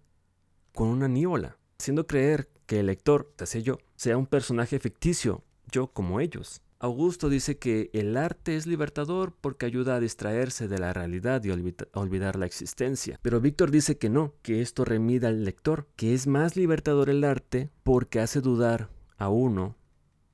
con 0.75 0.89
una 0.89 1.09
nívola, 1.09 1.57
haciendo 1.81 2.07
creer 2.07 2.51
que 2.67 2.81
el 2.81 2.87
lector, 2.87 3.33
te 3.35 3.47
sé 3.47 3.63
yo, 3.63 3.79
sea 3.95 4.19
un 4.19 4.27
personaje 4.27 4.79
ficticio, 4.79 5.43
yo 5.71 5.89
como 5.89 6.21
ellos. 6.21 6.63
Augusto 6.79 7.31
dice 7.31 7.57
que 7.57 7.89
el 7.95 8.17
arte 8.19 8.55
es 8.55 8.67
libertador 8.67 9.35
porque 9.41 9.65
ayuda 9.65 9.97
a 9.97 10.01
distraerse 10.01 10.69
de 10.69 10.79
la 10.79 10.93
realidad 10.93 11.43
y 11.43 11.51
olvidar 11.95 12.37
la 12.37 12.45
existencia. 12.45 13.19
Pero 13.23 13.41
Víctor 13.41 13.71
dice 13.71 13.97
que 13.97 14.11
no, 14.11 14.35
que 14.43 14.61
esto 14.61 14.85
remida 14.85 15.29
al 15.29 15.45
lector, 15.45 15.89
que 15.97 16.13
es 16.13 16.27
más 16.27 16.55
libertador 16.55 17.09
el 17.09 17.25
arte 17.25 17.71
porque 17.83 18.21
hace 18.21 18.43
dudar 18.43 18.91
a 19.17 19.31
uno 19.31 19.75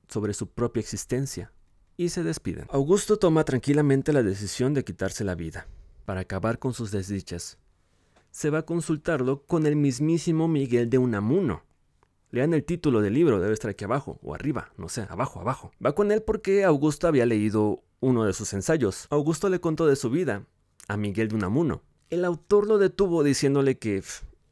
sobre 0.09 0.33
su 0.33 0.49
propia 0.49 0.81
existencia. 0.81 1.53
Y 1.95 2.09
se 2.09 2.23
despiden. 2.23 2.67
Augusto 2.71 3.17
toma 3.17 3.45
tranquilamente 3.45 4.11
la 4.11 4.23
decisión 4.23 4.73
de 4.73 4.83
quitarse 4.83 5.23
la 5.23 5.35
vida, 5.35 5.67
para 6.05 6.21
acabar 6.21 6.59
con 6.59 6.73
sus 6.73 6.91
desdichas. 6.91 7.57
Se 8.31 8.49
va 8.49 8.59
a 8.59 8.65
consultarlo 8.65 9.43
con 9.45 9.65
el 9.65 9.75
mismísimo 9.75 10.47
Miguel 10.47 10.89
de 10.89 10.97
Unamuno, 10.97 11.63
Lean 12.33 12.55
el 12.55 12.63
título 12.63 13.01
del 13.01 13.13
libro, 13.13 13.39
debe 13.39 13.53
estar 13.53 13.69
aquí 13.69 13.83
abajo, 13.83 14.19
o 14.23 14.33
arriba, 14.33 14.73
no 14.75 14.89
sé, 14.89 15.05
abajo, 15.07 15.39
abajo. 15.39 15.71
Va 15.85 15.93
con 15.93 16.11
él 16.11 16.23
porque 16.23 16.63
Augusto 16.63 17.07
había 17.07 17.27
leído 17.27 17.83
uno 17.99 18.25
de 18.25 18.33
sus 18.33 18.53
ensayos. 18.53 19.05
Augusto 19.11 19.49
le 19.49 19.59
contó 19.59 19.85
de 19.85 19.95
su 19.95 20.09
vida 20.09 20.47
a 20.87 20.97
Miguel 20.97 21.27
de 21.27 21.35
Unamuno. 21.35 21.83
El 22.09 22.25
autor 22.25 22.65
lo 22.65 22.79
detuvo 22.79 23.23
diciéndole 23.23 23.77
que 23.77 24.01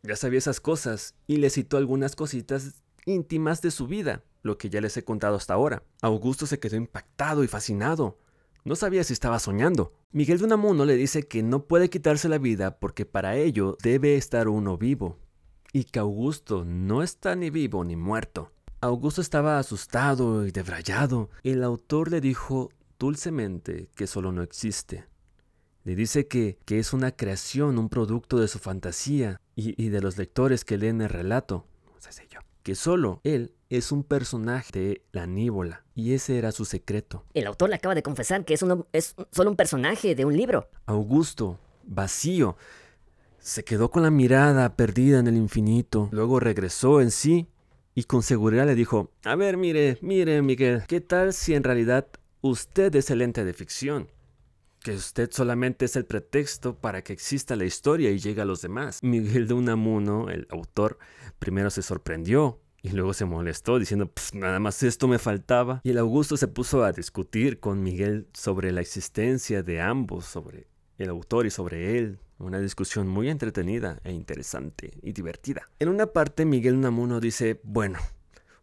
ya 0.03 0.15
sabía 0.15 0.37
esas 0.37 0.59
cosas 0.59 1.15
y 1.25 1.37
le 1.37 1.49
citó 1.49 1.77
algunas 1.77 2.15
cositas 2.15 2.83
íntimas 3.07 3.63
de 3.63 3.71
su 3.71 3.87
vida, 3.87 4.23
lo 4.43 4.59
que 4.59 4.69
ya 4.69 4.79
les 4.79 4.95
he 4.97 5.03
contado 5.03 5.35
hasta 5.35 5.55
ahora. 5.55 5.81
Augusto 6.03 6.45
se 6.45 6.59
quedó 6.59 6.75
impactado 6.75 7.43
y 7.43 7.47
fascinado. 7.47 8.19
No 8.63 8.75
sabía 8.75 9.03
si 9.03 9.13
estaba 9.13 9.39
soñando. 9.39 9.91
Miguel 10.11 10.37
de 10.37 10.45
Unamuno 10.45 10.85
le 10.85 10.97
dice 10.97 11.23
que 11.23 11.41
no 11.41 11.65
puede 11.65 11.89
quitarse 11.89 12.29
la 12.29 12.37
vida 12.37 12.77
porque 12.77 13.07
para 13.07 13.37
ello 13.37 13.75
debe 13.81 14.17
estar 14.17 14.49
uno 14.49 14.77
vivo 14.77 15.17
y 15.73 15.85
que 15.85 15.99
Augusto 15.99 16.65
no 16.65 17.03
está 17.03 17.35
ni 17.35 17.49
vivo 17.49 17.83
ni 17.83 17.95
muerto. 17.95 18.51
Augusto 18.81 19.21
estaba 19.21 19.59
asustado 19.59 20.45
y 20.45 20.51
debrayado. 20.51 21.29
El 21.43 21.63
autor 21.63 22.11
le 22.11 22.19
dijo 22.19 22.69
dulcemente 22.99 23.89
que 23.95 24.07
solo 24.07 24.31
no 24.31 24.41
existe. 24.41 25.05
Le 25.83 25.95
dice 25.95 26.27
que, 26.27 26.57
que 26.65 26.79
es 26.79 26.93
una 26.93 27.11
creación, 27.11 27.77
un 27.77 27.89
producto 27.89 28.39
de 28.39 28.47
su 28.47 28.59
fantasía 28.59 29.39
y, 29.55 29.89
de 29.89 30.01
los 30.01 30.17
lectores 30.17 30.65
que 30.65 30.77
leen 30.77 31.01
el 31.01 31.09
relato. 31.09 31.65
No 31.93 32.11
sé 32.11 32.27
yo. 32.29 32.39
Que 32.63 32.75
solo 32.75 33.21
él 33.23 33.53
es 33.69 33.91
un 33.91 34.03
personaje 34.03 34.79
de 34.79 35.01
la 35.11 35.25
nívola 35.25 35.83
y 35.95 36.13
ese 36.13 36.37
era 36.37 36.51
su 36.51 36.65
secreto. 36.65 37.25
El 37.33 37.47
autor 37.47 37.69
le 37.69 37.75
acaba 37.75 37.95
de 37.95 38.03
confesar 38.03 38.45
que 38.45 38.53
es, 38.53 38.63
es 38.93 39.15
solo 39.31 39.49
un 39.49 39.55
personaje 39.55 40.13
de 40.13 40.25
un 40.25 40.35
libro. 40.35 40.69
Augusto, 40.85 41.57
vacío, 41.83 42.57
se 43.41 43.63
quedó 43.63 43.91
con 43.91 44.03
la 44.03 44.11
mirada 44.11 44.75
perdida 44.75 45.19
en 45.19 45.27
el 45.27 45.35
infinito. 45.35 46.09
Luego 46.11 46.39
regresó 46.39 47.01
en 47.01 47.11
sí 47.11 47.47
y 47.95 48.03
con 48.03 48.23
seguridad 48.23 48.65
le 48.65 48.75
dijo, 48.75 49.11
a 49.23 49.35
ver, 49.35 49.57
mire, 49.57 49.97
mire, 50.01 50.41
Miguel, 50.41 50.83
¿qué 50.87 51.01
tal 51.01 51.33
si 51.33 51.53
en 51.53 51.63
realidad 51.63 52.07
usted 52.41 52.95
es 52.95 53.09
el 53.09 53.21
ente 53.21 53.43
de 53.43 53.53
ficción, 53.53 54.07
que 54.81 54.93
usted 54.93 55.29
solamente 55.31 55.85
es 55.85 55.95
el 55.95 56.05
pretexto 56.05 56.75
para 56.75 57.03
que 57.03 57.13
exista 57.13 57.55
la 57.55 57.65
historia 57.65 58.09
y 58.09 58.19
llegue 58.19 58.41
a 58.41 58.45
los 58.45 58.61
demás. 58.61 58.99
Miguel 59.03 59.47
de 59.47 59.53
Unamuno, 59.53 60.29
el 60.29 60.47
autor, 60.49 60.97
primero 61.39 61.69
se 61.69 61.83
sorprendió 61.83 62.59
y 62.81 62.89
luego 62.89 63.13
se 63.13 63.25
molestó 63.25 63.77
diciendo, 63.77 64.07
pues 64.07 64.33
nada 64.33 64.59
más 64.59 64.81
esto 64.81 65.07
me 65.07 65.19
faltaba. 65.19 65.81
Y 65.83 65.91
el 65.91 65.99
Augusto 65.99 66.35
se 66.35 66.47
puso 66.47 66.83
a 66.83 66.91
discutir 66.91 67.59
con 67.59 67.83
Miguel 67.83 68.27
sobre 68.33 68.71
la 68.71 68.81
existencia 68.81 69.61
de 69.61 69.81
ambos, 69.81 70.25
sobre 70.25 70.67
el 70.97 71.09
autor 71.09 71.45
y 71.45 71.51
sobre 71.51 71.99
él. 71.99 72.19
Una 72.41 72.59
discusión 72.59 73.07
muy 73.07 73.29
entretenida 73.29 73.99
e 74.03 74.11
interesante 74.11 74.91
y 75.01 75.13
divertida. 75.13 75.69
En 75.79 75.89
una 75.89 76.07
parte 76.07 76.45
Miguel 76.45 76.75
Unamuno 76.75 77.19
dice, 77.19 77.59
bueno, 77.63 77.99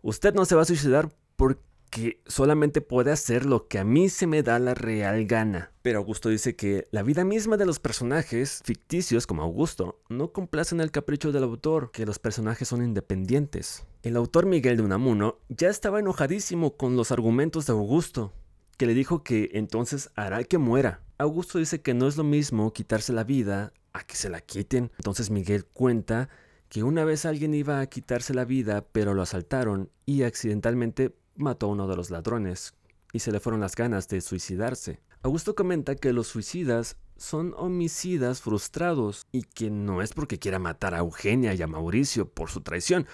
usted 0.03 0.35
no 0.35 0.45
se 0.45 0.55
va 0.55 0.63
a 0.63 0.67
suicidar 0.67 1.09
porque 1.37 1.69
que 1.91 2.21
solamente 2.27 2.81
puede 2.81 3.11
hacer 3.13 3.47
lo 3.47 3.69
que 3.69 3.79
a 3.79 3.85
mí 3.85 4.09
se 4.09 4.27
me 4.27 4.43
da 4.43 4.59
la 4.59 4.75
real 4.75 5.27
gana. 5.27 5.73
Pero 5.83 5.99
Augusto 5.99 6.29
dice 6.29 6.57
que 6.57 6.87
la 6.91 7.03
vida 7.03 7.25
misma 7.25 7.57
de 7.57 7.67
los 7.67 7.79
personajes 7.79 8.63
ficticios 8.65 9.27
como 9.27 9.43
Augusto 9.43 10.01
no 10.09 10.33
complacen 10.33 10.81
el 10.81 10.91
capricho 10.91 11.33
del 11.33 11.45
autor, 11.45 11.91
que 11.91 12.07
los 12.07 12.19
personajes 12.19 12.69
son 12.69 12.85
independientes. 12.85 13.87
El 14.03 14.17
autor 14.17 14.47
Miguel 14.47 14.77
de 14.77 14.83
Unamuno 14.83 15.39
ya 15.49 15.69
estaba 15.69 16.01
enojadísimo 16.01 16.77
con 16.77 16.97
los 16.97 17.11
argumentos 17.11 17.67
de 17.67 17.73
Augusto, 17.73 18.33
que 18.77 18.87
le 18.87 18.95
dijo 18.95 19.23
que 19.23 19.51
entonces 19.55 20.11
hará 20.15 20.45
que 20.45 20.59
muera. 20.59 21.03
Augusto 21.19 21.59
dice 21.59 21.83
que 21.83 21.95
no 21.95 22.07
es 22.07 22.17
lo 22.17 22.23
mismo 22.23 22.73
quitarse 22.73 23.13
la 23.13 23.25
vida 23.25 23.73
a 23.93 24.05
que 24.05 24.15
se 24.15 24.31
la 24.31 24.41
quiten. 24.41 24.93
Entonces 24.99 25.31
Miguel 25.31 25.65
cuenta 25.67 26.29
que 26.69 26.85
una 26.85 27.05
vez 27.05 27.25
alguien 27.25 27.55
iba 27.55 27.81
a 27.81 27.87
quitarse 27.87 28.35
la 28.35 28.45
vida, 28.45 28.87
pero 28.93 29.15
lo 29.15 29.23
asaltaron 29.23 29.91
y 30.07 30.23
accidentalmente 30.23 31.17
mató 31.35 31.67
a 31.67 31.71
uno 31.71 31.89
de 31.89 31.97
los 31.97 32.11
ladrones 32.11 32.75
y 33.13 33.19
se 33.19 33.33
le 33.33 33.41
fueron 33.41 33.61
las 33.61 33.75
ganas 33.75 34.07
de 34.07 34.21
suicidarse. 34.21 35.01
Augusto 35.23 35.57
comenta 35.57 35.97
que 35.97 36.13
los 36.13 36.29
suicidas 36.29 36.97
son 37.17 37.53
homicidas 37.57 38.41
frustrados 38.41 39.27
y 39.33 39.43
que 39.43 39.71
no 39.71 40.03
es 40.03 40.13
porque 40.13 40.39
quiera 40.39 40.61
matar 40.61 40.95
a 40.95 40.99
Eugenia 40.99 41.53
y 41.53 41.63
a 41.63 41.67
Mauricio 41.67 42.29
por 42.29 42.51
su 42.51 42.61
traición, 42.61 43.09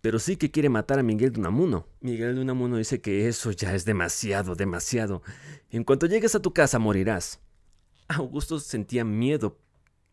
pero 0.00 0.18
sí 0.18 0.36
que 0.36 0.50
quiere 0.50 0.68
matar 0.68 0.98
a 0.98 1.04
Miguel 1.04 1.32
de 1.32 1.40
Unamuno. 1.40 1.86
Miguel 2.00 2.34
de 2.34 2.40
Unamuno 2.40 2.78
dice 2.78 3.00
que 3.00 3.28
eso 3.28 3.52
ya 3.52 3.74
es 3.74 3.84
demasiado, 3.84 4.56
demasiado. 4.56 5.22
En 5.70 5.84
cuanto 5.84 6.06
llegues 6.06 6.34
a 6.34 6.42
tu 6.42 6.52
casa 6.52 6.80
morirás. 6.80 7.40
Augusto 8.08 8.58
sentía 8.60 9.04
miedo, 9.04 9.58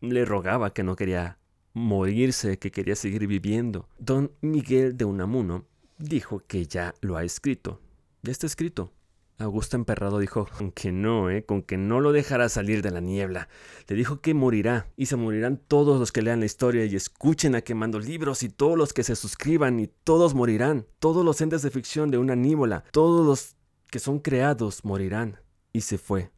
le 0.00 0.24
rogaba 0.24 0.72
que 0.72 0.82
no 0.82 0.96
quería 0.96 1.38
morirse, 1.74 2.58
que 2.58 2.70
quería 2.70 2.96
seguir 2.96 3.26
viviendo. 3.26 3.88
Don 3.98 4.32
Miguel 4.40 4.96
de 4.96 5.04
Unamuno 5.04 5.66
dijo 5.98 6.42
que 6.46 6.66
ya 6.66 6.94
lo 7.00 7.16
ha 7.16 7.24
escrito. 7.24 7.80
Ya 8.22 8.32
está 8.32 8.46
escrito. 8.46 8.92
Augusto 9.38 9.76
Emperrado 9.76 10.18
dijo, 10.18 10.46
con 10.56 10.70
que 10.70 10.92
no, 10.92 11.30
¿eh? 11.30 11.44
con 11.44 11.62
que 11.62 11.76
no 11.76 12.00
lo 12.00 12.12
dejará 12.12 12.48
salir 12.48 12.82
de 12.82 12.90
la 12.90 13.00
niebla. 13.00 13.48
Le 13.88 13.96
dijo 13.96 14.20
que 14.20 14.34
morirá, 14.34 14.88
y 14.96 15.06
se 15.06 15.16
morirán 15.16 15.56
todos 15.56 15.98
los 15.98 16.12
que 16.12 16.22
lean 16.22 16.40
la 16.40 16.46
historia 16.46 16.84
y 16.84 16.94
escuchen 16.94 17.54
a 17.54 17.62
quemando 17.62 17.98
libros, 17.98 18.42
y 18.42 18.48
todos 18.48 18.78
los 18.78 18.92
que 18.92 19.02
se 19.02 19.16
suscriban, 19.16 19.80
y 19.80 19.88
todos 19.88 20.34
morirán. 20.34 20.86
Todos 20.98 21.24
los 21.24 21.40
entes 21.40 21.62
de 21.62 21.70
ficción 21.70 22.10
de 22.10 22.18
una 22.18 22.36
níbola, 22.36 22.84
todos 22.92 23.26
los 23.26 23.56
que 23.90 23.98
son 23.98 24.20
creados 24.20 24.84
morirán. 24.84 25.40
Y 25.72 25.80
se 25.80 25.98
fue. 25.98 26.30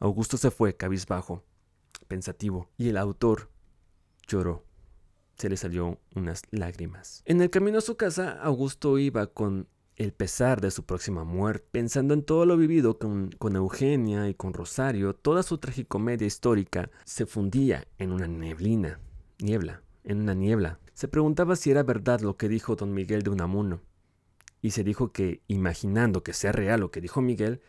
Augusto 0.00 0.36
se 0.36 0.50
fue, 0.50 0.76
cabizbajo, 0.76 1.44
pensativo, 2.06 2.68
y 2.76 2.88
el 2.88 2.96
autor 2.96 3.50
lloró 4.26 4.68
se 5.38 5.48
le 5.48 5.56
salió 5.56 5.98
unas 6.14 6.42
lágrimas. 6.50 7.22
En 7.24 7.40
el 7.40 7.50
camino 7.50 7.78
a 7.78 7.82
su 7.82 7.96
casa, 7.96 8.32
Augusto 8.42 8.98
iba 8.98 9.28
con 9.28 9.68
el 9.96 10.12
pesar 10.12 10.60
de 10.60 10.70
su 10.70 10.84
próxima 10.84 11.24
muerte, 11.24 11.66
pensando 11.70 12.14
en 12.14 12.22
todo 12.22 12.44
lo 12.44 12.56
vivido 12.56 12.98
con, 12.98 13.30
con, 13.38 13.56
Eugenia 13.56 14.28
y 14.28 14.34
con 14.34 14.52
Rosario, 14.52 15.14
toda 15.14 15.42
su 15.42 15.58
tragicomedia 15.58 16.26
histórica 16.26 16.90
se 17.04 17.26
fundía 17.26 17.86
en 17.98 18.12
una 18.12 18.28
neblina, 18.28 19.00
niebla, 19.38 19.82
en 20.04 20.20
una 20.20 20.34
niebla. 20.34 20.78
Se 20.94 21.08
preguntaba 21.08 21.56
si 21.56 21.70
era 21.70 21.82
verdad 21.82 22.20
lo 22.20 22.36
que 22.36 22.48
dijo 22.48 22.76
don 22.76 22.92
Miguel 22.92 23.22
de 23.22 23.30
Unamuno, 23.30 23.80
y 24.60 24.70
se 24.72 24.84
dijo 24.84 25.12
que, 25.12 25.42
imaginando 25.46 26.22
que 26.24 26.32
sea 26.32 26.52
real 26.52 26.80
lo 26.80 26.90
que 26.90 27.00
dijo 27.00 27.20
Miguel, 27.20 27.60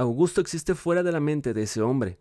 Augusto 0.00 0.40
existe 0.40 0.74
fuera 0.74 1.02
de 1.02 1.12
la 1.12 1.20
mente 1.20 1.52
de 1.52 1.64
ese 1.64 1.82
hombre, 1.82 2.18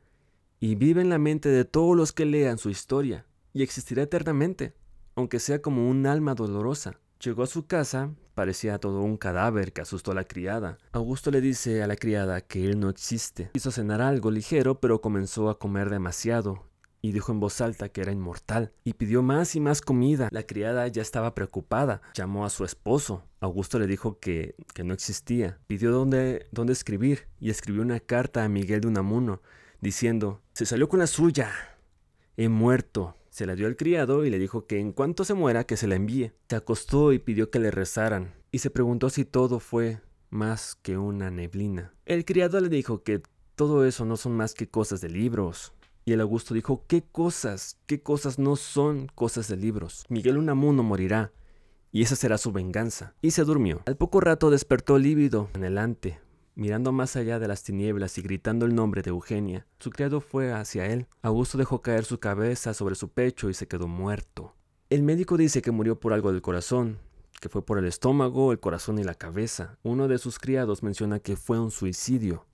y 0.60 0.76
vive 0.76 1.00
en 1.00 1.08
la 1.08 1.18
mente 1.18 1.48
de 1.48 1.64
todos 1.64 1.96
los 1.96 2.12
que 2.12 2.26
lean 2.26 2.58
su 2.58 2.70
historia 2.70 3.26
y 3.54 3.64
existirá 3.64 4.04
eternamente, 4.04 4.74
aunque 5.16 5.40
sea 5.40 5.62
como 5.62 5.90
un 5.90 6.06
alma 6.06 6.36
dolorosa. 6.36 7.00
Llegó 7.24 7.44
a 7.44 7.48
su 7.48 7.68
casa, 7.68 8.14
parecía 8.36 8.80
todo 8.80 9.00
un 9.00 9.16
cadáver 9.16 9.72
que 9.72 9.80
asustó 9.80 10.12
a 10.12 10.16
la 10.16 10.26
criada. 10.26 10.78
Augusto 10.92 11.32
le 11.32 11.40
dice 11.40 11.82
a 11.82 11.88
la 11.88 11.96
criada 11.96 12.42
que 12.42 12.66
él 12.66 12.82
no 12.82 12.90
existe. 12.90 13.50
Hizo 13.54 13.72
cenar 13.72 14.02
algo 14.02 14.30
ligero, 14.30 14.82
pero 14.82 15.00
comenzó 15.00 15.50
a 15.50 15.58
comer 15.58 15.90
demasiado 15.90 16.69
y 17.02 17.12
dijo 17.12 17.32
en 17.32 17.40
voz 17.40 17.62
alta 17.62 17.90
que 17.90 18.02
era 18.02 18.12
inmortal, 18.12 18.72
y 18.84 18.94
pidió 18.94 19.22
más 19.22 19.56
y 19.56 19.60
más 19.60 19.82
comida. 19.82 20.30
La 20.32 20.44
criada 20.44 20.88
ya 20.88 21.02
estaba 21.02 21.36
preocupada, 21.36 22.02
llamó 22.14 22.46
a 22.46 22.50
su 22.50 22.66
esposo. 22.66 23.24
Augusto 23.40 23.80
le 23.80 23.88
dijo 23.88 24.20
que, 24.20 24.56
que 24.74 24.84
no 24.84 24.94
existía, 24.94 25.60
pidió 25.68 25.92
dónde, 25.92 26.48
dónde 26.52 26.74
escribir, 26.74 27.28
y 27.40 27.50
escribió 27.50 27.82
una 27.82 28.00
carta 28.00 28.44
a 28.44 28.50
Miguel 28.50 28.82
de 28.82 28.88
Unamuno, 28.88 29.42
diciendo, 29.82 30.42
se 30.54 30.66
salió 30.66 30.90
con 30.90 31.00
la 31.00 31.08
suya, 31.08 31.52
he 32.36 32.50
muerto, 32.50 33.16
se 33.30 33.46
la 33.46 33.56
dio 33.56 33.68
al 33.68 33.78
criado 33.78 34.26
y 34.26 34.30
le 34.30 34.40
dijo 34.40 34.66
que 34.66 34.80
en 34.80 34.92
cuanto 34.92 35.24
se 35.24 35.34
muera 35.34 35.64
que 35.64 35.78
se 35.78 35.88
la 35.88 35.96
envíe. 35.96 36.34
Se 36.50 36.58
acostó 36.58 37.14
y 37.14 37.20
pidió 37.20 37.50
que 37.50 37.60
le 37.60 37.72
rezaran, 37.72 38.34
y 38.52 38.60
se 38.60 38.70
preguntó 38.70 39.10
si 39.10 39.24
todo 39.24 39.60
fue 39.60 40.02
más 40.30 40.76
que 40.76 40.98
una 40.98 41.32
neblina. 41.32 41.94
El 42.06 42.26
criado 42.26 42.60
le 42.60 42.70
dijo 42.70 43.04
que 43.04 43.22
todo 43.56 43.86
eso 43.86 44.06
no 44.06 44.18
son 44.18 44.36
más 44.36 44.54
que 44.54 44.70
cosas 44.70 45.02
de 45.02 45.10
libros. 45.10 45.74
Y 46.06 46.14
el 46.14 46.22
Augusto 46.22 46.54
dijo, 46.54 46.86
¿qué 46.88 47.04
cosas? 47.04 47.80
¿Qué 47.86 48.02
cosas 48.02 48.40
no 48.40 48.56
son 48.56 49.08
cosas 49.14 49.48
de 49.48 49.58
libros? 49.58 50.06
Miguel 50.10 50.38
Unamuno 50.38 50.84
morirá, 50.84 51.32
y 51.92 52.02
esa 52.04 52.16
será 52.16 52.38
su 52.38 52.52
venganza. 52.52 53.14
Y 53.22 53.32
se 53.32 53.44
durmió. 53.44 53.82
Al 53.86 53.98
poco 53.98 54.20
rato 54.20 54.50
despertó 54.50 54.98
lívido, 54.98 55.50
anhelante, 55.54 56.20
mirando 56.56 56.92
más 56.92 57.16
allá 57.16 57.40
de 57.40 57.48
las 57.48 57.64
tinieblas 57.64 58.18
y 58.18 58.22
gritando 58.22 58.66
el 58.66 58.76
nombre 58.76 59.02
de 59.02 59.10
Eugenia. 59.10 59.66
Su 59.80 59.90
criado 59.90 60.22
fue 60.22 60.52
hacia 60.52 60.86
él. 60.86 61.08
Augusto 61.22 61.58
dejó 61.58 61.82
caer 61.82 62.06
su 62.06 62.20
cabeza 62.20 62.74
sobre 62.74 62.96
su 62.96 63.10
pecho 63.10 63.50
y 63.50 63.54
se 63.54 63.68
quedó 63.68 63.88
muerto. 63.88 64.56
El 64.90 65.04
médico 65.04 65.38
dice 65.38 65.62
que 65.62 65.72
murió 65.72 66.00
por 66.00 66.14
algo 66.14 66.32
del 66.32 66.42
corazón, 66.42 67.00
que 67.40 67.50
fue 67.50 67.66
por 67.66 67.78
el 67.78 67.86
estómago, 67.86 68.52
el 68.52 68.60
corazón 68.60 69.00
y 69.00 69.04
la 69.04 69.16
cabeza. 69.16 69.78
Uno 69.84 70.08
de 70.08 70.18
sus 70.18 70.40
criados 70.40 70.84
menciona 70.84 71.20
que 71.20 71.36
fue 71.38 71.60
un 71.60 71.72
suicidio. 71.72 72.46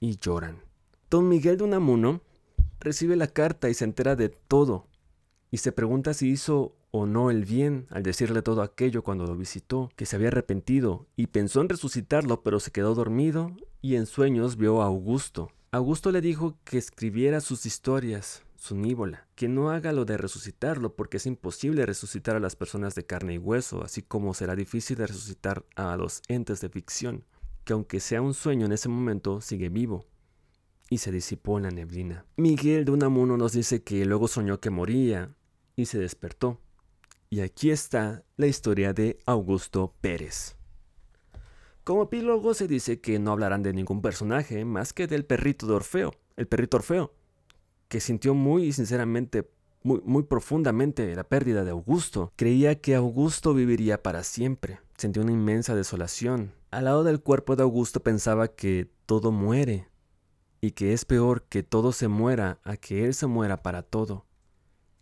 Y 0.00 0.16
lloran. 0.16 0.62
Don 1.10 1.28
Miguel 1.28 1.56
de 1.56 1.64
Unamuno 1.64 2.22
recibe 2.80 3.16
la 3.16 3.28
carta 3.28 3.68
y 3.68 3.74
se 3.74 3.84
entera 3.84 4.16
de 4.16 4.28
todo. 4.28 4.86
Y 5.50 5.58
se 5.58 5.72
pregunta 5.72 6.14
si 6.14 6.28
hizo 6.28 6.74
o 6.90 7.06
no 7.06 7.30
el 7.30 7.44
bien 7.44 7.86
al 7.90 8.02
decirle 8.02 8.42
todo 8.42 8.62
aquello 8.62 9.02
cuando 9.02 9.26
lo 9.26 9.36
visitó, 9.36 9.90
que 9.96 10.06
se 10.06 10.16
había 10.16 10.28
arrepentido 10.28 11.06
y 11.16 11.28
pensó 11.28 11.60
en 11.60 11.68
resucitarlo, 11.68 12.42
pero 12.42 12.60
se 12.60 12.70
quedó 12.70 12.94
dormido 12.94 13.52
y 13.80 13.96
en 13.96 14.06
sueños 14.06 14.56
vio 14.56 14.82
a 14.82 14.86
Augusto. 14.86 15.50
Augusto 15.70 16.10
le 16.12 16.20
dijo 16.20 16.56
que 16.64 16.78
escribiera 16.78 17.40
sus 17.40 17.66
historias, 17.66 18.42
su 18.56 18.74
níbola, 18.74 19.26
que 19.34 19.48
no 19.48 19.70
haga 19.70 19.92
lo 19.92 20.04
de 20.04 20.16
resucitarlo 20.16 20.96
porque 20.96 21.18
es 21.18 21.26
imposible 21.26 21.86
resucitar 21.86 22.36
a 22.36 22.40
las 22.40 22.56
personas 22.56 22.94
de 22.94 23.04
carne 23.04 23.34
y 23.34 23.38
hueso, 23.38 23.84
así 23.84 24.02
como 24.02 24.34
será 24.34 24.56
difícil 24.56 24.96
de 24.96 25.06
resucitar 25.06 25.64
a 25.76 25.96
los 25.96 26.22
entes 26.28 26.60
de 26.60 26.70
ficción, 26.70 27.24
que 27.64 27.74
aunque 27.74 28.00
sea 28.00 28.22
un 28.22 28.34
sueño 28.34 28.66
en 28.66 28.72
ese 28.72 28.88
momento, 28.88 29.40
sigue 29.40 29.68
vivo. 29.68 30.06
Y 30.90 30.98
se 30.98 31.12
disipó 31.12 31.58
en 31.58 31.64
la 31.64 31.70
neblina. 31.70 32.24
Miguel 32.36 32.84
de 32.84 32.92
Unamuno 32.92 33.36
nos 33.36 33.52
dice 33.52 33.82
que 33.82 34.04
luego 34.04 34.28
soñó 34.28 34.60
que 34.60 34.70
moría 34.70 35.34
y 35.76 35.86
se 35.86 35.98
despertó. 35.98 36.60
Y 37.30 37.40
aquí 37.40 37.70
está 37.70 38.24
la 38.36 38.46
historia 38.46 38.94
de 38.94 39.18
Augusto 39.26 39.94
Pérez. 40.00 40.56
Como 41.84 42.02
epílogo 42.02 42.52
se 42.52 42.68
dice 42.68 43.00
que 43.00 43.18
no 43.18 43.32
hablarán 43.32 43.62
de 43.62 43.72
ningún 43.72 44.02
personaje 44.02 44.64
más 44.64 44.92
que 44.92 45.06
del 45.06 45.24
perrito 45.24 45.66
de 45.66 45.72
Orfeo, 45.72 46.14
el 46.36 46.46
perrito 46.46 46.76
Orfeo, 46.76 47.14
que 47.88 48.00
sintió 48.00 48.34
muy 48.34 48.72
sinceramente, 48.72 49.50
muy, 49.82 50.02
muy 50.04 50.22
profundamente 50.24 51.14
la 51.14 51.24
pérdida 51.24 51.64
de 51.64 51.70
Augusto. 51.70 52.32
Creía 52.36 52.80
que 52.80 52.94
Augusto 52.94 53.54
viviría 53.54 54.02
para 54.02 54.22
siempre. 54.22 54.80
Sintió 54.98 55.22
una 55.22 55.32
inmensa 55.32 55.74
desolación. 55.74 56.52
Al 56.70 56.84
lado 56.84 57.04
del 57.04 57.20
cuerpo 57.20 57.56
de 57.56 57.62
Augusto 57.62 58.00
pensaba 58.00 58.48
que 58.48 58.90
todo 59.06 59.32
muere 59.32 59.87
y 60.60 60.72
que 60.72 60.92
es 60.92 61.04
peor 61.04 61.42
que 61.44 61.62
todo 61.62 61.92
se 61.92 62.08
muera 62.08 62.60
a 62.64 62.76
que 62.76 63.04
él 63.04 63.14
se 63.14 63.26
muera 63.26 63.62
para 63.62 63.82
todo 63.82 64.28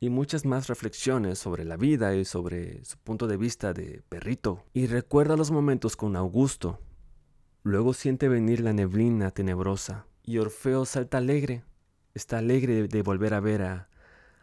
y 0.00 0.10
muchas 0.10 0.44
más 0.44 0.68
reflexiones 0.68 1.38
sobre 1.38 1.64
la 1.64 1.76
vida 1.76 2.14
y 2.14 2.24
sobre 2.24 2.84
su 2.84 2.98
punto 2.98 3.26
de 3.26 3.36
vista 3.36 3.72
de 3.72 4.02
perrito. 4.08 4.62
Y 4.74 4.86
recuerda 4.86 5.36
los 5.36 5.50
momentos 5.50 5.96
con 5.96 6.16
Augusto. 6.16 6.80
Luego 7.62 7.94
siente 7.94 8.28
venir 8.28 8.60
la 8.60 8.72
neblina 8.72 9.30
tenebrosa 9.30 10.06
y 10.22 10.38
Orfeo 10.38 10.84
salta 10.84 11.18
alegre. 11.18 11.64
Está 12.14 12.38
alegre 12.38 12.88
de 12.88 13.02
volver 13.02 13.34
a 13.34 13.40
ver 13.40 13.62
a 13.62 13.88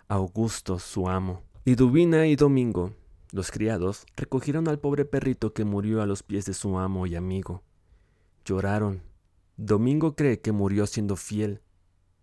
Augusto, 0.08 0.80
su 0.80 1.08
amo. 1.08 1.44
Y 1.66 1.76
Dubina 1.76 2.28
y 2.28 2.36
Domingo, 2.36 2.94
los 3.32 3.52
criados, 3.52 4.06
recogieron 4.18 4.68
al 4.68 4.80
pobre 4.80 5.06
perrito 5.06 5.54
que 5.54 5.64
murió 5.64 6.02
a 6.02 6.06
los 6.06 6.24
pies 6.24 6.46
de 6.46 6.54
su 6.54 6.78
amo 6.78 7.08
y 7.08 7.16
amigo. 7.16 7.64
Lloraron 8.46 9.02
Domingo 9.58 10.16
cree 10.16 10.40
que 10.42 10.52
murió 10.52 10.88
siendo 10.88 11.16
fiel 11.16 11.62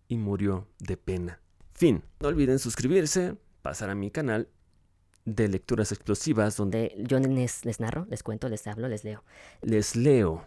y 0.07 0.17
murió 0.17 0.67
de 0.79 0.97
pena. 0.97 1.41
Fin. 1.73 2.03
No 2.19 2.27
olviden 2.27 2.59
suscribirse, 2.59 3.37
pasar 3.61 3.89
a 3.89 3.95
mi 3.95 4.11
canal 4.11 4.49
de 5.25 5.47
lecturas 5.47 5.91
explosivas 5.91 6.57
donde 6.57 6.93
De, 6.97 7.03
yo 7.07 7.19
les, 7.19 7.63
les 7.65 7.79
narro, 7.79 8.05
les 8.09 8.23
cuento, 8.23 8.49
les 8.49 8.65
hablo, 8.67 8.87
les 8.87 9.03
leo. 9.03 9.23
les 9.61 9.95
leo 9.95 10.43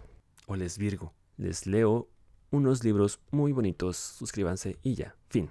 o 0.47 0.57
les 0.57 0.79
virgo. 0.79 1.13
Les 1.37 1.67
leo 1.67 2.09
unos 2.51 2.85
libros 2.85 3.21
muy 3.31 3.53
bonitos. 3.53 3.97
Suscríbanse 3.97 4.79
y 4.83 4.95
ya. 4.95 5.17
Fin. 5.29 5.51